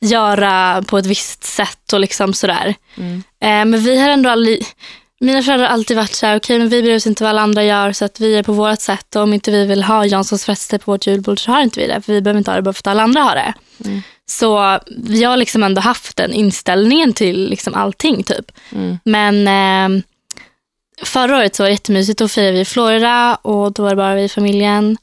göra 0.00 0.82
på 0.82 0.98
ett 0.98 1.06
visst 1.06 1.44
sätt 1.44 1.92
och 1.92 2.00
liksom 2.00 2.34
sådär. 2.34 2.74
Mm. 2.96 3.16
Eh, 3.16 3.70
men 3.70 3.80
vi 3.80 4.00
har 4.00 4.08
ändå 4.08 4.30
aldrig, 4.30 4.66
mina 5.20 5.42
föräldrar 5.42 5.66
har 5.66 5.74
alltid 5.74 5.96
varit 5.96 6.14
så 6.14 6.26
här, 6.26 6.36
okej 6.36 6.58
men 6.58 6.68
vi 6.68 6.82
bryr 6.82 6.96
oss 6.96 7.06
inte 7.06 7.22
vad 7.22 7.30
alla 7.30 7.42
andra 7.42 7.64
gör 7.64 7.92
så 7.92 8.04
att 8.04 8.20
vi 8.20 8.36
är 8.36 8.42
på 8.42 8.52
vårt 8.52 8.80
sätt 8.80 9.16
och 9.16 9.22
om 9.22 9.34
inte 9.34 9.50
vi 9.50 9.66
vill 9.66 9.82
ha 9.82 10.06
Janssons 10.06 10.44
frester 10.44 10.78
på 10.78 10.92
vårt 10.92 11.06
julbord 11.06 11.44
så 11.44 11.52
har 11.52 11.62
inte 11.62 11.80
vi 11.80 11.86
det 11.86 12.00
för 12.02 12.12
vi 12.12 12.20
behöver 12.20 12.38
inte 12.38 12.50
ha 12.50 12.56
det 12.56 12.62
bara 12.62 12.72
för 12.72 12.80
att 12.80 12.86
alla 12.86 13.02
andra 13.02 13.20
har 13.20 13.34
det. 13.34 13.54
Mm. 13.84 14.02
Så 14.26 14.78
vi 14.86 15.24
har 15.24 15.36
liksom 15.36 15.62
ändå 15.62 15.80
haft 15.80 16.16
den 16.16 16.32
inställningen 16.32 17.12
till 17.12 17.50
liksom 17.50 17.74
allting 17.74 18.22
typ. 18.22 18.52
Mm. 18.72 18.98
Men 19.04 19.48
eh, 19.48 20.02
förra 21.02 21.36
året 21.36 21.56
så 21.56 21.62
var 21.62 21.68
det 21.68 21.74
jättemysigt. 21.74 22.18
Då 22.18 22.28
firade 22.28 22.52
vi 22.52 22.60
i 22.60 22.64
Florida 22.64 23.34
och 23.34 23.72
då 23.72 23.82
var 23.82 23.90
det 23.90 23.96
bara 23.96 24.14
vi 24.14 24.22
i 24.22 24.28
familjen. 24.28 24.96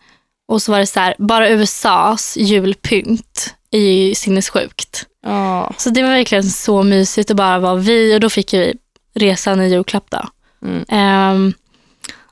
Och 0.47 0.62
så 0.62 0.71
var 0.71 0.80
det 0.80 0.88
så 0.88 0.99
här, 0.99 1.15
bara 1.17 1.49
USAs 1.49 2.38
julpynt 2.38 3.56
är 3.71 3.80
ju 3.80 4.15
sinnessjukt. 4.15 5.06
Ja. 5.25 5.73
Så 5.77 5.89
det 5.89 6.03
var 6.03 6.10
verkligen 6.10 6.43
så 6.43 6.84
mysigt 6.84 7.32
att 7.32 7.38
bara 7.38 7.60
vara 7.60 7.75
vi 7.75 8.15
och 8.15 8.19
då 8.19 8.30
fick 8.30 8.53
vi 8.53 8.73
resan 9.17 9.62
i 9.62 9.69
julklapp 9.69 10.06
då. 10.10 10.30
Mm. 10.67 10.86
Ehm, 10.88 11.53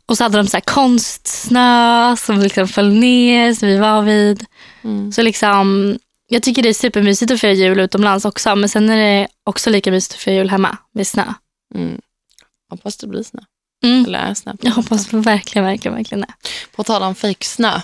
och 0.06 0.18
så 0.18 0.24
hade 0.24 0.38
de 0.38 0.48
så 0.48 0.58
här 0.58 0.62
konstsnö 0.62 2.16
som 2.18 2.40
liksom 2.40 2.68
föll 2.68 2.94
ner 2.94 3.54
som 3.54 3.68
vi 3.68 3.78
var 3.78 4.02
vid. 4.02 4.46
Mm. 4.84 5.12
Så 5.12 5.22
liksom, 5.22 5.98
jag 6.28 6.44
tycker 6.44 6.64
det 6.64 6.70
är 6.70 6.74
supermysigt 6.74 7.32
att 7.32 7.42
fira 7.42 7.52
jul 7.52 7.80
utomlands 7.80 8.26
också 8.26 8.56
men 8.56 8.70
sen 8.70 8.90
är 8.90 8.98
det 8.98 9.28
också 9.44 9.70
lika 9.70 9.92
mysigt 9.92 10.14
att 10.14 10.22
fira 10.22 10.36
jul 10.36 10.50
hemma 10.50 10.78
med 10.92 11.08
snö. 11.08 11.24
Mm. 11.76 12.02
Hoppas 12.70 12.98
det 12.98 13.08
blir 13.08 13.24
snö. 13.24 13.42
Mm. 13.84 14.06
Eller 14.06 14.20
är 14.20 14.34
snö. 14.34 14.54
Jag 14.62 14.72
hoppas 14.72 15.14
verkligen, 15.14 15.66
verkligen, 15.66 15.96
verkligen 15.96 16.22
det. 16.22 16.34
På 16.76 16.84
tal 16.84 17.04
om 17.04 17.16
fejksnö. 17.16 17.76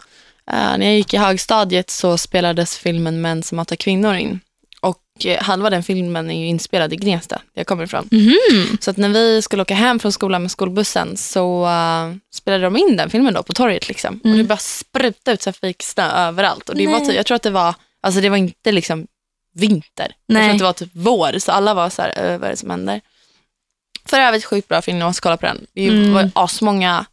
Uh, 0.51 0.77
när 0.77 0.85
jag 0.85 0.95
gick 0.95 1.13
i 1.13 1.17
högstadiet 1.17 1.89
så 1.89 2.17
spelades 2.17 2.77
filmen 2.77 3.21
Män 3.21 3.43
som 3.43 3.57
hatar 3.57 3.75
kvinnor 3.75 4.15
in. 4.15 4.39
Och 4.83 5.01
uh, 5.25 5.37
halva 5.41 5.69
den 5.69 5.83
filmen 5.83 6.31
är 6.31 6.39
ju 6.39 6.45
inspelad 6.47 6.93
i 6.93 6.95
Gnesta, 6.95 7.35
där 7.35 7.59
jag 7.59 7.67
kommer 7.67 7.83
ifrån. 7.83 8.07
Mhm. 8.11 8.77
Så 8.81 8.91
att 8.91 8.97
när 8.97 9.09
vi 9.09 9.41
skulle 9.41 9.61
åka 9.61 9.73
hem 9.75 9.99
från 9.99 10.11
skolan 10.11 10.41
med 10.41 10.51
skolbussen 10.51 11.17
så 11.17 11.65
uh, 11.65 12.15
spelade 12.33 12.63
de 12.63 12.77
in 12.77 12.97
den 12.97 13.09
filmen 13.09 13.33
då 13.33 13.43
på 13.43 13.53
torget. 13.53 13.87
Liksom. 13.87 14.19
Och 14.23 14.29
det 14.29 14.43
bara 14.43 14.57
sprutade 14.57 15.33
ut 15.47 15.57
fejksnö 15.57 16.03
överallt. 16.11 16.69
Och 16.69 16.75
det 16.75 16.87
var 16.87 16.95
Mm. 16.95 17.07
Typ, 17.07 17.15
jag 17.15 17.25
tror 17.25 17.35
att 17.35 17.41
det 17.43 17.49
var, 17.51 17.75
alltså 18.01 18.21
det 18.21 18.29
var 18.29 18.37
inte 18.37 18.71
liksom 18.71 19.07
vinter. 19.53 20.11
Jag 20.25 20.33
Nej. 20.33 20.43
tror 20.59 20.69
att 20.69 20.77
det 20.77 20.85
var 20.85 20.87
typ 20.87 20.91
vår, 20.93 21.39
så 21.39 21.51
alla 21.51 21.73
var 21.73 21.89
så 21.89 22.01
här, 22.01 22.13
"Ö, 22.17 22.37
vad 22.37 22.47
är 22.47 22.51
det 22.51 22.57
som 22.57 22.69
händer? 22.69 23.01
För 24.05 24.19
övrigt 24.19 24.45
sjukt 24.45 24.67
bra 24.67 24.81
film, 24.81 24.97
jag 24.97 25.05
måste 25.07 25.21
kolla 25.21 25.37
på 25.37 25.45
den. 25.45 25.65
Det 25.73 25.87
Mm. 25.87 26.13
var 26.13 26.31
asmånga 26.35 27.05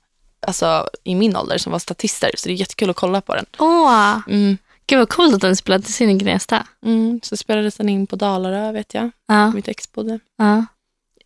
alltså, 0.47 0.89
i 1.05 1.15
min 1.15 1.37
ålder 1.37 1.59
som 1.59 1.73
var 1.73 1.79
statister, 1.79 2.31
så 2.37 2.49
det 2.49 2.55
är 2.55 2.57
jättekul 2.57 2.91
att 2.91 2.97
kolla 2.97 3.21
på 3.21 3.35
den. 3.35 3.47
Åh, 3.59 4.19
Mm. 4.29 4.59
Gud 4.89 4.99
vad 4.99 5.09
coolt 5.09 5.35
att 5.35 5.41
den 5.41 5.57
spelades 5.57 6.01
in 6.01 6.11
i 6.11 6.15
Gnesta. 6.15 6.67
Mm. 6.85 7.21
Så 7.23 7.37
spelades 7.37 7.77
den 7.77 7.89
in 7.89 8.07
på 8.07 8.17
Dalarö, 8.17 8.73
vet 8.73 8.95
jag, 8.95 9.11
Ja, 9.27 9.51
mitt 9.51 9.69
ex 9.69 9.93
bodde. 9.93 10.21
ja. 10.39 10.67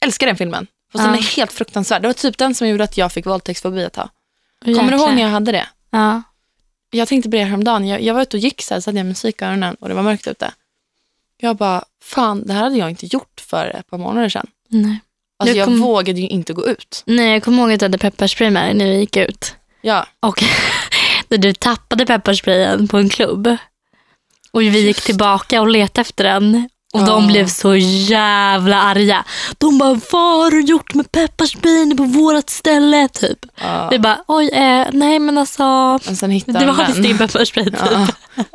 Älskar 0.01 0.27
den 0.27 0.37
filmen. 0.37 0.67
Fast 0.93 1.05
Ja. 1.05 1.11
den 1.11 1.19
är 1.19 1.37
helt 1.37 1.53
fruktansvärd. 1.53 2.03
Det 2.03 2.09
var 2.09 2.13
typ 2.13 2.39
den 2.39 2.55
som 2.55 2.69
gjorde 2.69 2.85
att 2.85 2.97
jag 2.97 3.13
fick 3.13 3.27
våldtäktsfobi 3.27 3.83
ett 3.83 3.93
tag. 3.93 4.09
Kommer 4.65 4.91
du 4.91 4.97
ihåg 4.97 5.15
när 5.15 5.23
jag 5.23 5.29
hade 5.29 5.53
det? 5.53 5.67
Ja. 5.91 6.23
Jag 6.91 7.09
tänkte 7.09 7.31
på 7.31 7.37
det 7.37 7.45
häromdagen. 7.45 7.87
Jag, 7.89 8.03
jag 8.03 8.15
var 8.15 8.23
ute 8.23 8.37
och 8.37 8.41
gick 8.41 8.63
så 8.63 8.75
här, 8.75 8.81
så 8.81 8.91
hade 8.91 8.99
jag 8.99 9.07
musik 9.07 9.43
i 9.43 9.45
öronen 9.45 9.75
och 9.75 9.89
det 9.89 9.95
var 9.95 10.03
mörkt 10.03 10.27
ute. 10.29 10.53
Jag 11.37 11.57
bara, 11.57 11.85
fan 12.03 12.47
det 12.47 12.53
här 12.53 12.63
hade 12.63 12.77
jag 12.77 12.91
inte 12.91 13.07
gjort 13.07 13.41
för 13.41 13.67
ett 13.67 13.87
par 13.91 13.99
månader 13.99 14.29
sedan. 14.29 14.47
Nej. 14.69 14.99
Alltså 15.39 15.57
Jag 15.57 15.61
jag 15.63 15.67
kom- 15.69 15.81
vågade 15.81 16.21
ju 16.21 16.29
inte 16.29 16.53
gå 16.53 16.67
ut. 16.67 17.03
Nej, 17.07 17.33
jag 17.33 17.43
kommer 17.43 17.63
ihåg 17.63 17.73
att 17.73 17.81
du 17.81 17.85
hade 17.85 17.99
pepparspray 17.99 18.51
med 18.51 18.63
dig 18.65 18.75
när 18.75 18.87
vi 18.87 18.99
gick 18.99 19.17
ut. 19.17 19.55
Ja, 19.81 20.07
Och 20.21 20.43
när 21.33 21.39
du 21.39 21.53
tappade 21.53 22.07
pepparsprayen 22.07 22.89
på 22.89 22.99
en 22.99 23.09
klubb. 23.09 23.57
Och 24.51 24.63
vi 24.63 24.81
gick 24.81 25.01
tillbaka 25.01 25.61
och 25.61 25.69
letade 25.69 26.01
efter 26.01 26.25
den. 26.25 26.69
Och 26.95 27.05
de 27.05 27.23
Ja. 27.25 27.29
blev 27.33 27.47
så 27.47 27.77
jävla 27.77 28.83
arga. 28.83 29.25
De 29.59 29.79
bara, 29.79 30.01
vad 30.11 30.39
har 30.45 30.51
du 30.51 30.61
gjort 30.61 30.95
med 30.95 31.13
pepparsprayen 31.13 31.97
på 31.97 32.05
vårat 32.05 32.51
ställe? 32.51 33.09
Typ. 33.09 33.39
ja. 33.61 33.89
Vi 33.91 33.99
bara, 33.99 34.25
oj, 34.29 34.49
eh, 34.53 34.87
nej 34.93 35.19
men 35.19 35.39
alltså. 35.39 35.63
Men 36.07 36.17
sen 36.17 36.31
hittade 36.31 36.59
Det 36.59 36.67
var 36.73 36.87
visst 36.87 37.03
din 37.03 37.19
pepparspray 37.19 37.65
typ. 37.65 37.75
Ja. 37.91 38.07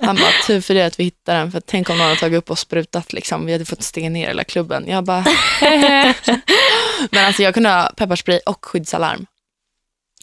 Han 0.02 0.16
bara, 0.16 0.32
tur 0.48 0.62
för 0.62 0.74
det 0.74 0.86
att 0.86 1.00
vi 1.00 1.04
hittade 1.04 1.38
den. 1.40 1.52
För 1.52 1.60
tänk 1.60 1.90
om 1.90 1.98
någon 1.98 2.08
hade 2.08 2.20
tagit 2.20 2.38
upp 2.38 2.52
och 2.52 2.60
sprutat. 2.60 3.13
Liksom. 3.13 3.46
Vi 3.46 3.52
hade 3.52 3.66
fått 3.66 3.84
stänga 3.84 4.10
ner 4.10 4.28
hela 4.28 4.44
klubben. 4.44 4.88
Jag 4.88 5.04
bara, 5.04 5.26
Men 7.12 7.26
alltså 7.26 7.44
jag 7.44 7.54
kunde 7.54 7.70
ha 7.70 7.92
pepparspray 7.98 8.40
och 8.46 8.66
skyddsalarm. 8.66 9.26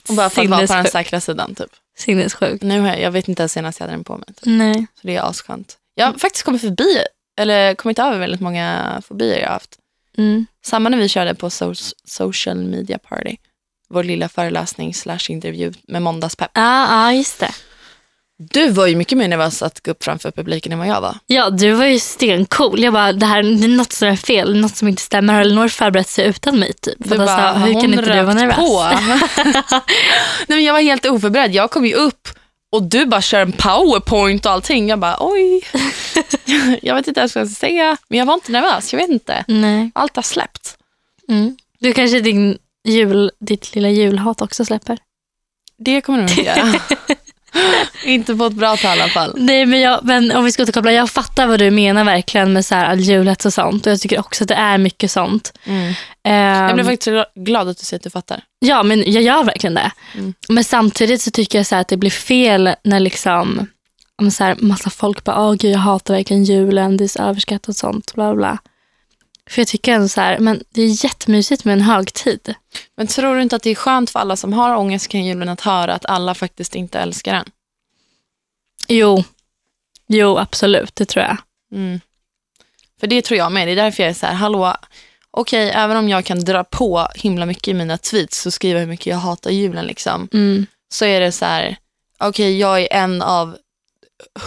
Och 0.09 0.15
bara 0.15 0.31
för 0.31 0.43
att 0.43 0.49
vara 0.51 0.67
på 0.67 0.73
den 0.75 0.87
säkra 0.87 1.21
sidan. 1.21 1.55
Typ. 1.55 1.71
Sinnessjukt. 1.99 2.63
Nu 2.63 2.81
har 2.81 2.89
jag, 2.89 3.01
jag 3.01 3.11
vet 3.11 3.29
inte 3.29 3.43
ens 3.43 3.53
senast 3.53 3.81
jag 3.81 3.87
hade 3.87 3.97
den 3.97 4.05
på 4.05 4.17
mig. 4.17 4.27
Typ. 4.27 4.37
Nej. 4.47 4.87
Så 5.01 5.07
det 5.07 5.17
är 5.17 5.23
asskönt. 5.31 5.77
Jag 5.95 6.07
har 6.07 6.13
faktiskt 6.13 6.45
kommit 6.45 6.61
förbi, 6.61 6.99
eller 7.39 7.75
kommit 7.75 7.99
över 7.99 8.19
väldigt 8.19 8.41
många 8.41 9.03
fobier 9.07 9.39
jag 9.39 9.47
har 9.47 9.53
haft. 9.53 9.79
Mm. 10.19 10.47
Samma 10.65 10.89
när 10.89 10.99
vi 10.99 11.09
körde 11.09 11.35
på 11.35 11.49
so- 11.49 11.93
social 12.05 12.65
media 12.65 12.99
party. 12.99 13.37
Vår 13.89 14.05
lilla 14.05 14.29
föreläsning 14.29 14.95
slash 14.95 15.19
intervju 15.29 15.73
med 15.83 16.03
måndagspepp. 16.03 16.51
Ja, 16.55 16.87
ja, 16.91 17.13
just 17.13 17.41
det. 17.41 17.51
Du 18.39 18.69
var 18.69 18.87
ju 18.87 18.97
mycket 18.97 19.19
mer 19.19 19.29
nervös 19.29 19.63
att 19.63 19.81
gå 19.83 19.91
upp 19.91 20.05
framför 20.05 20.31
publiken 20.31 20.73
än 20.73 20.79
vad 20.79 20.89
jag 20.89 21.01
var. 21.01 21.17
Ja, 21.27 21.51
du 21.51 21.73
var 21.73 21.85
ju 21.85 21.99
stencool. 21.99 22.83
Jag 22.83 22.93
bara, 22.93 23.13
det 23.13 23.27
här 23.27 23.43
det 23.43 23.65
är 23.65 23.69
något 23.69 23.93
som 23.93 24.09
är 24.09 24.17
fel, 24.17 24.61
något 24.61 24.77
som 24.77 24.89
inte 24.89 25.03
stämmer. 25.03 25.35
Har 25.35 25.41
Elinor 25.41 25.69
förberett 25.69 26.09
sig 26.09 26.27
utan 26.27 26.59
mig? 26.59 26.73
Typ? 26.73 27.09
För 27.09 27.19
Du 27.19 27.25
bara, 27.25 27.37
har 27.37 27.67
hur 27.67 27.73
kan 27.81 27.85
inte 27.95 28.15
du 28.15 28.23
vara 28.23 28.35
nervös? 28.35 28.57
På? 28.57 28.83
Nej, 30.47 30.59
men 30.59 30.65
jag 30.65 30.73
var 30.73 30.81
helt 30.81 31.07
oförberedd. 31.07 31.55
Jag 31.55 31.71
kom 31.71 31.87
ju 31.87 31.95
upp 31.95 32.29
Och 32.73 32.83
du 32.83 33.07
bara 33.07 33.23
kör 33.23 33.41
en 33.41 33.53
powerpoint 33.53 34.47
och 34.47 34.53
allting. 34.53 34.89
Jag 34.89 34.99
bara 34.99 35.17
oj. 35.21 35.65
jag 36.83 36.95
vet 36.95 37.09
inte 37.09 37.21
ens 37.21 37.35
vad 37.35 37.43
jag 37.43 37.51
ska 37.51 37.61
säga. 37.61 37.97
Men 38.09 38.19
jag 38.19 38.27
var 38.27 38.35
inte 38.35 38.53
nervös. 38.53 38.93
Jag 38.93 39.01
vet 39.01 39.11
inte. 39.11 39.45
Nej. 39.49 39.91
Allt 39.95 40.17
har 40.17 40.23
släppt. 40.23 40.77
Mm. 41.29 41.57
Du 41.79 41.93
kanske 41.93 42.21
din 42.21 42.59
jul, 42.89 43.31
ditt 43.41 43.75
lilla 43.75 43.89
julhat 43.89 44.43
också 44.43 44.65
släpper? 44.65 44.99
Det 45.79 46.01
kommer 46.01 46.19
du 46.19 46.35
nog 46.35 46.45
göra. 46.45 46.75
inte 48.05 48.35
på 48.37 48.47
ett 48.47 48.53
bra 48.53 48.77
tag 48.77 48.97
i 48.97 49.01
alla 49.01 49.11
fall. 49.11 49.33
Nej, 49.37 49.67
men, 49.67 49.81
jag, 49.81 50.01
men 50.03 50.33
om 50.33 50.45
vi 50.45 50.53
ska 50.53 50.63
återkoppla, 50.63 50.93
jag 50.93 51.11
fattar 51.11 51.47
vad 51.47 51.59
du 51.59 51.71
menar 51.71 52.05
verkligen 52.05 52.53
med 52.53 52.65
så 52.65 52.75
här, 52.75 52.97
julhets 52.97 53.47
och 53.47 53.53
sånt. 53.53 53.87
Och 53.87 53.93
jag 53.93 54.01
tycker 54.01 54.19
också 54.19 54.45
att 54.45 54.49
det 54.49 54.55
är 54.55 54.79
mycket 54.79 55.11
sånt. 55.11 55.53
Mm. 55.65 55.95
Ehm, 56.25 56.67
Jag 56.67 56.75
blev 56.75 56.85
faktiskt 56.85 57.17
glad 57.35 57.69
att 57.69 57.79
du 57.79 57.85
säger 57.85 57.99
att 57.99 58.05
du 58.05 58.11
fattar. 58.11 58.41
Ja, 58.59 58.83
men 58.83 59.13
jag 59.13 59.23
gör 59.23 59.45
verkligen 59.45 59.75
det. 59.75 59.91
Mm. 60.15 60.35
Men 60.49 60.65
samtidigt 60.65 61.23
så 61.23 61.31
tycker 61.31 61.59
jag 61.59 61.67
så 61.67 61.77
att 61.77 61.89
det 61.89 61.97
blir 61.97 62.11
fel 62.11 62.75
när 62.85 63.01
liksom 63.01 63.67
om 64.23 64.31
så 64.31 64.45
här, 64.45 64.57
massa 64.59 64.91
folk 64.91 65.25
bara, 65.25 65.41
åh 65.41 65.53
gud 65.55 65.73
jag 65.73 65.79
hatar 65.79 66.15
verkligen 66.15 66.45
julen, 66.45 66.97
det 66.97 67.05
är 67.05 67.09
så 67.09 67.23
överskattat 67.23 67.69
och 67.69 67.77
sånt. 67.77 68.15
Bla, 68.15 68.35
bla. 68.35 68.59
För 69.51 69.61
jag 69.61 69.69
tycker 69.69 69.93
ändå 69.93 70.09
så 70.09 70.21
här, 70.21 70.39
men 70.39 70.63
det 70.71 70.83
är 70.83 71.05
jättemysigt 71.05 71.65
med 71.65 71.73
en 71.73 71.81
högtid. 71.81 72.55
Men 72.97 73.07
tror 73.07 73.37
du 73.37 73.43
inte 73.43 73.57
att 73.57 73.63
det 73.63 73.71
är 73.71 73.75
skönt 73.75 74.11
för 74.11 74.19
alla 74.21 74.37
som 74.37 74.53
har 74.53 74.77
ångest 74.77 75.09
kring 75.09 75.27
julen 75.27 75.49
att 75.49 75.61
höra 75.61 75.95
att 75.95 76.07
alla 76.07 76.35
faktiskt 76.35 76.75
inte 76.75 76.99
älskar 76.99 77.33
den? 77.35 77.45
Jo, 78.89 79.25
jo 80.09 80.39
absolut, 80.39 80.97
det 80.97 81.05
tror 81.07 81.25
jag. 81.25 81.37
Mm. 81.73 82.01
För 83.01 83.07
det 83.07 83.23
tror 83.23 83.39
jag 83.39 83.53
med. 83.53 83.69
Det 83.69 83.73
är 83.73 83.77
därför 83.77 84.03
jag 84.03 84.11
är 84.11 84.15
så 84.15 84.27
här, 84.27 84.35
hallå, 84.35 84.75
okej, 85.31 85.71
även 85.75 85.97
om 85.97 86.09
jag 86.09 86.25
kan 86.25 86.41
dra 86.45 86.65
på 86.65 87.09
himla 87.15 87.47
mycket 87.47 87.69
i 87.69 87.75
mina 87.75 87.99
tweets 87.99 88.47
och 88.47 88.55
skriva 88.55 88.81
hur 88.81 88.87
mycket 88.87 89.07
jag 89.07 89.17
hatar 89.17 89.51
julen 89.51 89.87
liksom, 89.87 90.29
Mm. 90.33 90.67
så 90.89 91.05
är 91.05 91.21
det 91.21 91.33
så 91.33 91.45
här, 91.45 91.77
okej, 92.19 92.59
jag 92.59 92.81
är 92.81 92.89
en 92.93 93.23
av 93.23 93.57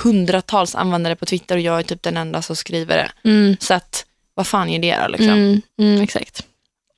hundratals 0.04 0.76
användare 0.76 1.16
på 1.16 1.26
Twitter 1.26 1.56
och 1.56 1.62
jag 1.62 1.80
är 1.80 1.84
typ 1.84 2.04
den 2.04 2.18
enda 2.18 2.42
som 2.42 2.56
skriver 2.56 2.98
det. 2.98 3.30
Mm. 3.30 3.58
Så 3.60 3.74
att, 3.74 4.06
vad 4.38 4.48
fan 4.48 4.70
är 4.70 4.80
det 4.80 4.98
då 5.02 5.08
liksom? 5.08 5.30
Mm. 5.30 5.62
Mm, 5.80 6.02
exakt. 6.02 6.44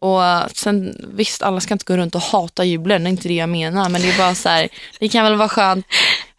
Och 0.02 0.20
uh, 0.20 0.48
sen 0.54 0.96
visst, 1.14 1.44
alla 1.44 1.60
ska 1.60 1.74
inte 1.74 1.86
gå 1.86 1.98
runt 1.98 2.16
och 2.16 2.22
hata 2.22 2.64
julen, 2.66 3.04
det 3.04 3.08
är 3.08 3.12
inte 3.12 3.28
det 3.28 3.34
jag 3.34 3.50
menar, 3.50 3.90
men 3.90 4.02
det 4.02 4.10
är 4.10 4.18
bara 4.18 4.36
så 4.36 4.50
här, 4.50 4.70
det 5.00 5.10
kan 5.10 5.24
väl 5.24 5.36
vara 5.36 5.50
skönt 5.50 5.86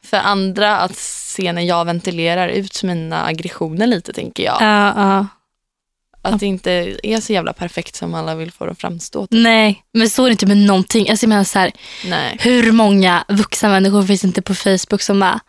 för 0.05 0.17
andra 0.17 0.79
att 0.79 0.97
se 0.97 1.53
när 1.53 1.63
jag 1.63 1.85
ventilerar 1.85 2.49
ut 2.49 2.83
mina 2.83 3.25
aggressioner 3.25 3.87
lite, 3.87 4.13
tänker 4.13 4.43
jag. 4.43 4.57
Ja, 4.61 4.93
ja. 4.97 5.27
Att 6.23 6.41
det 6.41 6.47
inte 6.47 6.97
är 7.03 7.21
så 7.21 7.33
jävla 7.33 7.53
perfekt 7.53 7.97
som 7.97 8.15
alla 8.15 8.35
vill 8.35 8.53
få 8.53 8.65
det 8.67 8.71
att 8.73 8.81
framstå. 8.81 9.21
typ. 9.27 9.29
Nej, 9.31 9.83
men 9.95 10.11
så 10.11 10.23
är 10.25 10.27
det 10.27 10.33
inte 10.33 10.47
med 10.47 10.57
någonting. 10.57 11.11
Alltså, 11.11 11.25
jag 11.25 11.29
menar 11.29 11.45
så 11.45 11.59
här, 11.59 11.73
Nej. 12.05 12.37
Hur 12.41 12.73
många 12.73 13.25
vuxna 13.29 13.69
människor 13.69 14.03
finns 14.03 14.25
inte 14.25 14.43
på 14.43 14.55
Facebook 14.55 15.03
som 15.03 15.21
bara 15.21 15.41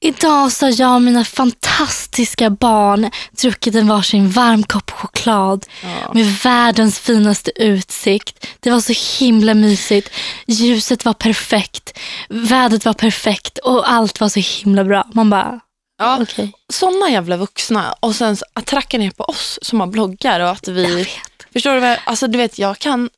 Idag 0.00 0.52
så 0.52 0.66
har 0.66 0.80
jag 0.80 0.94
och 0.94 1.02
mina 1.02 1.24
fantastiska 1.24 2.50
barn 2.50 3.10
druckit 3.42 3.74
en 3.74 3.86
varsin 3.88 4.30
varm 4.30 4.62
kopp 4.62 4.90
choklad 4.90 5.66
Ja. 5.82 6.12
med 6.14 6.26
världens 6.26 6.98
finaste 6.98 7.50
utsikt. 7.56 8.46
Det 8.60 8.70
var 8.70 8.80
så 8.80 9.24
himla 9.24 9.54
mysigt. 9.54 10.10
Ljuset 10.46 11.04
var 11.04 11.14
perfekt. 11.14 11.98
Vädret 12.28 12.84
var 12.84 12.92
perfekt 12.92 13.58
och 13.58 13.90
allt 13.90 14.20
var 14.20 14.28
så 14.28 14.40
himla 14.40 14.84
bra. 14.84 15.06
Man 15.14 15.30
bara, 15.30 15.60
Ja, 15.98 16.18
okej. 16.22 16.52
sådana 16.72 17.10
jävla 17.10 17.36
vuxna 17.36 17.94
och 18.00 18.14
sen 18.14 18.36
att 18.52 18.66
tracka 18.66 18.98
ner 18.98 19.10
på 19.10 19.24
oss 19.24 19.58
som 19.62 19.80
har 19.80 19.86
bloggar 19.86 20.40
och 20.40 20.50
att 20.50 20.68
vi, 20.68 20.94
vet. 20.94 21.08
förstår 21.52 21.74
du 21.74 21.80
vad, 21.80 21.98
alltså 22.04 22.26
du 22.26 22.38
vet 22.38 22.58
jag 22.58 22.78
kan, 22.78 23.10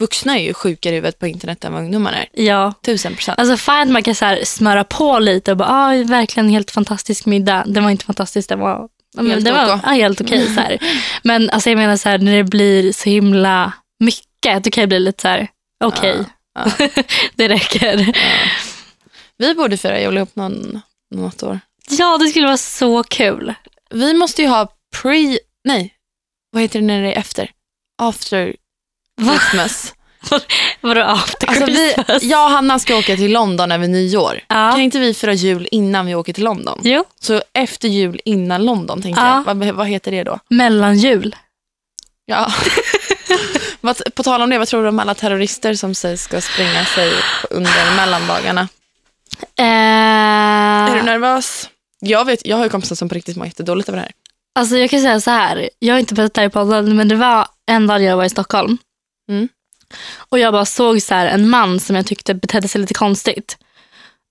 vuxna 0.00 0.38
är 0.38 0.42
ju 0.42 0.54
sjukare 0.54 0.92
i 0.92 0.96
huvudet 0.96 1.18
på 1.18 1.26
internet 1.26 1.64
än 1.64 1.72
vad 1.72 1.82
ungdomar 1.82 2.12
är. 2.12 2.26
Ja. 2.44 2.72
Tusen 2.84 3.14
procent. 3.14 3.38
Alltså 3.38 3.56
fine 3.56 3.92
man 3.92 4.02
kan 4.02 4.14
så 4.14 4.24
här 4.24 4.44
smöra 4.44 4.84
på 4.84 5.18
lite 5.18 5.50
och 5.50 5.56
bara, 5.56 5.68
ah, 5.68 6.04
verkligen 6.04 6.48
helt 6.48 6.70
fantastisk 6.70 7.26
middag. 7.26 7.64
Den 7.66 7.84
var 7.84 7.90
inte 7.90 8.04
fantastisk, 8.04 8.48
den 8.48 8.60
var, 8.60 8.88
ja, 9.16 9.22
men 9.22 9.30
Helt 9.30 9.44
den 9.44 9.54
var 9.54 9.80
ja, 9.84 9.90
helt 9.90 10.20
okej. 10.20 10.46
så 10.54 10.60
här. 10.60 10.78
Men 11.22 11.50
alltså, 11.50 11.70
jag 11.70 11.76
menar 11.76 11.96
så 11.96 12.08
här, 12.08 12.18
när 12.18 12.32
det 12.36 12.44
blir 12.44 12.92
så 12.92 13.08
himla 13.10 13.72
mycket, 14.00 14.64
då 14.64 14.70
kan 14.70 14.82
jag 14.82 14.88
bli 14.88 15.00
lite 15.00 15.22
så 15.22 15.28
här, 15.28 15.48
okej, 15.84 16.24
Ja, 16.54 16.64
det 17.34 17.48
räcker. 17.48 17.98
ja. 17.98 18.12
Vi 19.38 19.54
borde 19.54 19.76
fira 19.76 20.00
jul 20.00 20.16
ihop 20.16 20.36
någon, 20.36 20.80
något 21.12 21.42
år. 21.42 21.60
Ja, 21.90 22.18
det 22.18 22.26
skulle 22.26 22.46
vara 22.46 22.56
så 22.56 23.02
kul. 23.02 23.54
Vi 23.90 24.14
måste 24.14 24.42
ju 24.42 24.48
ha 24.48 24.68
pre, 25.02 25.38
nej, 25.64 25.94
vad 26.52 26.62
heter 26.62 26.80
det 26.80 26.86
när 26.86 27.02
det 27.02 27.12
är 27.12 27.18
efter? 27.18 27.50
After 28.02 28.56
Va? 29.20 29.32
Christmas. 29.38 29.94
Vadå 30.80 31.00
after 31.02 31.46
Alltså 31.48 31.64
vi, 31.66 31.92
Christmas? 31.94 32.22
jag 32.22 32.44
och 32.44 32.50
Hanna 32.50 32.78
ska 32.78 32.96
åka 32.96 33.16
till 33.16 33.32
London 33.32 33.72
över 33.72 33.88
nyår. 33.88 34.40
Ja. 34.48 34.70
Kan 34.72 34.80
inte 34.80 34.98
vi 34.98 35.14
fira 35.14 35.32
jul 35.32 35.68
innan 35.70 36.06
vi 36.06 36.14
åker 36.14 36.32
till 36.32 36.44
London? 36.44 36.80
Jo, 36.84 37.04
Så 37.20 37.42
efter 37.52 37.88
jul 37.88 38.20
innan 38.24 38.64
London 38.64 39.02
tänkte 39.02 39.20
Ja. 39.22 39.42
jag. 39.46 39.54
Vad, 39.54 39.66
vad 39.74 39.86
heter 39.88 40.10
det 40.10 40.24
då? 40.24 40.38
mellanjul. 40.48 41.36
Ja. 42.26 42.52
På 44.14 44.22
tal 44.22 44.42
om 44.42 44.50
det, 44.50 44.58
vad 44.58 44.68
tror 44.68 44.82
du 44.82 44.88
om 44.88 44.98
alla 44.98 45.14
terrorister 45.14 45.74
som 45.74 45.94
sägs 45.94 46.22
ska 46.22 46.40
spränga 46.40 46.84
sig 46.84 47.12
under 47.50 47.96
mellandagarna? 47.96 48.68
Eh, 49.58 49.64
Är 49.66 50.96
du 50.96 51.02
nervös? 51.02 51.68
Jag, 52.00 52.24
vet, 52.24 52.46
jag 52.46 52.56
har 52.56 52.64
ju 52.64 52.70
kompisar 52.70 52.96
som 52.96 53.08
på 53.08 53.14
riktigt 53.14 53.36
mår 53.36 53.46
jättedåligt 53.46 53.88
över 53.88 53.96
det 53.98 54.02
här. 54.02 54.12
Alltså 54.54 54.76
jag 54.76 54.90
kan 54.90 55.00
säga 55.00 55.20
så 55.20 55.30
här, 55.30 55.70
jag 55.78 55.94
har 55.94 55.98
inte 55.98 56.14
berättat 56.14 56.34
det 56.34 56.40
här 56.40 56.48
i 56.48 56.50
podden, 56.50 56.96
men 56.96 57.08
det 57.08 57.16
var 57.16 57.46
en 57.66 57.86
dag 57.86 58.02
jag 58.02 58.16
var 58.16 58.24
i 58.24 58.30
Stockholm. 58.30 58.78
Mm. 59.30 59.48
Och 60.16 60.38
jag 60.38 60.52
bara 60.52 60.64
såg 60.64 61.02
så 61.02 61.14
här 61.14 61.26
en 61.26 61.48
man 61.48 61.80
som 61.80 61.96
jag 61.96 62.06
tyckte 62.06 62.34
betedde 62.34 62.68
sig 62.68 62.80
lite 62.80 62.94
konstigt. 62.94 63.58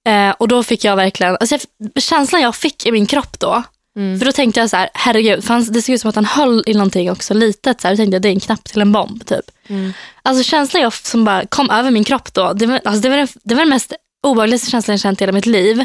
Eh, 0.08 0.30
och 0.30 0.48
då 0.48 0.64
fick 0.64 0.84
jag 0.84 0.96
verkligen, 0.96 1.38
alltså 1.40 1.58
jag, 1.78 2.04
känslan 2.04 2.42
jag 2.42 2.56
fick 2.56 2.86
i 2.86 2.92
min 2.92 3.06
kropp 3.06 3.40
då, 3.40 3.64
Mm. 3.96 4.20
för 4.20 4.26
då 4.26 4.32
tänkte 4.32 4.60
jag 4.60 4.70
så 4.70 4.78
här, 4.78 4.90
herregud, 4.94 5.46
han, 5.48 5.64
det 5.64 5.82
såg 5.82 5.96
ut 5.96 6.02
som 6.02 6.10
att 6.10 6.16
han 6.16 6.26
höll 6.26 6.64
i 6.66 6.74
någonting 6.74 7.12
också 7.12 7.34
litet. 7.34 7.82
Så 7.82 7.88
här, 7.88 7.96
då 7.96 7.98
tänkte 7.98 8.16
jag 8.16 8.22
det 8.22 8.30
är 8.30 8.34
en 8.34 8.40
knapp 8.40 8.64
till 8.64 8.82
en 8.82 8.92
bomb 8.92 9.26
typ. 9.26 9.52
Mm. 9.68 9.94
Alltså 10.22 10.44
känslan 10.44 10.82
jag 10.84 10.94
som 10.94 11.26
bara 11.26 11.46
kom 11.46 11.70
över 11.70 11.92
min 11.92 12.04
kropp 12.04 12.34
då, 12.34 12.54
det 12.54 12.66
var, 12.66 12.82
alltså 12.86 13.02
det 13.02 13.10
var, 13.10 13.18
den, 13.18 13.28
det 13.44 13.56
var 13.56 13.62
den 13.62 13.70
mest 13.70 13.94
obehagligaste 14.24 14.72
känslan 14.72 14.94
jag 14.94 15.02
känt 15.02 15.22
i 15.22 15.24
hela 15.24 15.32
mitt 15.32 15.46
liv. 15.46 15.76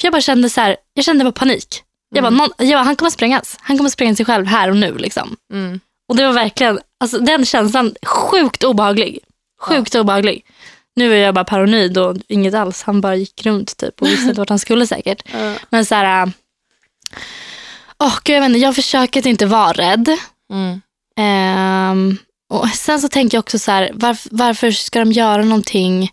För 0.00 0.06
jag 0.06 0.12
bara 0.12 0.20
kände 0.20 0.50
så 0.50 0.60
här, 0.60 0.76
jag 0.94 1.04
kände 1.04 1.24
bara 1.24 1.32
panik. 1.32 1.82
Jag 2.14 2.24
bara, 2.24 2.30
någon, 2.30 2.50
jag 2.58 2.70
bara, 2.70 2.82
han 2.82 2.96
kommer 2.96 3.10
sprängas. 3.10 3.56
Han 3.60 3.76
kommer 3.76 3.90
spränga 3.90 4.16
sig 4.16 4.26
själv 4.26 4.46
här 4.46 4.70
och 4.70 4.76
nu. 4.76 4.98
Liksom. 4.98 5.36
Mm. 5.52 5.80
Och 6.08 6.16
det 6.16 6.26
var 6.26 6.32
verkligen, 6.32 6.80
alltså, 7.00 7.18
den 7.18 7.46
känslan, 7.46 7.94
sjukt 8.02 8.64
obehaglig. 8.64 9.18
Sjukt 9.60 9.94
obehaglig. 9.94 10.44
Nu 10.96 11.14
är 11.14 11.18
jag 11.18 11.34
bara 11.34 11.44
paranoid 11.44 11.98
och 11.98 12.16
inget 12.28 12.54
alls. 12.54 12.82
Han 12.82 13.00
bara 13.00 13.16
gick 13.16 13.46
runt 13.46 13.76
typ 13.76 14.02
och 14.02 14.06
visste 14.06 14.28
inte 14.28 14.40
vart 14.40 14.48
han 14.48 14.58
skulle 14.58 14.86
säkert. 14.86 15.22
Ja. 15.32 15.54
Men 15.70 15.86
så 15.86 15.94
här, 15.94 16.32
åh 17.98 18.18
gud 18.24 18.36
jag 18.36 18.40
vet 18.40 18.48
inte, 18.48 18.58
jag 18.58 18.74
försöker 18.74 19.20
att 19.20 19.26
inte 19.26 19.46
vara 19.46 19.72
rädd. 19.72 20.18
Mm. 20.52 20.80
Ehm, 21.18 22.18
och 22.50 22.68
sen 22.68 23.00
så 23.00 23.08
tänker 23.08 23.36
jag 23.36 23.42
också 23.42 23.58
så 23.58 23.70
här, 23.70 23.90
varför, 23.94 24.28
varför 24.32 24.70
ska 24.70 24.98
de 24.98 25.12
göra 25.12 25.42
någonting 25.42 26.10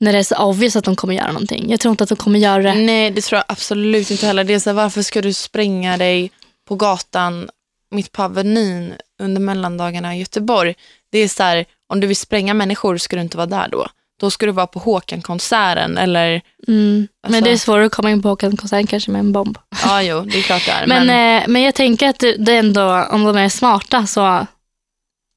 när 0.00 0.12
det 0.12 0.18
är 0.18 0.22
så 0.22 0.36
obvious 0.36 0.76
att 0.76 0.84
de 0.84 0.96
kommer 0.96 1.14
göra 1.14 1.32
någonting? 1.32 1.70
Jag 1.70 1.80
tror 1.80 1.90
inte 1.90 2.04
att 2.04 2.08
de 2.10 2.16
kommer 2.16 2.38
göra 2.38 2.62
det. 2.62 2.74
Nej, 2.74 3.10
det 3.10 3.20
tror 3.20 3.36
jag 3.36 3.44
absolut 3.48 4.10
inte 4.10 4.26
heller. 4.26 4.44
Det 4.44 4.54
är 4.54 4.58
så 4.58 4.70
här, 4.70 4.74
varför 4.74 5.02
ska 5.02 5.22
du 5.22 5.32
spränga 5.32 5.96
dig 5.96 6.30
på 6.68 6.74
gatan 6.76 7.48
mitt 7.90 8.12
på 8.12 8.22
Avenyn 8.22 8.94
under 9.20 9.40
mellandagarna 9.40 10.16
i 10.16 10.18
Göteborg? 10.18 10.74
Det 11.12 11.18
är 11.18 11.28
så 11.28 11.42
här, 11.42 11.64
om 11.88 12.00
du 12.00 12.06
vill 12.06 12.16
spränga 12.16 12.54
människor 12.54 12.96
ska 12.98 13.16
du 13.16 13.22
inte 13.22 13.36
vara 13.36 13.46
där 13.46 13.68
då. 13.72 13.86
Då 14.20 14.30
ska 14.30 14.46
du 14.46 14.52
vara 14.52 14.66
på 14.66 14.78
Håkan-konserten 14.78 15.98
eller, 15.98 16.42
Mm. 16.68 17.08
Alltså- 17.22 17.32
Men 17.36 17.44
det 17.44 17.50
är 17.50 17.56
svårare 17.56 17.86
att 17.86 17.92
komma 17.92 18.10
in 18.10 18.22
på 18.22 18.36
en 18.42 18.56
konsert 18.56 18.88
kanske 18.88 19.10
med 19.10 19.18
en 19.18 19.32
bomb. 19.32 19.58
ja 19.84 20.02
jo, 20.02 20.20
det 20.20 20.38
är 20.38 20.42
klart 20.42 20.66
det 20.66 20.72
är. 20.72 20.86
Men, 20.86 21.06
Men, 21.06 21.42
eh, 21.42 21.48
men 21.48 21.62
jag 21.62 21.74
tänker 21.74 22.08
att 22.08 22.18
det 22.38 22.56
ändå, 22.56 23.06
om 23.10 23.24
de 23.24 23.36
är 23.36 23.48
smarta 23.48 24.06
så 24.06 24.46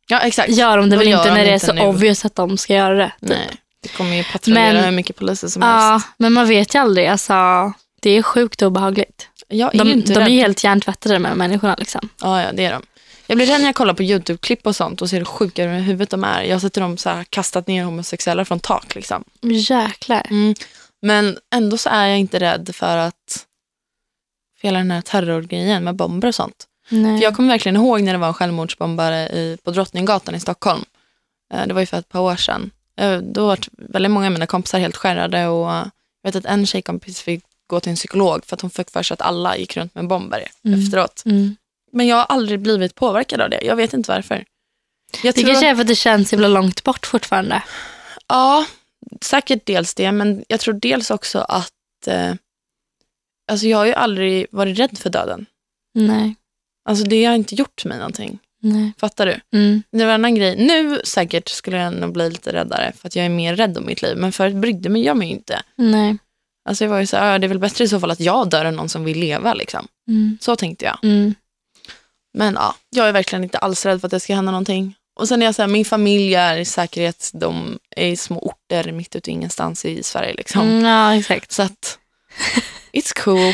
ja, 0.07 0.19
exakt. 0.19 0.49
gör 0.49 0.77
de 0.77 0.89
det 0.89 0.97
väl 0.97 1.07
inte 1.07 1.23
de 1.27 1.33
när 1.33 1.43
det 1.45 1.51
är 1.53 1.59
så 1.59 1.73
nu. 1.73 1.81
obvious 1.81 2.25
att 2.25 2.35
de 2.35 2.57
ska 2.57 2.73
göra 2.73 2.93
det. 2.95 3.11
Typ. 3.21 3.29
Nej, 3.29 3.47
det 3.81 3.89
kommer 3.89 4.15
ju 4.15 4.23
patrullera 4.23 4.73
Men- 4.73 4.83
hur 4.83 4.91
mycket 4.91 5.15
poliser 5.15 5.47
som 5.47 5.61
Ja, 5.61 5.67
helst. 5.91 6.07
men 6.17 6.33
man 6.33 6.47
vet 6.47 6.75
ju 6.75 6.79
aldrig. 6.79 7.07
Alltså, 7.07 7.33
det 8.01 8.09
är 8.09 8.21
sjukt 8.23 8.61
obehagligt. 8.61 9.27
Jag 9.47 9.75
är 9.75 9.79
De, 9.79 9.91
inte 9.91 10.13
de 10.13 10.19
är 10.21 10.29
helt 10.29 10.63
hjärntvättade 10.63 11.19
med 11.19 11.37
människorna. 11.37 11.75
Liksom. 11.79 12.09
Ja, 12.21 12.41
ja, 12.43 12.51
det 12.51 12.65
är 12.65 12.71
de. 12.71 12.83
Jag 13.27 13.37
blir 13.37 13.47
rädd 13.47 13.59
när 13.59 13.65
jag 13.67 13.75
kollar 13.75 13.93
på 13.93 14.03
YouTube-klipp 14.03 14.67
och 14.67 14.75
sånt 14.75 15.01
och 15.01 15.09
ser 15.09 15.17
hur 15.17 15.25
sjuka 15.25 15.63
i 15.63 15.67
huvudet 15.81 16.09
de 16.09 16.23
är. 16.23 16.41
Jag 16.43 16.55
har 16.55 16.59
sett 16.59 16.77
hur 16.77 16.81
de 16.81 16.97
så 16.97 17.09
här 17.09 17.23
kastat 17.23 17.67
ner 17.67 17.83
homosexuella 17.83 18.45
från 18.45 18.59
tak. 18.59 18.95
Liksom. 18.95 19.23
Jäklar. 19.41 20.27
Mm. 20.29 20.55
Men 21.01 21.37
ändå 21.55 21.77
så 21.77 21.89
är 21.89 22.07
jag 22.07 22.19
inte 22.19 22.39
rädd 22.39 22.69
för 22.75 22.97
att 22.97 23.45
för 24.61 24.67
hela 24.67 24.77
den 24.79 24.91
här 24.91 25.01
terrorgrejen 25.01 25.83
med 25.83 25.95
bomber 25.95 26.27
och 26.27 26.35
sånt. 26.35 26.65
Nej. 26.89 27.17
För 27.17 27.23
jag 27.23 27.35
kommer 27.35 27.49
verkligen 27.49 27.75
ihåg 27.75 28.01
när 28.01 28.11
det 28.13 28.19
var 28.19 28.27
en 28.27 28.33
självmordsbombare 28.33 29.29
i, 29.29 29.57
på 29.63 29.71
Drottninggatan 29.71 30.35
i 30.35 30.39
Stockholm. 30.39 30.83
Eh, 31.53 31.67
Det 31.67 31.73
var 31.73 31.81
ju 31.81 31.85
för 31.87 31.97
ett 31.97 32.09
par 32.09 32.19
år 32.19 32.35
sedan. 32.35 32.71
Eh, 33.01 33.17
Då 33.21 33.47
var 33.47 33.59
väldigt 33.77 34.11
många 34.11 34.25
av 34.25 34.31
mina 34.31 34.45
kompisar 34.47 34.79
helt 34.79 34.97
skärrade 34.97 35.47
och 35.47 35.65
jag 35.71 35.91
vet 36.23 36.35
att 36.35 36.45
en 36.45 36.65
tjejkompis 36.65 37.21
fick 37.21 37.43
gå 37.67 37.79
till 37.79 37.89
en 37.89 37.95
psykolog 37.95 38.45
för 38.45 38.55
att 38.55 38.61
hon 38.61 38.69
fick 38.69 38.89
för 38.91 39.03
sig 39.03 39.13
att 39.13 39.21
alla 39.21 39.57
gick 39.57 39.77
runt 39.77 39.95
med 39.95 40.07
bomber 40.07 40.47
Mm. 40.65 40.79
efteråt. 40.79 41.23
Mm. 41.25 41.55
Men 41.91 42.07
jag 42.07 42.15
har 42.15 42.23
aldrig 42.25 42.59
blivit 42.59 42.95
påverkad 42.95 43.41
av 43.41 43.49
det. 43.49 43.59
Jag 43.63 43.75
vet 43.75 43.93
inte 43.93 44.11
varför. 44.11 44.45
Jag 45.23 45.33
Det 45.33 45.41
tror 45.41 45.49
kanske 45.49 45.67
är 45.67 45.75
för 45.75 45.81
att 45.81 45.87
det 45.87 45.95
känns 45.95 46.29
så 46.29 46.35
himla 46.35 46.47
långt 46.47 46.83
bort 46.83 47.05
fortfarande. 47.05 47.63
Ja, 48.27 48.65
säkert 49.21 49.65
dels 49.65 49.93
det, 49.93 50.11
men 50.11 50.43
jag 50.47 50.59
tror 50.59 50.73
dels 50.73 51.11
också 51.11 51.39
att 51.39 52.07
eh, 52.07 52.33
alltså 53.51 53.67
jag 53.67 53.77
har 53.77 53.85
ju 53.85 53.93
aldrig 53.93 54.45
varit 54.51 54.79
rädd 54.79 54.97
för 54.97 55.09
döden. 55.09 55.45
Nej. 55.93 56.35
Alltså 56.89 57.05
det 57.05 57.25
har 57.25 57.35
inte 57.35 57.55
gjort 57.55 57.85
mig 57.85 57.97
någonting. 57.97 58.39
Nej. 58.63 58.93
Fattar 58.99 59.25
du? 59.25 59.57
Mm. 59.57 59.83
Det 59.91 60.05
var 60.05 60.13
en 60.13 60.19
annan 60.19 60.35
grej. 60.35 60.55
Nu 60.55 61.01
säkert 61.03 61.49
skulle 61.49 61.77
jag 61.77 61.93
nog 61.93 62.13
bli 62.13 62.29
lite 62.29 62.53
räddare 62.53 62.91
för 63.01 63.07
att 63.07 63.15
jag 63.15 63.25
är 63.25 63.29
mer 63.29 63.55
rädd 63.55 63.77
om 63.77 63.85
mitt 63.85 64.01
liv. 64.01 64.17
Men 64.17 64.31
förut 64.31 64.55
brydde 64.55 64.89
mig 64.89 65.03
jag 65.05 65.17
mig 65.17 65.29
inte. 65.29 65.61
Nej. 65.75 66.17
Alltså 66.69 66.83
jag 66.83 66.89
var 66.89 66.99
ju 66.99 67.07
så 67.07 67.17
här, 67.17 67.31
"Ja, 67.31 67.39
det 67.39 67.45
är 67.45 67.49
väl 67.49 67.59
bättre 67.59 67.83
i 67.83 67.87
så 67.87 67.99
fall 67.99 68.11
att 68.11 68.19
jag 68.19 68.49
dör 68.49 68.65
än 68.65 68.75
någon 68.75 68.89
som 68.89 69.03
vill 69.03 69.19
leva. 69.19 69.53
Liksom. 69.53 69.87
Mm. 70.07 70.37
Så 70.41 70.55
tänkte 70.55 70.85
jag. 70.85 70.97
Mm. 71.03 71.35
Men 72.33 72.53
ja, 72.53 72.75
jag 72.89 73.07
är 73.07 73.11
verkligen 73.11 73.43
inte 73.43 73.57
alls 73.57 73.85
rädd 73.85 74.01
för 74.01 74.07
att 74.07 74.11
det 74.11 74.19
ska 74.19 74.35
hända 74.35 74.51
någonting. 74.51 74.95
Och 75.19 75.27
sen 75.27 75.41
är 75.41 75.45
jag 75.45 75.55
så 75.55 75.61
här, 75.61 75.69
min 75.69 75.85
familj 75.85 76.35
är 76.35 76.57
i 76.57 76.65
säkerhet. 76.65 77.31
De 77.33 77.79
är 77.95 78.07
i 78.07 78.15
små 78.17 78.39
orter 78.39 78.91
mitt 78.91 79.15
ute 79.15 79.29
i 79.29 79.33
ingenstans 79.33 79.85
i 79.85 80.03
Sverige. 80.03 80.33
Liksom. 80.33 80.61
Mm, 80.61 80.85
ja, 80.85 81.15
exakt. 81.15 81.51
Så 81.51 81.61
att, 81.63 81.97
it's 82.93 83.23
cool. 83.23 83.53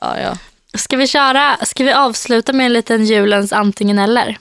ja, 0.00 0.20
ja. 0.20 0.38
Ska 0.78 0.96
vi 0.96 1.06
köra, 1.06 1.56
ska 1.62 1.84
vi 1.84 1.92
avsluta 1.92 2.52
med 2.52 2.66
en 2.66 2.72
liten 2.72 3.04
julens 3.04 3.52
antingen 3.52 3.98
eller? 3.98 4.38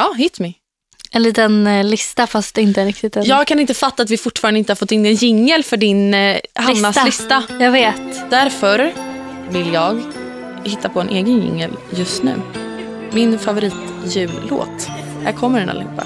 ja, 0.00 0.14
hit 0.18 0.40
me. 0.40 0.52
En 1.12 1.22
liten 1.22 1.66
eh, 1.66 1.84
lista 1.84 2.26
fast 2.26 2.58
inte 2.58 2.84
riktigt 2.84 3.16
en 3.16 3.24
Jag 3.24 3.46
kan 3.46 3.60
inte 3.60 3.74
fatta 3.74 4.02
att 4.02 4.10
vi 4.10 4.16
fortfarande 4.18 4.58
inte 4.58 4.70
har 4.72 4.76
fått 4.76 4.92
in 4.92 5.06
en 5.06 5.14
jingel 5.14 5.64
för 5.64 5.76
din 5.76 6.14
eh, 6.14 6.40
Hannas 6.54 7.04
lista. 7.04 7.42
Jag 7.60 7.70
vet. 7.70 8.30
Därför 8.30 8.92
vill 9.50 9.72
jag 9.72 10.02
hitta 10.64 10.88
på 10.88 11.00
en 11.00 11.08
egen 11.08 11.42
jingel 11.42 11.70
just 11.90 12.22
nu. 12.22 12.34
Min 13.12 13.38
favoritjullåt. 13.38 14.88
Här 15.24 15.32
kommer 15.32 15.60
den 15.60 15.68
allihopa. 15.68 16.04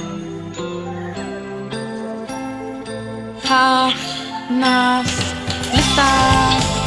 Hannas 3.43 5.35
lista. 5.73 6.84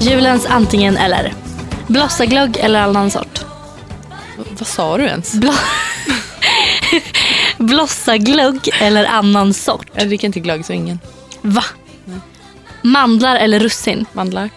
Julens 0.00 0.46
antingen 0.46 0.96
eller. 0.96 1.34
Blossaglögg 1.86 2.56
eller 2.56 2.80
annan 2.80 3.10
sort? 3.10 3.44
V- 4.38 4.44
vad 4.58 4.66
sa 4.66 4.98
du 4.98 5.04
ens? 5.04 5.32
Blo 5.34 5.52
Blossaglögg 7.58 8.68
eller 8.80 9.04
annan 9.04 9.54
sort? 9.54 9.86
Jag 9.94 10.08
dricker 10.08 10.26
inte 10.26 10.40
glögg 10.40 10.66
så 10.66 10.72
ingen. 10.72 11.00
Va? 11.42 11.64
Mandlar 12.82 13.36
eller 13.36 13.60
russin? 13.60 14.06
Mandlar. 14.12 14.50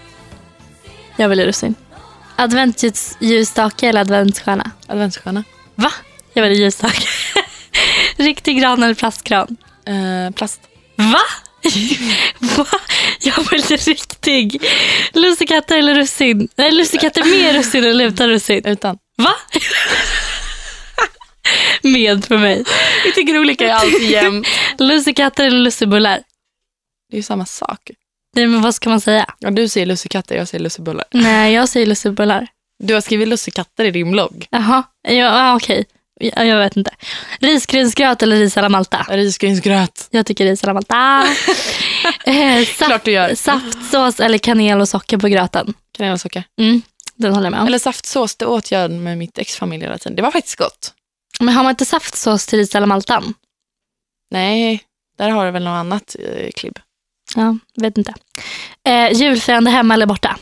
Jag 1.16 1.30
väljer 1.30 1.46
russin. 1.46 1.76
Adventsljusstake 2.36 3.90
eller 3.90 4.02
adventsstjärna? 4.02 4.72
Adventsstjärna. 4.88 5.44
Va? 5.76 5.92
Jag 6.34 6.42
väljer 6.44 6.60
ljusstake. 6.60 7.02
Riktig 8.16 8.60
gran 8.60 8.84
eller 8.84 8.94
plastgran? 8.96 9.58
Eh, 9.86 10.34
plast. 10.36 10.62
Va? 10.96 11.20
Va? 12.40 12.66
Jag 13.20 13.50
väljer 13.52 13.78
riktig. 13.86 14.62
Lussekatter 15.14 15.78
eller 15.78 15.96
russin? 15.96 16.50
Nej, 16.56 16.72
lussekatter 16.72 17.24
med 17.24 17.56
russin 17.56 17.84
eller 17.84 18.06
utan 18.06 18.30
russin? 18.30 18.66
Utan. 18.66 18.98
Va? 19.18 19.34
med 21.82 22.26
för 22.26 22.38
mig. 22.38 22.64
Vi 23.06 23.12
tycker 23.12 23.40
olika 23.40 23.70
är 23.70 23.74
alltid 23.74 24.10
jämnt. 24.10 24.48
Lussekatter 24.80 25.46
eller 25.46 25.60
lussebullar? 25.60 26.20
Det 27.10 27.16
är 27.16 27.18
ju 27.18 27.24
samma 27.24 27.46
sak. 27.46 27.92
Nej, 28.36 28.48
men 28.48 28.62
vad 28.62 28.76
ska 28.76 28.90
man 28.90 29.02
säga? 29.02 29.26
Ja, 29.40 29.52
du 29.52 29.68
säger 29.68 29.86
lussekatter, 29.86 30.36
jag 30.36 30.48
säger 30.48 30.64
lussebullar. 30.64 31.06
Nej, 31.12 31.54
jag 31.54 31.70
säger 31.70 31.86
lussebullar. 31.86 32.48
Du 32.80 32.94
har 32.94 33.02
skrivit 33.02 33.28
lussekatter 33.28 33.86
i 33.86 33.92
din 33.92 34.12
blogg. 34.12 34.48
Jaha, 34.50 34.84
ja, 35.02 35.30
ah, 35.32 35.56
okej. 35.56 35.78
Jag, 35.78 35.86
jag 36.22 36.60
vet 36.60 36.78
inte. 36.78 36.92
Risgrynsgröt 37.40 38.24
eller 38.24 38.36
ris 38.36 38.58
alla 38.58 38.70
Malta? 38.70 39.06
Risgrynsgröt. 39.10 40.08
Jag 40.12 40.26
tycker 40.26 40.46
ris 40.46 40.64
alla 40.64 40.74
Malta. 40.74 41.24
eh, 42.26 42.66
Klart 42.66 42.90
saft, 42.90 43.06
du 43.06 43.12
gör. 43.12 43.36
saftsås 43.36 44.20
eller 44.20 44.38
kanel 44.38 44.82
och 44.82 44.90
socker 44.90 45.18
på 45.18 45.28
gröten? 45.28 45.74
Kanel 45.92 46.14
och 46.14 46.22
socker. 46.22 46.44
Mm, 46.60 46.82
den 47.16 47.34
håller 47.34 47.46
jag 47.46 47.52
med 47.52 47.62
om. 47.62 47.68
Eller 47.68 47.80
saftsås, 47.80 48.36
det 48.36 48.46
åt 48.46 48.72
jag 48.72 48.92
med 48.92 49.18
mitt 49.18 49.38
ex-familj 49.38 49.84
hela 49.84 49.98
tiden. 49.98 50.16
Det 50.16 50.22
var 50.22 50.32
faktiskt 50.32 50.56
gott. 50.56 50.94
Men 51.40 51.54
har 51.54 51.64
man 51.64 51.70
inte 51.70 51.86
saftsås 51.86 52.46
till 52.46 52.60
ris 52.60 52.76
alla 52.76 52.86
Maltan? 52.86 53.34
Nej, 54.32 54.84
där 55.18 55.30
har 55.30 55.46
du 55.46 55.52
väl 55.52 55.64
något 55.64 55.80
annat 55.80 56.16
eh, 56.20 56.50
klibb. 56.56 56.80
Ja, 57.36 57.58
vet 57.76 57.98
inte. 57.98 58.14
Eh, 58.88 59.12
julfirande 59.14 59.72
hemma 59.72 59.94
eller 59.94 60.06
borta? 60.06 60.38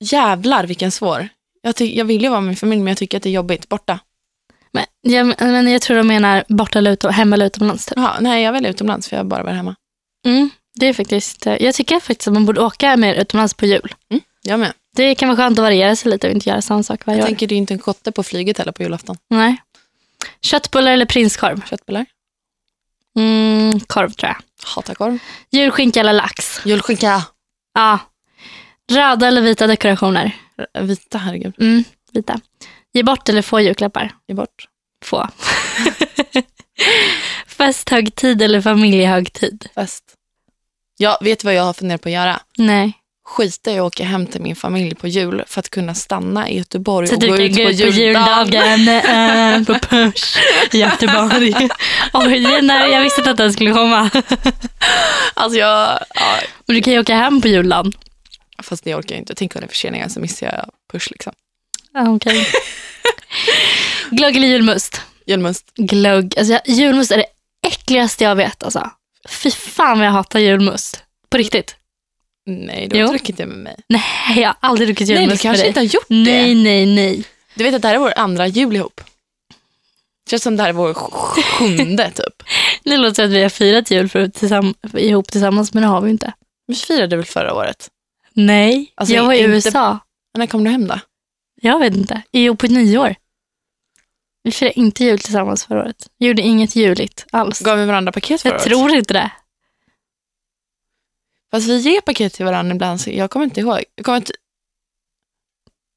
Jävlar 0.00 0.66
vilken 0.66 0.90
svår. 0.92 1.28
Jag, 1.62 1.76
ty- 1.76 1.96
jag 1.98 2.04
vill 2.04 2.22
ju 2.22 2.28
vara 2.28 2.40
med 2.40 2.46
min 2.48 2.56
familj 2.56 2.80
men 2.82 2.90
jag 2.90 2.98
tycker 2.98 3.16
att 3.16 3.22
det 3.22 3.28
är 3.28 3.32
jobbigt. 3.32 3.68
Borta. 3.68 3.98
Men 4.72 4.84
jag, 5.00 5.26
men 5.40 5.70
jag 5.72 5.82
tror 5.82 5.96
de 5.96 6.06
menar 6.06 6.44
borta 6.48 6.78
eller 6.78 6.90
utom, 6.92 7.12
hemma 7.12 7.36
eller 7.36 7.46
utomlands. 7.46 7.86
Typ. 7.86 7.96
Jaha, 7.96 8.16
nej, 8.20 8.42
jag 8.42 8.52
väljer 8.52 8.70
utomlands 8.70 9.08
för 9.08 9.16
jag 9.16 9.24
har 9.24 9.28
bara 9.28 9.42
varit 9.42 9.56
hemma. 9.56 9.74
Mm, 10.26 10.50
det 10.74 10.86
är 10.86 10.92
faktiskt, 10.94 11.46
eh, 11.46 11.62
jag 11.62 11.74
tycker 11.74 12.00
faktiskt 12.00 12.28
att 12.28 12.34
man 12.34 12.46
borde 12.46 12.60
åka 12.60 12.96
mer 12.96 13.14
utomlands 13.14 13.54
på 13.54 13.66
jul. 13.66 13.94
Jag 14.42 14.60
med. 14.60 14.72
Det 14.96 15.14
kan 15.14 15.28
vara 15.28 15.36
skönt 15.36 15.58
att 15.58 15.62
variera 15.62 15.96
sig 15.96 16.10
lite 16.10 16.26
och 16.28 16.32
inte 16.34 16.48
göra 16.48 16.62
samma 16.62 16.82
sak 16.82 17.06
varje 17.06 17.18
Jag 17.18 17.24
år. 17.24 17.26
tänker 17.28 17.46
det 17.46 17.54
är 17.54 17.56
inte 17.56 17.74
en 17.74 17.78
kotte 17.78 18.12
på 18.12 18.22
flyget 18.22 18.58
heller 18.58 18.72
på 18.72 18.82
julafton. 18.82 19.16
Nej. 19.30 19.56
Köttbullar 20.40 20.92
eller 20.92 21.06
prinskorv? 21.06 21.62
Köttbullar. 21.70 22.06
Mm, 23.18 23.80
korv 23.80 24.10
tror 24.10 24.28
jag. 24.28 24.36
Hatar 24.74 24.94
korv. 24.94 25.18
Julskinka 25.50 26.00
eller 26.00 26.12
lax? 26.12 26.60
Julskinka. 26.66 27.22
Ja. 27.74 27.98
Röda 28.92 29.26
eller 29.28 29.40
vita 29.42 29.66
dekorationer? 29.66 30.36
Vita, 30.80 31.18
herregud. 31.18 31.54
Mm, 31.60 31.84
vita. 32.12 32.40
Ge 32.92 33.02
bort 33.02 33.28
eller 33.28 33.42
få 33.42 33.60
julklappar? 33.60 34.12
Ge 34.28 34.34
bort. 34.34 34.68
Få. 35.04 35.28
Festhögtid 37.46 38.42
eller 38.42 38.60
familjehögtid? 38.60 39.68
Fest. 39.74 40.04
Ja, 40.96 41.18
vet 41.20 41.44
vad 41.44 41.54
jag 41.54 41.62
har 41.62 41.72
funderat 41.72 42.02
på 42.02 42.08
att 42.08 42.12
göra? 42.12 42.40
Nej. 42.58 42.92
Skita 43.24 43.72
i 43.72 43.78
att 43.78 43.84
åka 43.84 44.04
hem 44.04 44.26
till 44.26 44.42
min 44.42 44.56
familj 44.56 44.94
på 44.94 45.08
jul 45.08 45.42
för 45.46 45.60
att 45.60 45.70
kunna 45.70 45.94
stanna 45.94 46.48
i 46.48 46.58
Göteborg 46.58 47.06
Så 47.08 47.14
och 47.14 47.20
du 47.20 47.28
gå 47.28 47.36
ut 47.36 47.54
på 47.54 47.60
ut 47.62 47.66
på 47.66 47.72
juldagen. 47.72 48.46
juldagen 48.48 48.88
äh, 48.88 49.64
på 49.66 49.74
Push 49.74 50.38
i 50.72 50.78
Göteborg. 50.78 51.54
Oj, 52.12 52.40
den 52.40 52.66
där, 52.66 52.86
jag 52.86 53.00
visste 53.02 53.20
inte 53.20 53.30
att 53.30 53.36
den 53.36 53.52
skulle 53.52 53.72
komma. 53.72 54.10
Alltså 55.34 55.58
jag, 55.58 55.98
ja, 56.14 56.34
Men 56.66 56.76
du 56.76 56.82
kan 56.82 56.92
ju 56.92 57.00
åka 57.00 57.16
hem 57.16 57.40
på 57.40 57.48
juldagen. 57.48 57.92
Fast 58.62 58.84
det 58.84 58.94
orkar 58.94 59.14
jag 59.14 59.22
inte. 59.22 59.34
Tänk 59.34 59.54
om 59.56 59.60
det 59.60 59.66
är 59.66 59.68
förseningar 59.68 60.08
så 60.08 60.20
missar 60.20 60.46
jag 60.46 60.70
push 60.92 61.10
liksom. 61.10 61.32
Okej. 62.08 62.46
Glögg 64.10 64.36
eller 64.36 64.48
julmust? 64.48 65.00
Julmust. 65.26 65.72
Glögg. 65.74 66.38
Alltså, 66.38 66.58
julmust 66.66 67.10
är 67.12 67.16
det 67.16 67.26
äckligaste 67.66 68.24
jag 68.24 68.36
vet. 68.36 68.62
Alltså. 68.62 68.90
Fy 69.28 69.50
fan 69.50 69.98
vad 69.98 70.06
jag 70.06 70.12
hatar 70.12 70.38
julmust. 70.40 71.02
På 71.30 71.36
riktigt. 71.36 71.76
Nej, 72.46 72.88
du 72.88 73.02
har 73.02 73.08
druckit 73.08 73.36
det 73.36 73.46
med 73.46 73.58
mig. 73.58 73.76
Nej, 73.88 74.02
jag 74.36 74.48
har 74.48 74.56
aldrig 74.60 74.88
druckit 74.88 75.08
Nej, 75.08 75.16
julmust 75.20 75.42
du 75.42 75.48
med 75.48 75.52
kanske 75.54 75.62
dig. 75.62 75.68
inte 75.68 75.80
har 75.80 75.84
gjort 75.84 76.06
Nej, 76.08 76.54
det. 76.54 76.60
nej, 76.62 76.86
nej. 76.86 77.24
Du 77.54 77.64
vet 77.64 77.74
att 77.74 77.82
det 77.82 77.88
här 77.88 77.94
är 77.94 77.98
vår 77.98 78.12
andra 78.18 78.46
jul 78.46 78.76
ihop. 78.76 79.00
Det 80.24 80.30
känns 80.30 80.42
som 80.42 80.56
det 80.56 80.62
här 80.62 80.68
är 80.70 80.72
vår 80.72 80.92
sj- 80.94 81.42
sjunde 81.42 82.10
typ. 82.14 82.42
Det 82.84 82.96
låter 82.96 83.14
som 83.14 83.24
att 83.24 83.30
vi 83.30 83.42
har 83.42 83.48
firat 83.48 83.90
jul 83.90 84.08
förut 84.08 84.34
tillsamm- 84.34 84.98
ihop 84.98 85.28
tillsammans, 85.32 85.74
men 85.74 85.82
det 85.82 85.88
har 85.88 86.00
vi 86.00 86.10
inte. 86.10 86.32
Vi 86.66 86.74
firade 86.74 87.16
väl 87.16 87.24
förra 87.24 87.54
året? 87.54 87.88
Nej, 88.34 88.92
Alltså, 88.94 89.14
jag 89.14 89.24
var 89.24 89.32
i 89.34 89.38
inte- 89.38 89.50
USA. 89.50 89.98
När 90.38 90.46
kom 90.46 90.64
du 90.64 90.70
hem 90.70 90.86
då? 90.86 91.00
Jag 91.60 91.78
vet 91.78 91.94
inte. 91.96 92.22
Jo, 92.32 92.56
på 92.56 92.66
nyår. 92.66 93.14
Vi 94.42 94.50
firade 94.52 94.78
inte 94.80 95.04
jul 95.04 95.18
tillsammans 95.18 95.64
förra 95.64 95.80
året. 95.82 96.08
Vi 96.18 96.26
gjorde 96.26 96.42
inget 96.42 96.76
juligt 96.76 97.26
alls. 97.32 97.60
Gav 97.60 97.78
vi 97.78 97.86
varandra 97.86 98.12
paket 98.12 98.42
förra 98.42 98.50
Jag 98.52 98.60
året? 98.60 98.68
tror 98.68 98.94
inte 98.94 99.12
det. 99.14 99.30
Fast 101.50 101.68
vi 101.68 101.78
ger 101.78 102.00
paket 102.00 102.32
till 102.32 102.44
varandra 102.44 102.74
ibland, 102.74 103.00
så 103.00 103.10
jag 103.10 103.30
kommer 103.30 103.44
inte 103.44 103.60
ihåg. 103.60 103.84
Jag 103.94 104.04
kommer 104.04 104.18
inte... 104.18 104.32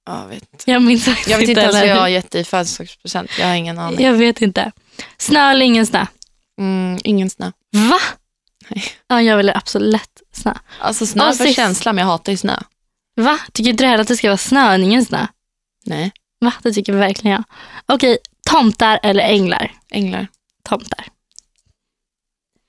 Ja, 0.05 0.21
Jag 0.21 0.27
vet 0.27 0.53
inte. 0.53 0.71
Jag 0.71 0.81
minns 0.81 1.05
faktiskt 1.05 1.29
Jag 1.29 1.37
vet 1.39 1.49
inte 1.49 1.61
ens 1.61 1.75
vad 1.75 1.87
jag 1.87 1.95
har 1.95 2.07
gett 2.07 2.31
dig 2.31 2.41
i 2.41 2.43
födelsedagspresent. 2.43 3.29
Jag 3.39 3.47
har 3.47 3.55
ingen 3.55 3.79
aning. 3.79 4.05
Jag 4.05 4.13
vet 4.13 4.41
inte. 4.41 4.71
Snö 5.17 5.51
eller 5.51 5.65
ingen 5.65 5.85
snö? 5.85 6.05
Mm, 6.59 6.97
ingen 7.03 7.29
snö. 7.29 7.51
Va? 7.71 7.99
Ja, 9.07 9.21
jag 9.21 9.37
vill 9.37 9.49
absolut 9.49 10.21
snö. 10.31 10.53
Alltså 10.79 11.05
snö 11.05 11.23
Ja, 11.25 11.31
för 11.33 11.43
sist- 11.45 11.55
känsla, 11.55 11.93
men 11.93 12.01
jag 12.01 12.11
hatar 12.11 12.31
ju 12.31 12.37
snö. 12.37 12.57
Va? 13.15 13.39
Tycker 13.53 13.73
du 13.73 13.85
heller 13.85 14.01
att 14.01 14.07
det 14.07 14.17
ska 14.17 14.27
vara 14.27 14.37
snö 14.37 14.73
än 14.73 14.83
ingen 14.83 15.05
snö? 15.05 15.27
Nej, 15.85 16.11
Va? 16.39 16.53
Det 16.63 16.71
tycker 16.73 16.93
verkligen 16.93 17.35
jag. 17.35 17.43
Okej, 17.95 18.17
tomtar 18.49 18.99
eller 19.03 19.23
änglar? 19.23 19.71
änglar. 19.91 20.27
Tomtar. 20.63 21.05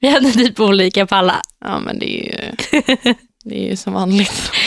Vi 0.01 0.09
hade 0.09 0.32
typ 0.32 0.61
olika 0.61 1.07
på 1.07 1.14
alla. 1.14 1.40
Ja, 1.61 1.78
men 1.78 1.99
det 1.99 2.07
är 2.20 2.24
ju, 2.24 2.53
det 3.44 3.64
är 3.66 3.70
ju 3.70 3.76
som 3.76 3.92
vanligt. 3.92 4.51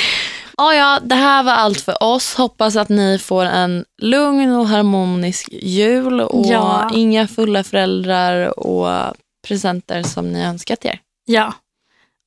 Ja, 0.58 0.74
ja, 0.76 1.00
det 1.04 1.16
här 1.16 1.44
var 1.44 1.52
allt 1.52 1.82
för 1.82 2.04
oss. 2.04 2.36
Hoppas 2.36 2.76
att 2.76 2.90
ni 2.90 3.20
får 3.20 3.46
en 3.46 3.86
lugn 4.02 4.52
och 4.56 4.68
harmonisk 4.68 5.50
jul 5.52 6.22
och 6.22 6.46
Ja. 6.48 6.92
inga 6.94 7.28
fulla 7.28 7.64
föräldrar 7.64 8.60
och 8.60 9.14
presenter 9.48 10.04
som 10.04 10.32
ni 10.32 10.44
önskat 10.44 10.86
er. 10.86 11.00
Ja. 11.32 11.54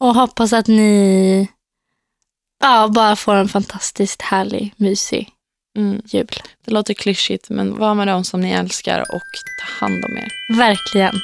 Och 0.01 0.15
hoppas 0.15 0.53
att 0.53 0.67
ni 0.67 1.49
Ja, 2.61 2.89
bara 2.89 3.17
få 3.17 3.33
en 3.33 3.49
fantastiskt 3.49 4.23
härlig, 4.23 4.75
mysig 4.77 5.29
Mm. 5.79 6.03
jul. 6.05 6.29
Det 6.65 6.71
låter 6.73 6.95
klyschigt, 6.95 7.51
men 7.51 7.79
var 7.79 7.95
med 7.95 8.07
dem 8.09 8.25
som 8.25 8.41
ni 8.41 8.53
älskar 8.53 9.01
och 9.01 9.23
ta 9.61 9.85
hand 9.87 10.05
om 10.05 10.17
er. 10.17 10.29
Verkligen. 10.59 11.15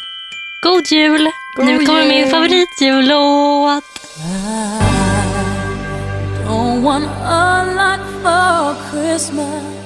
God 0.62 0.87
jul! 0.93 1.31
God 1.57 1.66
nu 1.66 1.87
kommer 1.87 2.03
jul. 2.03 2.09
min 2.09 2.31
favoritjullåt. 2.31 3.85
Don't 6.47 6.83
want 6.83 7.09
a 7.24 7.64
lot 7.64 8.22
for 8.22 8.74
Christmas. 8.91 9.78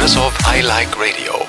years 0.00 0.16
of 0.16 0.36
I 0.44 0.60
Like 0.60 0.98
Radio. 0.98 1.45